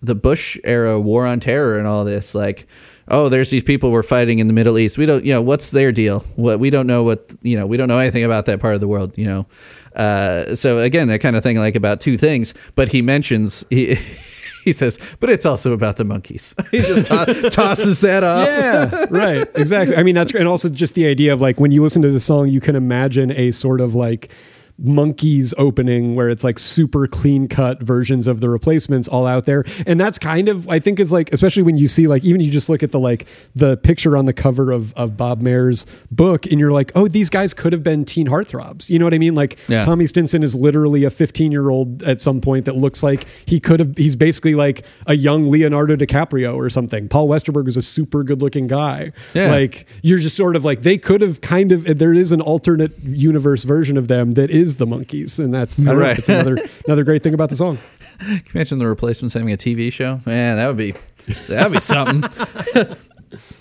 [0.02, 2.66] the bush era war on terror and all this like
[3.08, 4.98] oh there's these people we're fighting in the middle east.
[4.98, 6.20] We don't you know what's their deal?
[6.36, 8.80] What we don't know what you know we don't know anything about that part of
[8.80, 9.46] the world you know?
[9.96, 12.54] Uh, so again that kind of thing like about two things.
[12.74, 13.94] But he mentions he
[14.64, 19.06] he says but it's also about the Monkees he just to- tosses that off Yeah,
[19.10, 19.48] right.
[19.54, 19.96] Exactly.
[19.96, 20.40] I mean, that's great.
[20.40, 22.74] And also just the idea of like when you listen to the song, you can
[22.76, 24.30] imagine a sort of like
[24.82, 29.64] Monkees opening where it's like super clean cut versions of the replacements all out there.
[29.86, 32.50] And that's kind of i think is like especially when you see like even you
[32.50, 36.46] just look at the like the picture on the cover of, of bob mehr's book
[36.46, 38.90] and you're like oh these guys could have been teen heartthrobs.
[38.90, 39.34] You know what i mean?
[39.36, 39.84] Like Yeah.
[39.84, 43.60] tommy stinson is literally a 15 year old at some point that looks like he
[43.60, 47.08] could have he's basically like a young leonardo dicaprio or something.
[47.08, 49.12] Paul westerberg was a super good looking guy.
[49.34, 49.50] Yeah.
[49.52, 52.92] like you're just sort of like they could have kind of there is an alternate
[53.04, 56.18] universe version of them that is the Monkees and that's I Right.
[56.18, 57.78] it's another another great thing about the song
[58.18, 60.20] Can you imagine the replacements having a TV show?
[60.26, 60.94] Man, that would be
[61.48, 62.22] that would be something.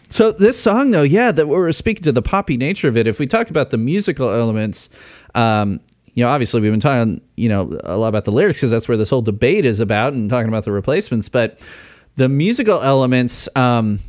[0.09, 3.07] so this song, though, yeah, that we're speaking to the poppy nature of it.
[3.07, 4.89] If we talk about the musical elements,
[5.33, 5.79] um,
[6.13, 8.87] you know, obviously we've been talking, you know, a lot about the lyrics because that's
[8.87, 11.29] where this whole debate is about, and talking about the replacements.
[11.29, 11.59] But
[12.15, 13.99] the musical elements, um,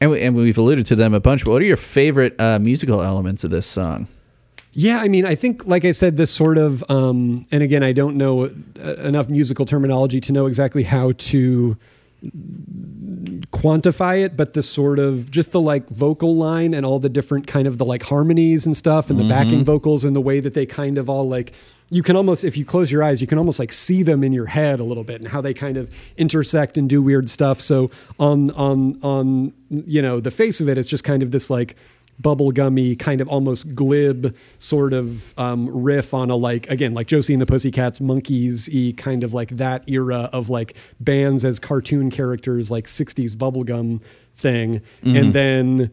[0.00, 1.44] and, we, and we've alluded to them a bunch.
[1.44, 4.06] But what are your favorite uh, musical elements of this song?
[4.76, 7.92] Yeah, I mean, I think, like I said, this sort of, um, and again, I
[7.92, 8.50] don't know
[8.82, 11.76] uh, enough musical terminology to know exactly how to
[13.52, 17.46] quantify it, but the sort of just the like vocal line and all the different
[17.46, 19.64] kind of the like harmonies and stuff and the backing Mhm.
[19.64, 21.52] vocals and the way that they kind of all like,
[21.90, 24.32] you can almost, if you close your eyes, you can almost like see them in
[24.32, 27.60] your head a little bit and how they kind of intersect and do weird stuff.
[27.60, 31.50] So on, on, on, you know, the face of it, it's just kind of this
[31.50, 31.76] like,
[32.22, 37.32] bubblegummy kind of almost glib sort of um, riff on a like again like Josie
[37.34, 42.10] and the Pussycats Monkees y kind of like that era of like bands as cartoon
[42.10, 44.00] characters like 60s bubblegum
[44.36, 44.80] thing.
[45.04, 45.20] Mhm.
[45.20, 45.90] and then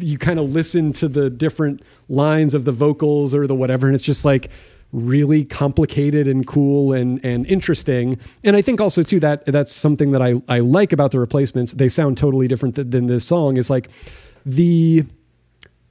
[0.00, 3.94] you kind of listen to the different lines of the vocals or the whatever and
[3.94, 4.50] it's just like
[4.92, 8.18] really complicated and cool and and interesting.
[8.42, 11.72] And i think also too that that's something that i i like about the replacements.
[11.72, 13.56] They sound totally different th- than this song.
[13.56, 13.88] Is like
[14.44, 15.04] the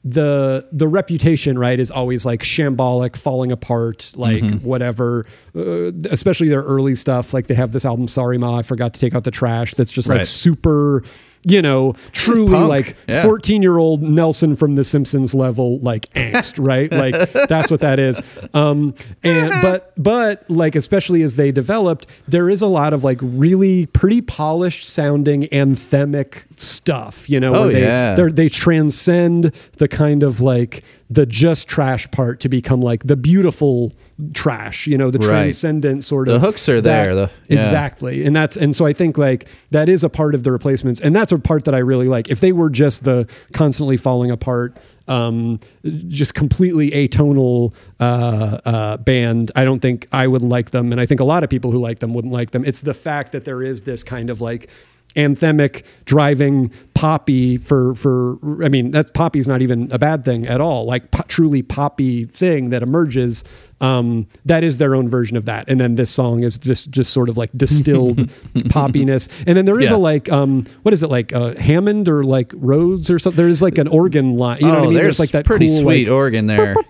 [0.08, 4.62] the the reputation right is always like shambolic falling apart like Mhm.
[4.64, 5.26] whatever
[5.56, 9.00] uh, especially their early stuff like they have this album sorry ma i forgot to
[9.00, 11.02] take out the trash that's just like super
[11.48, 12.70] you know truly punk.
[12.70, 13.24] like Yeah.
[13.24, 17.98] 14 year old nelson from the simpsons level like angst right like that's what that
[18.00, 18.22] is
[18.54, 23.18] um and but but like especially as they developed there is a lot of like
[23.22, 28.16] really pretty polished sounding anthemic stuff you know Oh, they yeah.
[28.16, 33.94] they're transcend the kind of like the just trash part to become like the beautiful
[34.34, 35.28] trash you know the Right.
[35.28, 37.60] transcendent sort of The hooks are that- there, the- yeah.
[37.60, 41.00] exactly and that's and so i think like that is a part of the replacements
[41.02, 44.32] and that's a part that i really like if they were just the constantly falling
[44.32, 44.76] apart
[45.08, 45.60] um
[46.08, 51.06] just completely atonal uh uh band i don't think i would like them and i
[51.06, 53.46] think a lot of people who like them wouldn't like them it's the fact that
[53.46, 54.70] there is this kind of like
[55.16, 60.62] anthemic driving poppy for for i mean that poppy's not even a bad thing at
[60.62, 63.44] all like po- truly poppy thing that emerges
[63.82, 67.12] um that is their own version of that and then this song is just just
[67.12, 68.18] sort of like distilled
[68.70, 69.96] poppiness and then there is Yeah.
[69.96, 73.62] a like um what is it like uh hammond or like rhodes or something there's
[73.62, 75.82] like an organ line you know oh, what i mean there's like that pretty cool,
[75.82, 76.76] sweet like, organ there.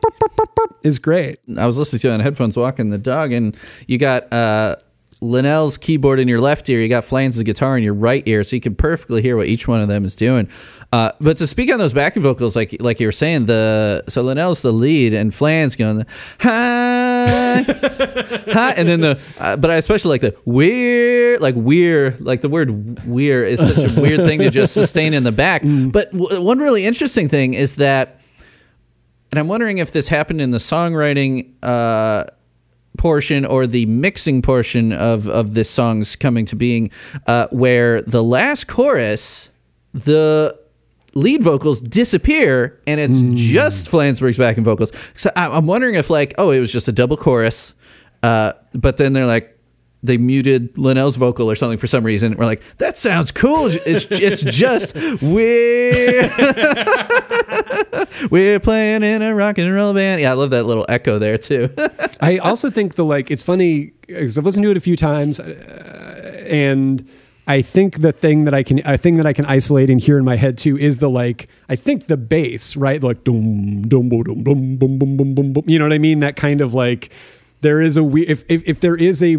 [0.84, 1.40] is great.
[1.58, 3.58] I was listening to it on headphones walking the dog, and
[3.88, 4.76] you got uh,
[5.22, 8.56] Linnell's keyboard in your left ear, you got Flan's guitar in your right ear, so
[8.56, 10.50] you can perfectly hear what each one of them is doing.
[10.92, 14.22] Uh, but to speak on those backing vocals, like like you were saying, the so
[14.22, 16.06] Linnell's the lead, and Flan's going
[16.40, 22.42] hi, hi, and then the uh, but I especially like the weird, like weird, like
[22.42, 25.64] the word weird is such a weird thing to just sustain in the back.
[25.96, 28.20] But w- one really interesting thing is that
[29.32, 32.26] and I'm wondering if this happened in the songwriting uh,
[32.96, 36.92] portion or the mixing portion of of this song's coming to being,
[37.28, 39.50] uh, where the last chorus,
[39.94, 40.58] the
[41.14, 44.92] lead vocals disappear and it's just Flansburgh's backing vocals.
[45.16, 47.74] So I'm wondering if like, oh, it was just a double chorus,
[48.24, 49.55] uh, but then they're like.
[50.06, 52.36] They muted Linnell's vocal or something for some reason.
[52.38, 53.68] We're like, that sounds cool.
[53.68, 56.30] It's it's just we're
[58.32, 60.22] we're playing in a rock and roll band.
[60.22, 61.70] Yeah, I love that little echo there too.
[62.22, 65.40] I also think the like it's funny because I've listened to it a few times,
[65.40, 67.08] uh, and
[67.48, 70.18] I think the thing that I can a thing that I can isolate and hear
[70.18, 74.10] in my head too is the like I think the bass right like dum dum
[74.10, 77.12] dum bum bum bum bum bum you know what I mean that kind of like
[77.66, 79.38] there is a we if if, if there is a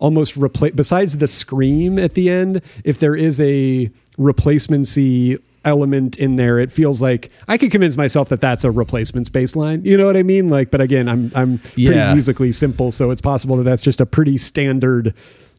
[0.00, 3.88] almost replace besides the scream at the end if there is a
[4.18, 9.28] replacemency element in there it feels like i could convince myself that that's a replacements
[9.28, 12.14] bass line you know what i mean like but again i'm i'm pretty Yeah.
[12.14, 15.14] musically simple so it's possible that that's just a pretty standard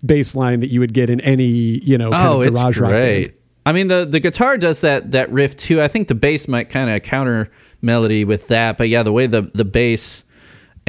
[0.05, 2.79] bass line that you would get in any you know kind oh, of it's garage
[2.79, 3.01] rock band.
[3.01, 3.35] great.
[3.65, 5.79] I mean, the the guitar does that that riff too.
[5.79, 7.51] I think the bass might kind of counter
[7.83, 10.23] melody with that, but yeah, the way the the bass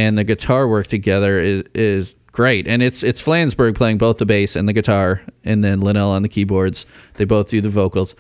[0.01, 2.67] and the guitar work together is is great.
[2.67, 6.23] And it's it's Flansburgh playing both the bass and the guitar, and then Linnell on
[6.23, 6.87] the keyboards.
[7.15, 8.15] They both do the vocals.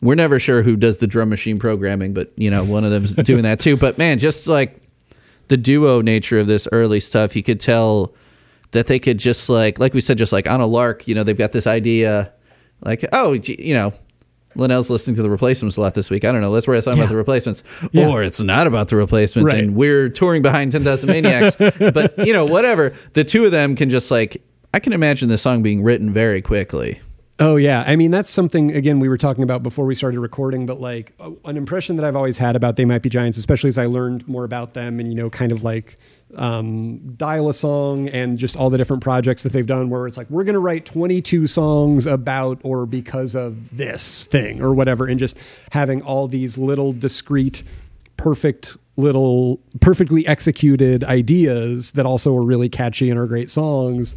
[0.00, 3.12] We're never sure who does the drum machine programming, but you know, one of them's
[3.24, 3.76] doing that too.
[3.76, 4.80] But man, just like
[5.48, 8.14] the duo nature of this early stuff, you could tell
[8.70, 11.24] that they could just like like we said, just like on a lark, you know,
[11.24, 12.32] they've got this idea,
[12.82, 13.92] like oh, you know,
[14.56, 16.24] Linnell's listening to the replacements a lot this week.
[16.24, 16.50] I don't know.
[16.50, 17.62] Let's write a song about the replacements,
[17.92, 18.08] Yeah.
[18.08, 19.62] or it's not about the replacements, Right.
[19.62, 21.56] and we're touring behind Ten Thousand Maniacs.
[21.56, 22.92] but you know, whatever.
[23.14, 24.42] The two of them can just like
[24.74, 27.00] I can imagine the song being written very quickly.
[27.38, 30.64] Oh yeah, I mean that's something again we were talking about before we started recording,
[30.64, 31.12] but like
[31.44, 34.26] an impression that I've always had about They Might Be Giants, especially as I learned
[34.26, 35.98] more about them and you know kind of like
[36.36, 40.16] um, dial a song and just all the different projects that they've done, where it's
[40.16, 45.06] like we're going to write 22 songs about or because of this thing or whatever,
[45.06, 45.36] and just
[45.72, 47.62] having all these little discrete,
[48.16, 54.16] perfect little, perfectly executed ideas that also are really catchy and are great songs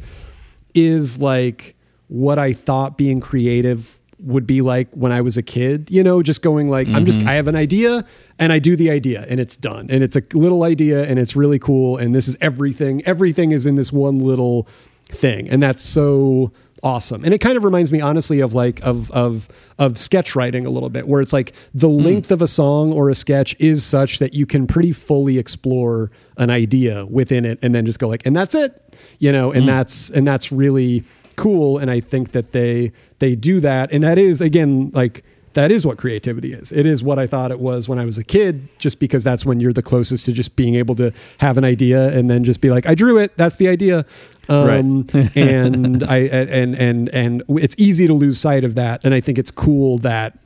[0.74, 1.76] is like
[2.08, 6.22] what I thought being creative would be like when I was a kid, you know,
[6.22, 7.28] just going like, I'm just, Mhm.
[7.28, 8.04] I have an idea
[8.38, 9.88] and I do the idea and it's done.
[9.90, 11.98] And it's a little idea and it's really cool.
[11.98, 13.02] And this is everything.
[13.06, 14.68] Everything is in this one little
[15.08, 15.50] thing.
[15.50, 16.52] And that's so
[16.84, 17.24] awesome.
[17.26, 19.48] And it kind of reminds me honestly of like, of, of,
[19.78, 23.10] of sketch writing a little bit, where it's like the length of a song or
[23.10, 27.74] a sketch is such that you can pretty fully explore an idea within it and
[27.76, 28.82] then just go like, and that's it,
[29.20, 31.04] you know, and that's, and that's really,
[31.40, 35.72] cool and i think that they they do that and that is again like that
[35.72, 36.72] is what creativity is.
[36.72, 39.46] It is what i thought it was when i was a kid just because that's
[39.46, 42.62] when you're the closest to just being able to have an idea and then just
[42.62, 44.06] be like i drew it that's the idea.
[44.48, 49.22] Um, and i and and and it's easy to lose sight of that and i
[49.22, 50.38] think it's cool that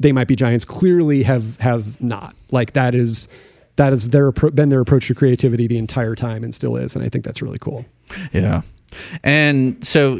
[0.00, 0.64] they might be giants.
[0.64, 2.34] Clearly have have not.
[2.50, 3.28] Like that is
[3.76, 7.04] that is their been their approach to creativity the entire time and still is and
[7.04, 7.84] i think that's really cool.
[8.32, 8.62] Yeah.
[9.22, 10.18] And so,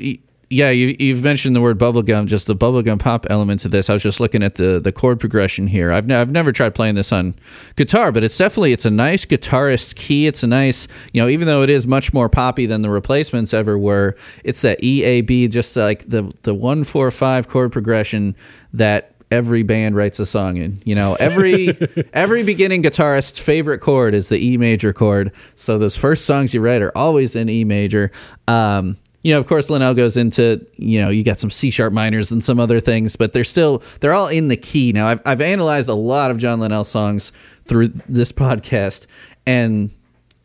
[0.50, 3.90] yeah, you, you've mentioned the word bubblegum, just the bubblegum pop element to this.
[3.90, 5.92] I was just looking at the, the chord progression here.
[5.92, 7.34] I've, I've never tried playing this on
[7.76, 10.26] guitar, but it's definitely, it's a nice guitarist key.
[10.26, 13.52] It's a nice, you know, even though it is much more poppy than the replacements
[13.52, 17.70] ever were, it's that E, A, B, just like the, the one, four, five chord
[17.70, 18.34] progression
[18.72, 20.82] that every band writes a song in.
[20.84, 21.76] You know, every
[22.12, 25.32] every beginning guitarist's favorite chord is the E major chord.
[25.54, 28.10] So those first songs you write are always in E major.
[28.46, 31.92] Um, you know, of course, Linnell goes into you know you got some C sharp
[31.92, 34.92] minors and some other things, but they're still they're all in the key.
[34.92, 37.32] Now, I've I've analyzed a lot of John Linnell songs
[37.64, 39.06] through this podcast,
[39.46, 39.90] and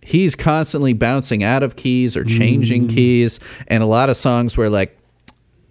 [0.01, 4.69] he's constantly bouncing out of keys or changing keys, and a lot of songs where
[4.69, 4.97] like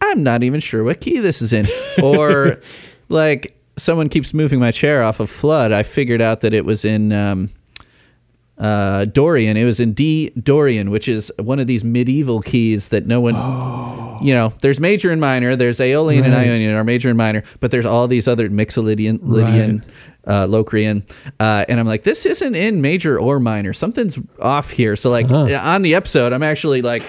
[0.01, 1.66] I'm not even sure what key this is in.
[2.02, 2.60] Or
[3.12, 5.72] like someone keeps moving my chair off of Flood.
[5.72, 7.51] I figured out that it was in um,
[8.59, 9.56] uh, Dorian.
[9.56, 13.34] It was in D Dorian, which is one of these medieval keys that no one,
[14.24, 17.70] you know, there's major and minor, there's Aeolian and Ionian are major and minor, but
[17.70, 19.84] there's all these other Mixolydian, Lydian,
[20.26, 21.05] uh, Locrian.
[21.40, 23.72] Uh, and I'm like, this isn't in major or minor.
[23.72, 24.97] Something's off here.
[24.97, 27.02] So like on the episode, I'm actually like,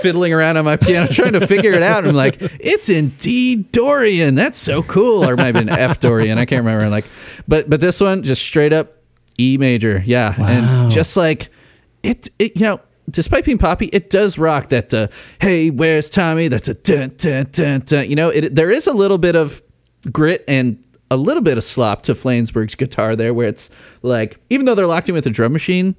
[0.00, 1.98] fiddling around on my piano trying to figure it out.
[1.98, 4.34] And I'm like, it's in D Dorian.
[4.34, 5.24] That's so cool.
[5.24, 6.38] Or it might have been F Dorian.
[6.38, 6.84] I can't remember.
[6.84, 7.06] I'm like,
[7.46, 8.96] but but this one just straight up
[9.38, 10.02] E major.
[10.04, 10.34] Yeah.
[10.38, 11.50] And just like
[12.02, 15.08] it, it you know, despite being poppy, it does rock that uh,
[15.40, 16.48] hey, where's Tommy?
[16.48, 18.08] That's a dun, dun, dun, dun.
[18.08, 19.62] you know, it there is a little bit of
[20.12, 23.70] grit and a little bit of slop to Flansburgh's guitar there where it's
[24.02, 25.94] like even though they're locked in with a drum machine,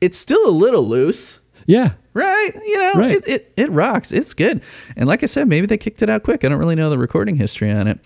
[0.00, 1.40] it's still a little loose.
[1.66, 1.92] Yeah.
[2.12, 2.52] Right.
[2.54, 3.12] You know, Right.
[3.16, 4.12] It, it, it rocks.
[4.12, 4.62] It's good.
[4.96, 6.44] And like I said, maybe they kicked it out quick.
[6.44, 7.98] I don't really know the recording history on it.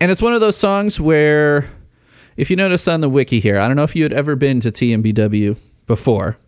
[0.00, 1.68] And it's one of those songs where,
[2.36, 4.60] if you noticed on the wiki here, I don't know if you had ever been
[4.60, 5.56] to TMBW
[5.86, 6.38] before,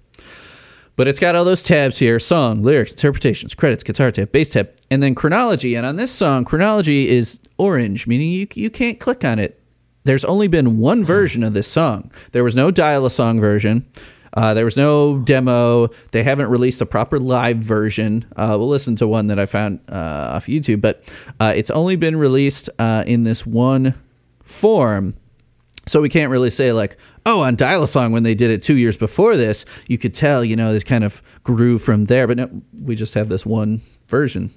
[0.97, 4.71] but it's got all those tabs here song, lyrics, interpretations, credits, guitar tab, bass tab,
[4.91, 5.75] and then chronology.
[5.75, 9.63] And on this song, chronology is orange, meaning you, you can't click on it.
[10.05, 12.11] There's only been one version of this song.
[12.33, 13.87] There was no dial a song version.
[14.35, 15.89] Uh, there was no demo.
[16.13, 18.25] They haven't released a proper live version.
[18.37, 21.05] Uh, we'll listen to one that I found uh, off YouTube, but
[21.39, 23.95] uh, it's only been released uh, in this one
[24.43, 25.15] form.
[25.87, 26.97] So we can't really say like,
[27.27, 30.15] oh, on Dial a Song when they did it two years before this, you could
[30.15, 32.27] tell, you know, it kind of grew from there.
[32.27, 34.51] But no, we just have this one version.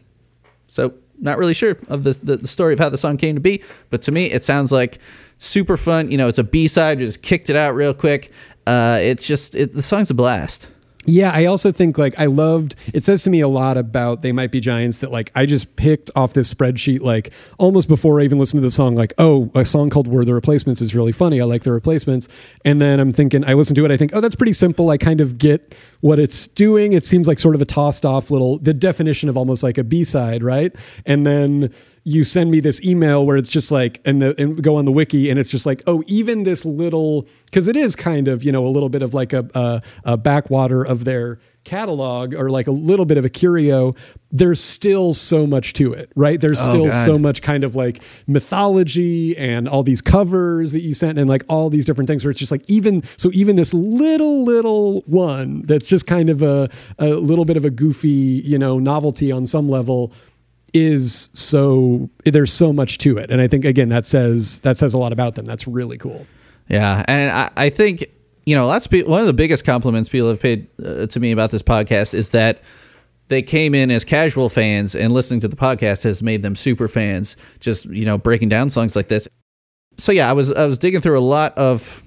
[0.68, 3.42] So not really sure of the, the the story of how the song came to
[3.42, 5.00] be, but to me it sounds like
[5.38, 6.12] super fun.
[6.12, 8.32] You know, it's a B side, just kicked it out real quick.
[8.66, 10.70] Uh, it's just it, the song's a blast.
[11.08, 14.32] Yeah, I also think like I loved it says to me a lot about They
[14.32, 18.24] Might Be Giants that like I just picked off this spreadsheet like almost before I
[18.24, 21.12] even listened to the song, like, oh, a song called Were the Replacements is really
[21.12, 21.40] funny.
[21.40, 22.28] I like the replacements.
[22.64, 24.90] And then I'm thinking, I listen to it, I think, oh, that's pretty simple.
[24.90, 26.94] I kind of get what it's doing.
[26.94, 29.84] It seems like sort of a tossed off little the definition of almost like a
[29.84, 30.76] B side, right?
[31.06, 31.72] And then
[32.08, 34.92] you send me this email where it's just like and, the, and go on the
[34.92, 38.52] wiki and it's just like oh even this little because it is kind of you
[38.52, 42.68] know a little bit of like a, a, a backwater of their catalog or like
[42.68, 43.92] a little bit of a curio
[44.32, 47.06] there's still so much to it right there's Oh, still God.
[47.06, 51.44] so much kind of like mythology and all these covers that you sent and like
[51.50, 55.64] all these different things where it's just like even so even this little little one
[55.64, 56.70] that's just kind of a,
[57.00, 58.10] a little bit of a goofy
[58.46, 60.14] you know novelty on some level
[60.76, 64.94] is so there's so much to it and i think again that says that says
[64.94, 66.28] a lot about them that's really cool
[66.68, 68.10] Yeah, and I, I think
[68.46, 71.52] you know, of one of the biggest compliments people have paid uh, to me about
[71.52, 72.62] this podcast is that
[73.28, 76.88] they came in as casual fans, and listening to the podcast has made them super
[76.88, 77.38] fans.
[77.60, 79.28] Just you know, breaking down songs like this.
[79.98, 82.04] So yeah, I was I was digging through a lot of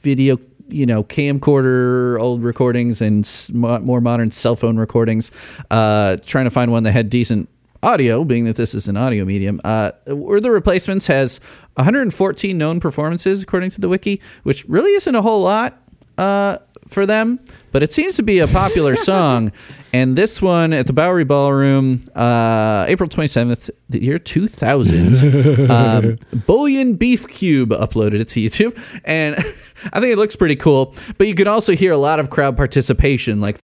[0.00, 0.38] video,
[0.68, 5.30] you know, camcorder old recordings and more modern cell phone recordings,
[5.70, 7.50] uh, trying to find one that had decent
[7.82, 9.60] audio, being that this is an audio medium.
[9.64, 11.40] Uh, Were the Replacements has
[11.74, 15.82] 114 known performances according to the wiki, which really isn't a whole lot
[16.18, 17.40] uh, for them,
[17.70, 19.52] but it seems to be a popular song.
[19.92, 26.94] And this one at the Bowery Ballroom, uh, April 27th, the year 2000, um, Bullion
[26.94, 28.78] Beef Cube uploaded it to YouTube.
[29.04, 29.36] And
[29.92, 30.94] I think it looks pretty cool.
[31.18, 33.58] But you can also hear a lot of crowd participation, like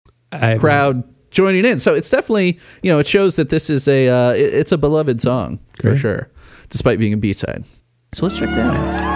[0.58, 1.78] crowd joining in.
[1.78, 4.78] So it's definitely, you know, it shows that this is a, uh, it- it's a
[4.78, 5.98] beloved song for Great.
[5.98, 6.28] sure,
[6.70, 7.64] despite being a B side.
[8.14, 9.14] So let's check that out.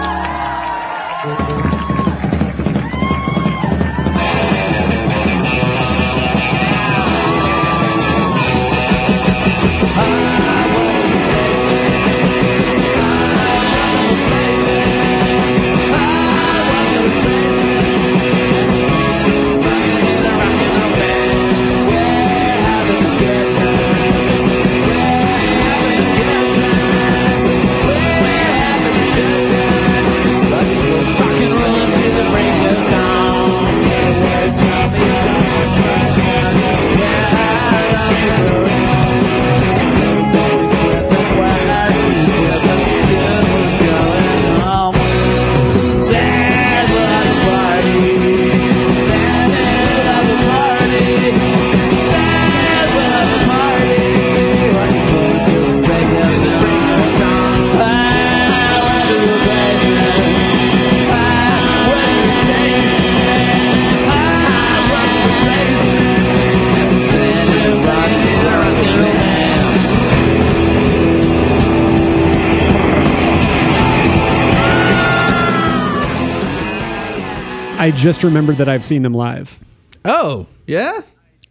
[77.98, 79.58] Just remembered that i've seen them live
[80.04, 81.02] Oh, yeah?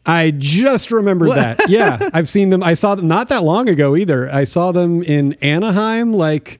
[0.06, 1.36] I just remembered What?
[1.36, 1.70] that.
[1.70, 2.64] Yeah, I've seen them.
[2.64, 4.32] I saw them not that long ago either.
[4.32, 6.14] I saw them in Anaheim.
[6.14, 6.60] Like,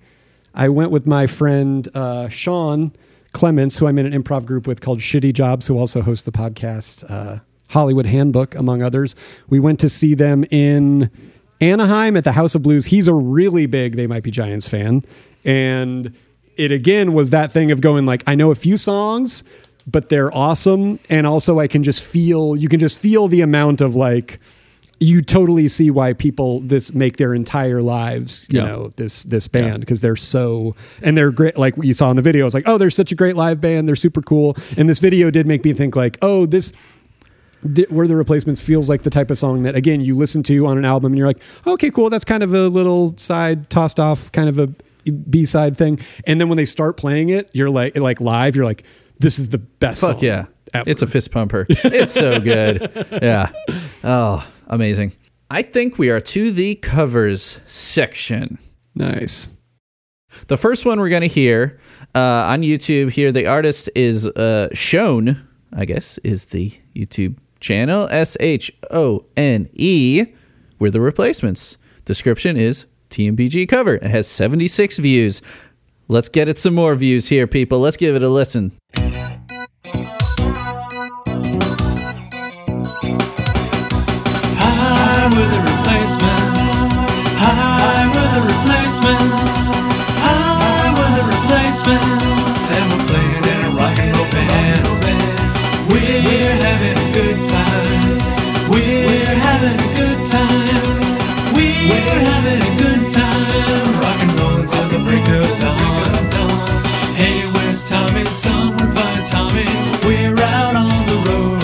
[0.54, 2.92] I went with my friend uh, Sean
[3.32, 6.32] Clements, who I'm in an improv group with called Shitty Jobs, who also hosts the
[6.32, 7.40] podcast uh,
[7.70, 9.16] Hollywood Handbook, among others.
[9.50, 11.10] We went to see them in
[11.62, 12.86] Anaheim at the House of Blues.
[12.88, 15.04] He's a really big They Might Be Giants fan,
[15.46, 16.14] and
[16.58, 19.44] it again was that thing of going like, I know a few songs
[19.88, 21.00] but they're awesome.
[21.10, 24.40] And also i can just feel you can just feel the amount of like
[25.00, 28.66] you totally see why people this make their entire lives you Yeah.
[28.68, 32.16] know this this band because they're so and they're great like what you saw in
[32.16, 34.58] the video it's like oh they're such a great live band they're super cool.
[34.76, 36.74] And this video did make me think like oh this
[37.76, 40.66] th- where the replacements feels like the type of song that again you listen to
[40.66, 44.00] on an album and you're like okay cool that's kind of a little side tossed
[44.00, 44.68] off kind of a
[45.30, 46.00] b-side thing.
[46.26, 48.84] And then when they start playing it you're like like live you're like
[49.20, 50.46] this is the best Fuck yeah.
[50.74, 50.90] ever.
[50.90, 51.66] It's a fist pumper.
[51.70, 52.92] It's so good.
[53.22, 53.52] Yeah.
[54.04, 55.14] Oh, amazing.
[55.50, 58.60] I think we are to the covers section.
[58.96, 59.50] Nice.
[60.48, 61.80] The first one we're going to hear
[62.14, 68.08] uh, on YouTube here, the artist is uh, shown, I guess, is the YouTube channel
[68.12, 70.26] S H O N E.
[70.80, 71.78] We're the replacements.
[72.06, 73.96] Description is TMBG cover.
[73.96, 75.42] It has 76 views.
[76.08, 77.80] Let's get it some more views here, people.
[77.80, 78.72] Let's give it a listen.
[86.08, 86.88] Replacements.
[87.36, 89.68] Hi, we're the replacements.
[90.24, 92.72] Hi, we're the replacements.
[92.72, 94.88] And we're playing in a rock and roll band.
[95.92, 98.18] We're having a good time.
[98.72, 100.80] We're having a good time.
[101.54, 104.00] We're having a good time.
[104.00, 106.08] Rock and roll until the break of dawn.
[107.20, 108.24] Hey, where's Tommy?
[108.26, 109.68] Someone find Tommy.
[110.08, 111.64] We're out on the road.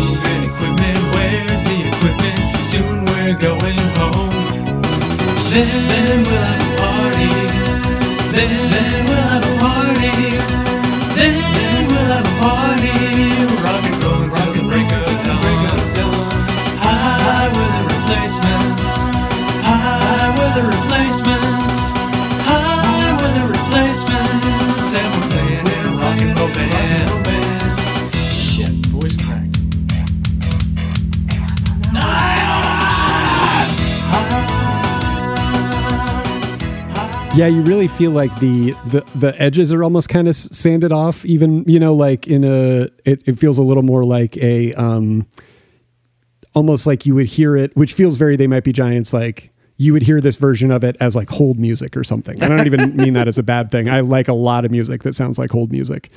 [0.00, 2.62] Moving equipment, where's the equipment?
[2.62, 3.01] Soon
[3.32, 4.82] we're going home.
[5.50, 7.28] Then, then we'll have a party.
[8.36, 9.01] Then, then
[37.34, 41.24] Yeah, you really feel like the the, the edges are almost kind of sanded off.
[41.24, 45.26] Even you know, like in a, it, it feels a little more like a, um,
[46.54, 48.36] almost like you would hear it, which feels very.
[48.36, 49.14] They might be giants.
[49.14, 52.40] Like you would hear this version of it as like hold music or something.
[52.42, 53.88] And I don't even mean that as a bad thing.
[53.88, 56.10] I like a lot of music that sounds like hold music.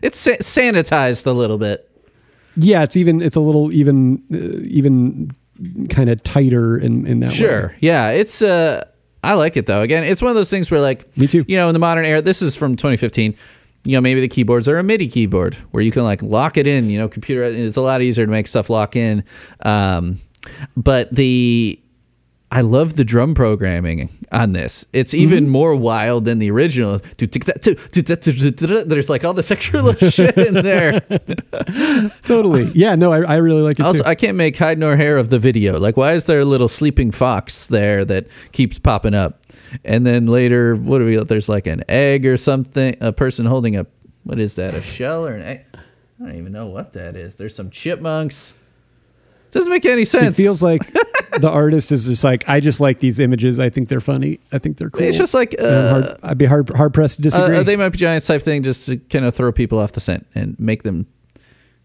[0.00, 1.90] It's sa- sanitized a little bit.
[2.56, 5.32] Yeah, it's even it's a little even uh, even
[5.90, 7.36] kind of tighter in in that way.
[7.36, 7.76] Sure.
[7.80, 8.84] Yeah, it's uh
[9.22, 9.82] I like it though.
[9.82, 11.44] Again, it's one of those things where like Me too.
[11.46, 13.36] You know, in the modern era, this is from 2015.
[13.84, 16.66] You know, maybe the keyboards are a MIDI keyboard where you can like lock it
[16.66, 19.24] in, you know, computer it's a lot easier to make stuff lock in.
[19.60, 20.18] Um
[20.76, 21.78] but the
[22.52, 24.84] I love the drum programming on this.
[24.92, 25.52] It's even mm-hmm.
[25.52, 26.98] more wild than the original.
[27.16, 31.00] There's like all this extra little shit in there.
[32.24, 32.70] Totally.
[32.74, 32.94] Yeah.
[32.94, 34.08] No, I, I really like it Also, too.
[34.08, 35.80] I can't make hide nor hair of the video.
[35.80, 39.40] Like, why is there a little sleeping fox there that keeps popping up?
[39.82, 41.16] And then later, what do we?
[41.24, 42.98] There's like an egg or something.
[43.00, 43.86] A person holding a
[44.24, 44.74] what is that?
[44.74, 45.64] A shell or an egg?
[45.74, 47.36] I don't even know what that is.
[47.36, 48.56] There's some chipmunks.
[49.52, 50.38] Doesn't make any sense.
[50.38, 50.80] It feels like
[51.40, 53.58] the artist is just like I just like these images.
[53.58, 54.40] I think they're funny.
[54.50, 55.02] I think they're cool.
[55.02, 57.56] It's just like, I'm hard, uh, I'd be hard hard pressed to disagree.
[57.58, 60.00] Uh, they might be giants type thing, just to kind of throw people off the
[60.00, 61.06] scent and make them,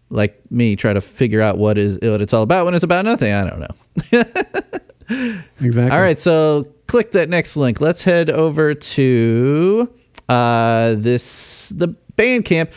[0.08, 3.04] like me, try to figure out what is what it's all about when it's about
[3.04, 3.32] nothing.
[3.32, 4.24] I don't know.
[5.60, 5.94] exactly.
[5.94, 7.82] All right, so click that next link.
[7.82, 9.92] Let's head over to
[10.28, 12.72] uh, this the Bandcamp.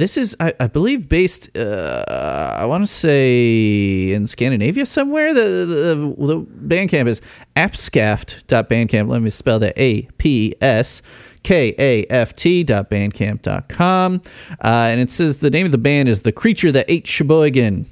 [0.00, 1.54] This is, I, I believe, based.
[1.54, 5.34] Uh, I want to say in Scandinavia somewhere.
[5.34, 5.94] The the,
[6.26, 7.20] the Bandcamp is
[7.54, 9.08] apskaft.bandcamp.
[9.08, 11.02] Let me spell that: A P S
[11.42, 14.22] K A F T dot bandcamp dot com.
[14.52, 17.84] Uh, and it says the name of the band is the creature that ate Sheboygan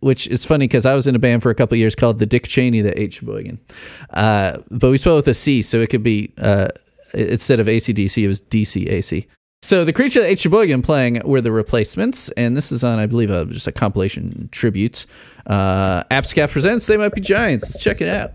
[0.00, 2.26] which is funny because I was in a band for a couple years called the
[2.26, 3.58] Dick Cheney that ate Sheboygan.
[4.10, 6.68] Uh, but we spell it with a C, so it could be uh,
[7.14, 9.26] instead of ACDC, it was DCAC.
[9.62, 13.06] So the creature that ate Sheboygan playing were the replacements, and this is on, I
[13.06, 15.06] believe, a, just a compilation tribute.
[15.46, 16.04] Uh,
[16.50, 17.66] presents They Might Be Giants.
[17.66, 18.32] Let's check it out.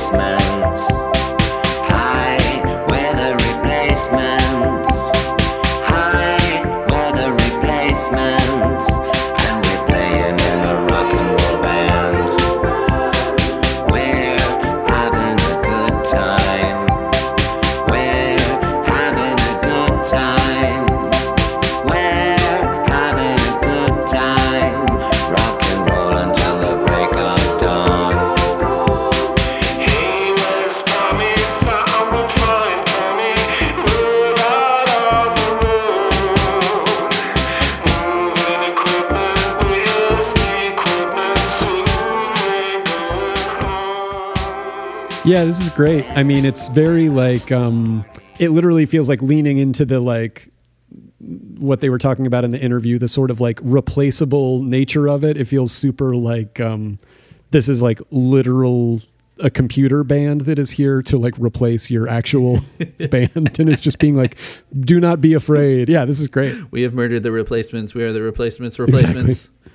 [0.00, 0.29] Replacements.
[45.30, 46.04] Yeah, this is great.
[46.16, 48.04] I mean, it's very like um
[48.40, 50.48] it literally feels like leaning into the like
[51.20, 55.22] what they were talking about in the interview, the sort of like replaceable nature of
[55.22, 55.36] it.
[55.36, 56.98] It feels super like um
[57.52, 59.02] this is like literal
[59.38, 62.58] a computer band that is here to like replace your actual
[63.10, 64.36] band and it's just being like
[64.80, 65.88] do not be afraid.
[65.88, 66.56] Yeah, this is great.
[66.72, 67.94] We have murdered the replacements.
[67.94, 68.80] We are the replacements.
[68.80, 69.30] Replacements.
[69.44, 69.69] Exactly.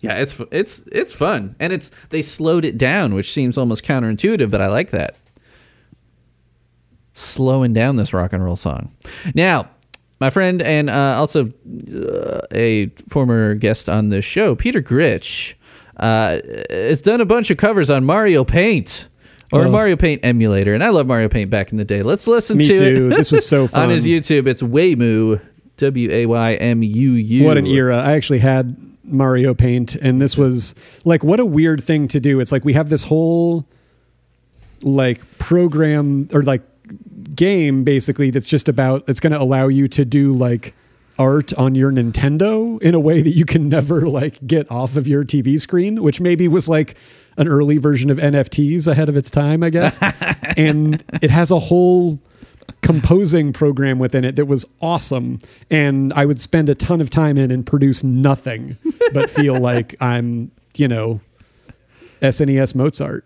[0.00, 4.50] Yeah, it's it's it's fun, and it's they slowed it down, which seems almost counterintuitive,
[4.50, 5.16] but I like that.
[7.12, 8.92] Slowing down this rock and roll song.
[9.34, 9.68] Now,
[10.20, 15.56] my friend and uh, also uh, a former guest on this show, Peter Gritch,
[15.96, 16.38] uh,
[16.70, 19.08] has done a bunch of covers on Mario Paint.
[19.50, 19.70] Or Oh.
[19.70, 22.02] Mario Paint emulator, and I love Mario Paint back in the day.
[22.02, 23.06] Let's listen Me to too.
[23.10, 23.16] it.
[23.16, 24.06] This was so fun on his.
[24.06, 24.46] YouTube.
[24.46, 25.40] It's Waymuu,
[25.78, 27.44] W A Y M U U.
[27.44, 27.96] What an era.
[27.96, 28.76] I actually had
[29.08, 30.74] Mario Paint, and this was
[31.04, 32.40] like, what a weird thing to do.
[32.40, 33.66] It's like we have this whole
[34.82, 36.62] like program or like
[37.34, 40.74] game basically that's just about, it's going to allow you to do like
[41.18, 45.08] art on your Nintendo in a way that you can never like get off of
[45.08, 46.96] your TV screen, which maybe was like
[47.36, 49.98] an early version of NFTs ahead of its time, I guess.
[50.56, 52.20] and it has a whole
[52.82, 55.38] composing program within it that was awesome.
[55.70, 58.76] And i would spend a ton of time in and produce nothing
[59.12, 61.20] but feel like i'm you know
[62.20, 63.24] snes mozart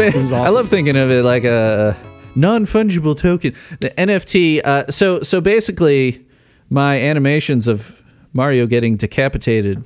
[0.00, 1.96] I, is I love thinking of it like a
[2.34, 3.54] non fungible token.
[3.80, 4.60] The NFT.
[4.64, 6.24] Uh, so so basically,
[6.70, 8.02] my animations of
[8.32, 9.84] Mario getting decapitated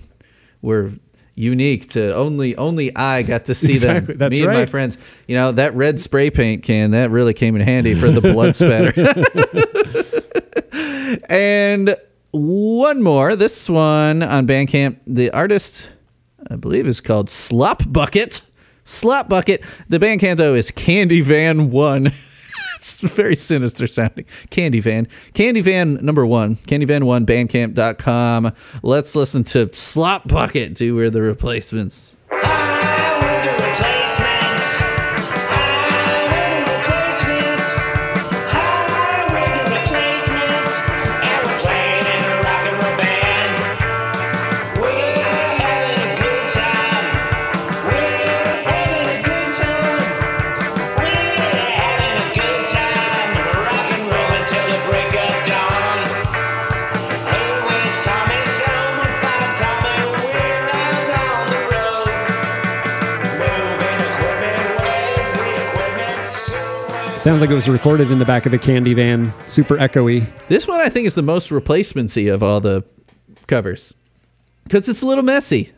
[0.63, 0.93] were
[1.35, 4.19] unique to only only I got to see Exactly, them.
[4.19, 4.97] that's Me and my friends.
[5.27, 8.57] You know that red spray paint can that really came in handy for the blood
[8.57, 8.93] spatter.
[11.29, 11.97] and
[12.31, 13.37] one more.
[13.37, 14.99] This one on Bandcamp.
[15.07, 15.91] The artist,
[16.51, 18.41] I believe, is called Slop Bucket.
[18.87, 19.63] Slop Bucket.
[19.89, 22.07] The Bandcamp though is Candy Van One.
[22.77, 24.25] it's very sinister sounding.
[24.51, 25.09] Candy Van.
[25.35, 26.57] Candy Van number one.
[26.57, 27.27] Candy Van One.
[27.27, 28.53] Bandcamp.com.
[28.83, 30.75] Let's listen to Slop Bucket.
[30.75, 32.17] Do we're the replacements.
[67.27, 70.69] Sounds like it was recorded in the back of a candy van super echoey This
[70.69, 72.85] one I think is the most replacemency of all the
[73.49, 73.93] covers
[74.63, 75.73] because it's a little messy.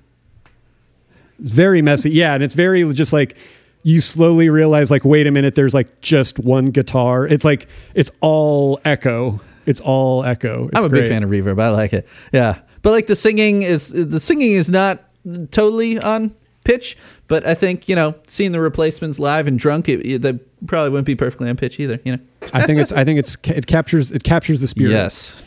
[1.41, 2.11] It's very messy.
[2.11, 3.35] Yeah, and it's very just like
[3.83, 7.27] you slowly realize like wait a minute there's like just one guitar.
[7.27, 9.41] It's like it's all echo.
[9.65, 10.67] It's all echo.
[10.67, 11.05] It's I'm a great.
[11.05, 11.59] big fan of reverb.
[11.59, 12.07] I like it.
[12.31, 15.03] Yeah, but like the singing is the singing is not
[15.51, 16.35] totally on
[16.65, 16.99] pitch.
[17.29, 20.91] But I think you know seeing the replacements live and drunk, it, it that probably
[20.91, 22.01] wouldn't be perfectly on pitch either.
[22.05, 22.23] You know.
[22.53, 24.93] I think it's I think it's it captures it captures the spirit.
[24.93, 25.43] Yes.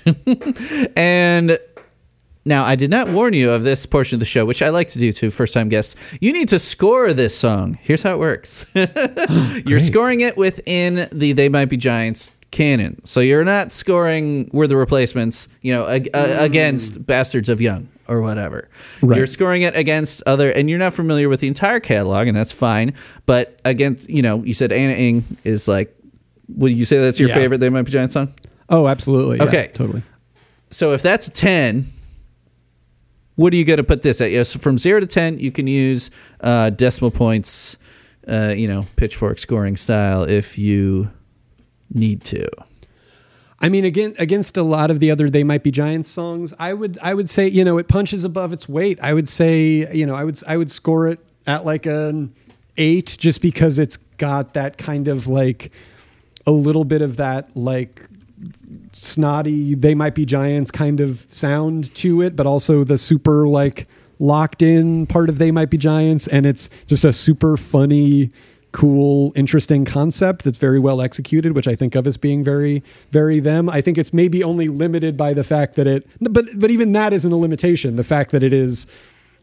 [0.96, 1.58] and
[2.46, 4.90] now I did not warn you of this portion of the show, which I like
[4.90, 5.96] to do to first time guests.
[6.22, 7.78] You need to score this song.
[7.82, 8.66] Here's how it works.
[9.66, 13.04] you're scoring it within the They Might Be Giants canon.
[13.06, 17.88] So you're not scoring We're the Replacements, you know, ag- uh, against Bastards of Young
[18.12, 18.68] or whatever.
[19.02, 19.18] Right.
[19.18, 22.52] You're scoring it against other and you're not familiar with the entire catalog and that's
[22.52, 22.94] fine,
[23.26, 25.96] but against, you know, you said Ana Ng is like
[26.56, 27.36] would you say that's your Yeah.
[27.36, 28.34] favorite They Might Be Giants song?
[28.70, 29.38] Oh, absolutely.
[29.38, 29.72] Yeah, Okay.
[29.74, 30.02] totally.
[30.70, 31.86] So if that's 10,
[33.36, 34.32] what are you going to put this at?
[34.32, 36.12] Yes, from 0 to 10, you can use
[36.42, 37.78] uh, decimal points,
[38.28, 41.10] uh, you know, pitchfork scoring style if you
[41.94, 42.48] need to.
[43.62, 46.74] I mean, again, against a lot of the other "They Might Be Giants" songs, I
[46.74, 49.00] would, I would say, you know, it punches above its weight.
[49.02, 52.34] I would say, you know, I would, I would score it at like an
[52.78, 55.72] eight, just because it's got that kind of like
[56.48, 58.08] a little bit of that like
[58.94, 63.88] snotty "They Might Be Giants" kind of sound to it, but also the super like
[64.18, 68.32] locked in part of "They Might Be Giants," and it's just a super funny
[68.72, 73.40] cool, interesting concept that's very well executed, which I think of as being very, very
[73.40, 73.70] them.
[73.70, 77.12] I think it's maybe only limited by the fact that it, but but even that
[77.14, 77.96] isn't a limitation.
[77.98, 78.88] The fact that it is,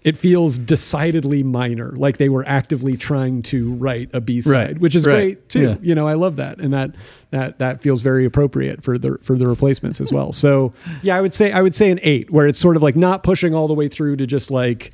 [0.03, 4.79] it feels decidedly minor, like they were actively trying to write a B side, Right,
[4.79, 5.61] which is right, great too.
[5.63, 5.77] yeah.
[5.83, 6.95] You know, I love that, and that
[7.31, 10.33] that that feels very appropriate for the for the replacements as well.
[10.33, 10.73] So
[11.03, 13.23] yeah, I would say I would say an eight, where it's sort of like not
[13.23, 14.93] pushing all the way through to just like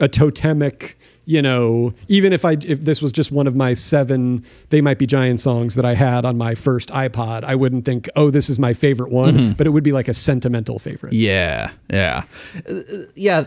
[0.00, 4.44] a totemic you know even if i if this was just one of my seven
[4.70, 8.08] they might be giant songs that i had on my first ipod i wouldn't think
[8.14, 9.56] oh this is my favorite one Mhm.
[9.56, 12.22] but it would be like a sentimental favorite Yeah, yeah,
[12.68, 12.74] Uh,
[13.16, 13.44] yeah.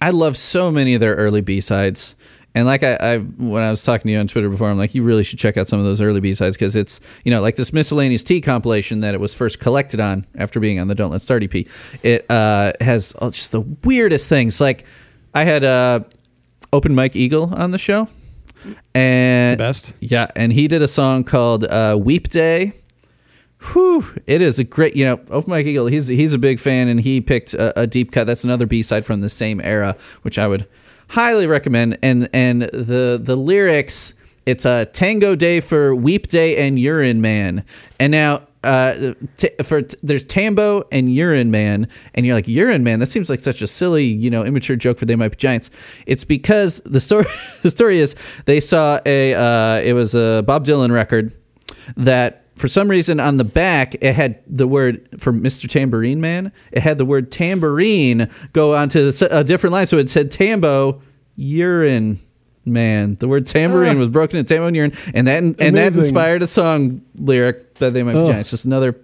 [0.00, 2.14] I love so many of their early B sides,
[2.54, 4.94] and like I, I, when I was talking to you on Twitter before, I'm like,
[4.94, 7.40] you really should check out some of those early B sides because it's you know
[7.42, 10.94] like this miscellaneous T compilation that it was first collected on after being on the
[10.94, 11.66] Don't Let Start EP.
[12.02, 14.60] It uh, has just the weirdest things.
[14.60, 14.84] Like
[15.34, 16.00] I had uh,
[16.76, 18.06] Open Mike Eagle on the show,
[18.94, 22.74] and best, yeah, and he did a song called uh, "Weep Day."
[23.72, 25.86] Whew, it is a great, you know, Open Mike Eagle.
[25.86, 28.26] He's he's a big fan, and he picked a, a deep cut.
[28.26, 30.68] That's another B side from the same era, which I would
[31.08, 31.96] highly recommend.
[32.02, 37.64] And and the the lyrics, it's a tango day for Weep Day and Urine Man.
[37.98, 42.82] And now uh, t- for t- there's Tambo and Urine Man, and you're like Urine
[42.82, 42.98] Man.
[42.98, 45.70] That seems like such a silly, you know, immature joke for They Might Be Giants.
[46.06, 47.26] It's because the story
[47.62, 48.14] the story is
[48.44, 51.34] they saw a uh, it was a Bob Dylan record
[51.96, 55.68] that for some reason on the back it had the word for Mr.
[55.68, 56.52] Tambourine Man.
[56.72, 61.02] It had the word tambourine go onto a different line, so it said Tambo
[61.36, 62.18] urine
[62.66, 63.14] man.
[63.14, 64.00] The word tambourine Ah.
[64.00, 68.12] was broken into tambourine, and that and that inspired a song lyric that they might
[68.12, 68.26] be Oh.
[68.26, 68.50] giants.
[68.50, 68.96] Just another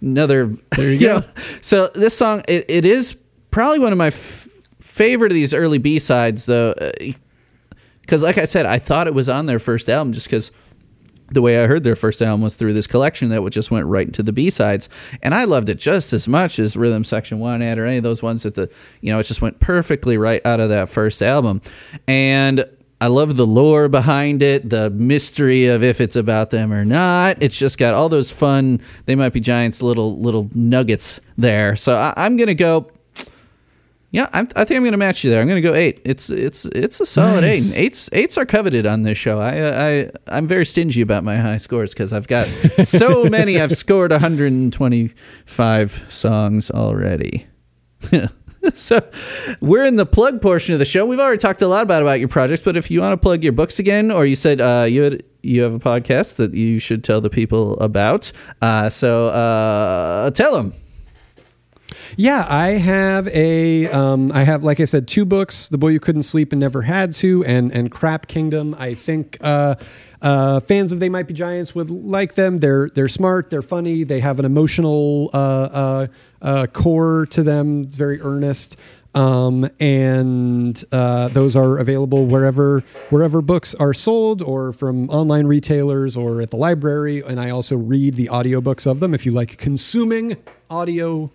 [0.00, 0.54] another.
[0.76, 1.18] There you go.
[1.18, 1.24] know,
[1.60, 3.16] so this song it, it is
[3.50, 4.48] probably one of my f-
[4.80, 6.74] favorite of these early B sides though.
[8.00, 10.50] Because, like I said, I thought it was on their first album just because
[11.30, 14.06] the way I heard their first album was through this collection that just went right
[14.06, 14.88] into the B sides,
[15.22, 18.02] and I loved it just as much as Rhythm Section Want Ad or any of
[18.02, 18.70] those ones that the
[19.02, 21.60] you know it just went perfectly right out of that first album,
[22.06, 22.64] and
[23.00, 27.40] I love the lore behind it, the mystery of if it's about them or not.
[27.42, 28.80] It's just got all those fun.
[29.06, 31.76] They might be giants, little little nuggets there.
[31.76, 32.90] So I, I'm gonna go.
[34.10, 35.42] Yeah, I'm, I think I'm going to match you there.
[35.42, 36.00] I'm going to go eight.
[36.02, 37.76] It's it's it's a solid Nice.
[37.76, 37.78] eight.
[37.78, 39.38] Eights eights are coveted on this show.
[39.38, 42.48] I uh, I I'm very stingy about my high scores because I've got
[42.82, 43.60] so many.
[43.60, 47.46] I've scored 125 songs already.
[48.74, 49.00] so
[49.60, 51.06] we're in the plug portion of the show.
[51.06, 53.42] We've already talked a lot about about your projects, but if you want to plug
[53.42, 56.78] your books again, or you said uh, you had you have a podcast that you
[56.78, 60.72] should tell the people about, uh, so uh, tell them.
[62.16, 66.00] Yeah, I have a, um, I have, like I said, two books: "The Boy Who
[66.00, 69.76] Couldn't Sleep and Never Had to" and and "Crap Kingdom." I think uh,
[70.22, 72.58] uh, fans of They Might Be Giants would like them.
[72.58, 76.06] They're they're smart, they're funny, they have an emotional uh, uh,
[76.42, 77.84] uh, core to them.
[77.84, 78.76] It's very earnest.
[79.14, 82.80] Um, and uh, those are available wherever
[83.10, 87.22] wherever books are sold, or from online retailers, or at the library.
[87.26, 90.36] And I also read the audiobooks of them if you like consuming
[90.70, 91.30] audio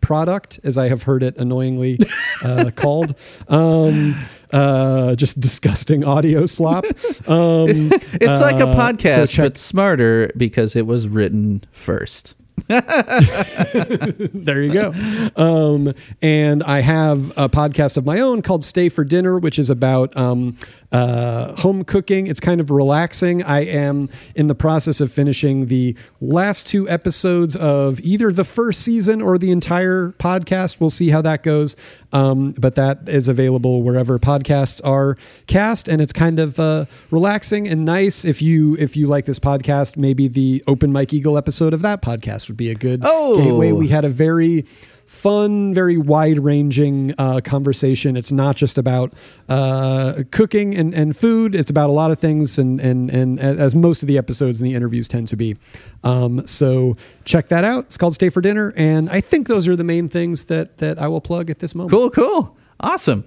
[0.00, 1.98] product, as I have heard it annoyingly
[2.42, 3.14] uh, called.
[3.48, 4.18] Um,
[4.52, 6.84] uh, just disgusting audio slop.
[7.26, 12.34] Um, It's like a uh, so podcast, check- but smarter because it was written first.
[12.68, 14.92] there you go.
[15.36, 19.70] Um, and I have a podcast of my own called Stay for Dinner, which is
[19.70, 20.56] about um,
[20.92, 22.26] uh, home cooking.
[22.26, 23.42] It's kind of relaxing.
[23.42, 28.80] I am in the process of finishing the last two episodes of either the first
[28.82, 30.80] season or the entire podcast.
[30.80, 31.76] We'll see how that goes.
[32.12, 37.68] Um, but that is available wherever podcasts are cast, and it's kind of uh, relaxing
[37.68, 38.24] and nice.
[38.24, 42.02] If you if you like this podcast, maybe the Open Mike Eagle episode of that
[42.02, 43.36] podcast would be a good Oh.
[43.36, 43.70] gateway.
[43.70, 44.64] We had a very
[45.10, 48.16] fun, very wide ranging uh, conversation.
[48.16, 49.12] It's not just about
[49.48, 51.56] uh, cooking and, and food.
[51.56, 54.70] It's about a lot of things, and and and as most of the episodes and
[54.70, 55.56] the interviews tend to be.
[56.04, 57.86] Um, so check that out.
[57.86, 60.98] It's called Stay for Dinner, and I think those are the main things that that
[61.00, 61.90] I will plug at this moment.
[61.90, 63.24] Cool, cool, awesome.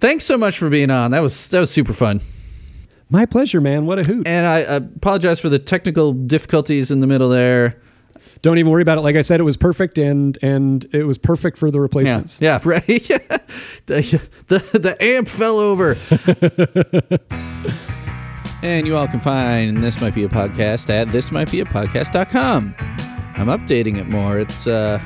[0.00, 1.10] Thanks so much for being on.
[1.10, 2.22] That was that was super fun.
[3.10, 3.84] My pleasure, man.
[3.84, 4.26] What a hoot!
[4.26, 7.78] And I apologize for the technical difficulties in the middle there.
[8.44, 9.00] Don't even worry about it.
[9.00, 12.42] Like I said, it was perfect, and and it was perfect for the replacements.
[12.42, 12.84] Yeah, right.
[13.86, 15.96] the, the the amp fell over.
[18.62, 21.64] and you all can find this might be a podcast at this might be a
[21.64, 22.74] podcast.com.
[22.78, 24.38] I'm updating it more.
[24.38, 24.98] It's uh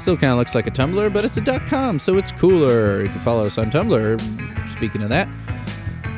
[0.00, 3.02] still kind of looks like a Tumblr, but it's a dot .com, so it's cooler.
[3.02, 4.76] You can follow us on Tumblr.
[4.76, 5.26] Speaking of that,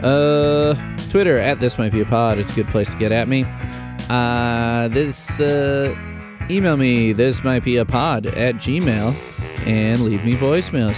[0.05, 0.75] uh,
[1.09, 3.47] Twitter at this might be a pod is a good place to get at me.
[4.09, 5.95] Uh, this uh,
[6.49, 9.13] email me this might be a pod at gmail
[9.67, 10.95] and leave me voicemails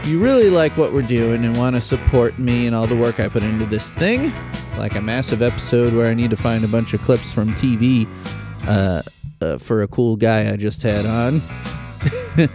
[0.00, 2.96] if you really like what we're doing and want to support me and all the
[2.96, 4.32] work I put into this thing,
[4.78, 8.08] like a massive episode where I need to find a bunch of clips from TV
[8.66, 9.02] uh,
[9.40, 11.40] uh, for a cool guy I just had on,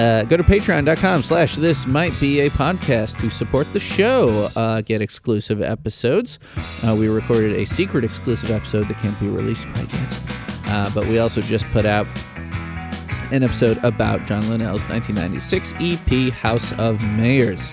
[0.00, 4.48] uh, go to patreon.com slash this might be a podcast to support the show.
[4.56, 6.38] Uh, get exclusive episodes.
[6.86, 10.20] Uh, we recorded a secret exclusive episode that can't be released quite yet.
[10.66, 12.06] Uh, but we also just put out
[13.32, 17.72] an episode about John Linnell's 1996 EP House of Mayors.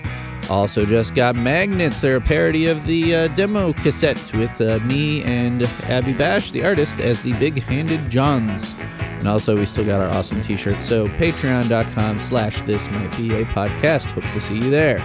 [0.50, 2.00] Also, just got Magnets.
[2.00, 6.64] They're a parody of the uh, demo cassette with uh, me and Abby Bash, the
[6.64, 8.74] artist, as the big handed Johns.
[8.98, 10.88] And also, we still got our awesome t shirts.
[10.88, 14.04] So, patreon.com slash this might be a podcast.
[14.04, 15.00] Hope to see you there.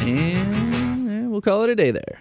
[0.00, 2.20] And we'll call it a day there.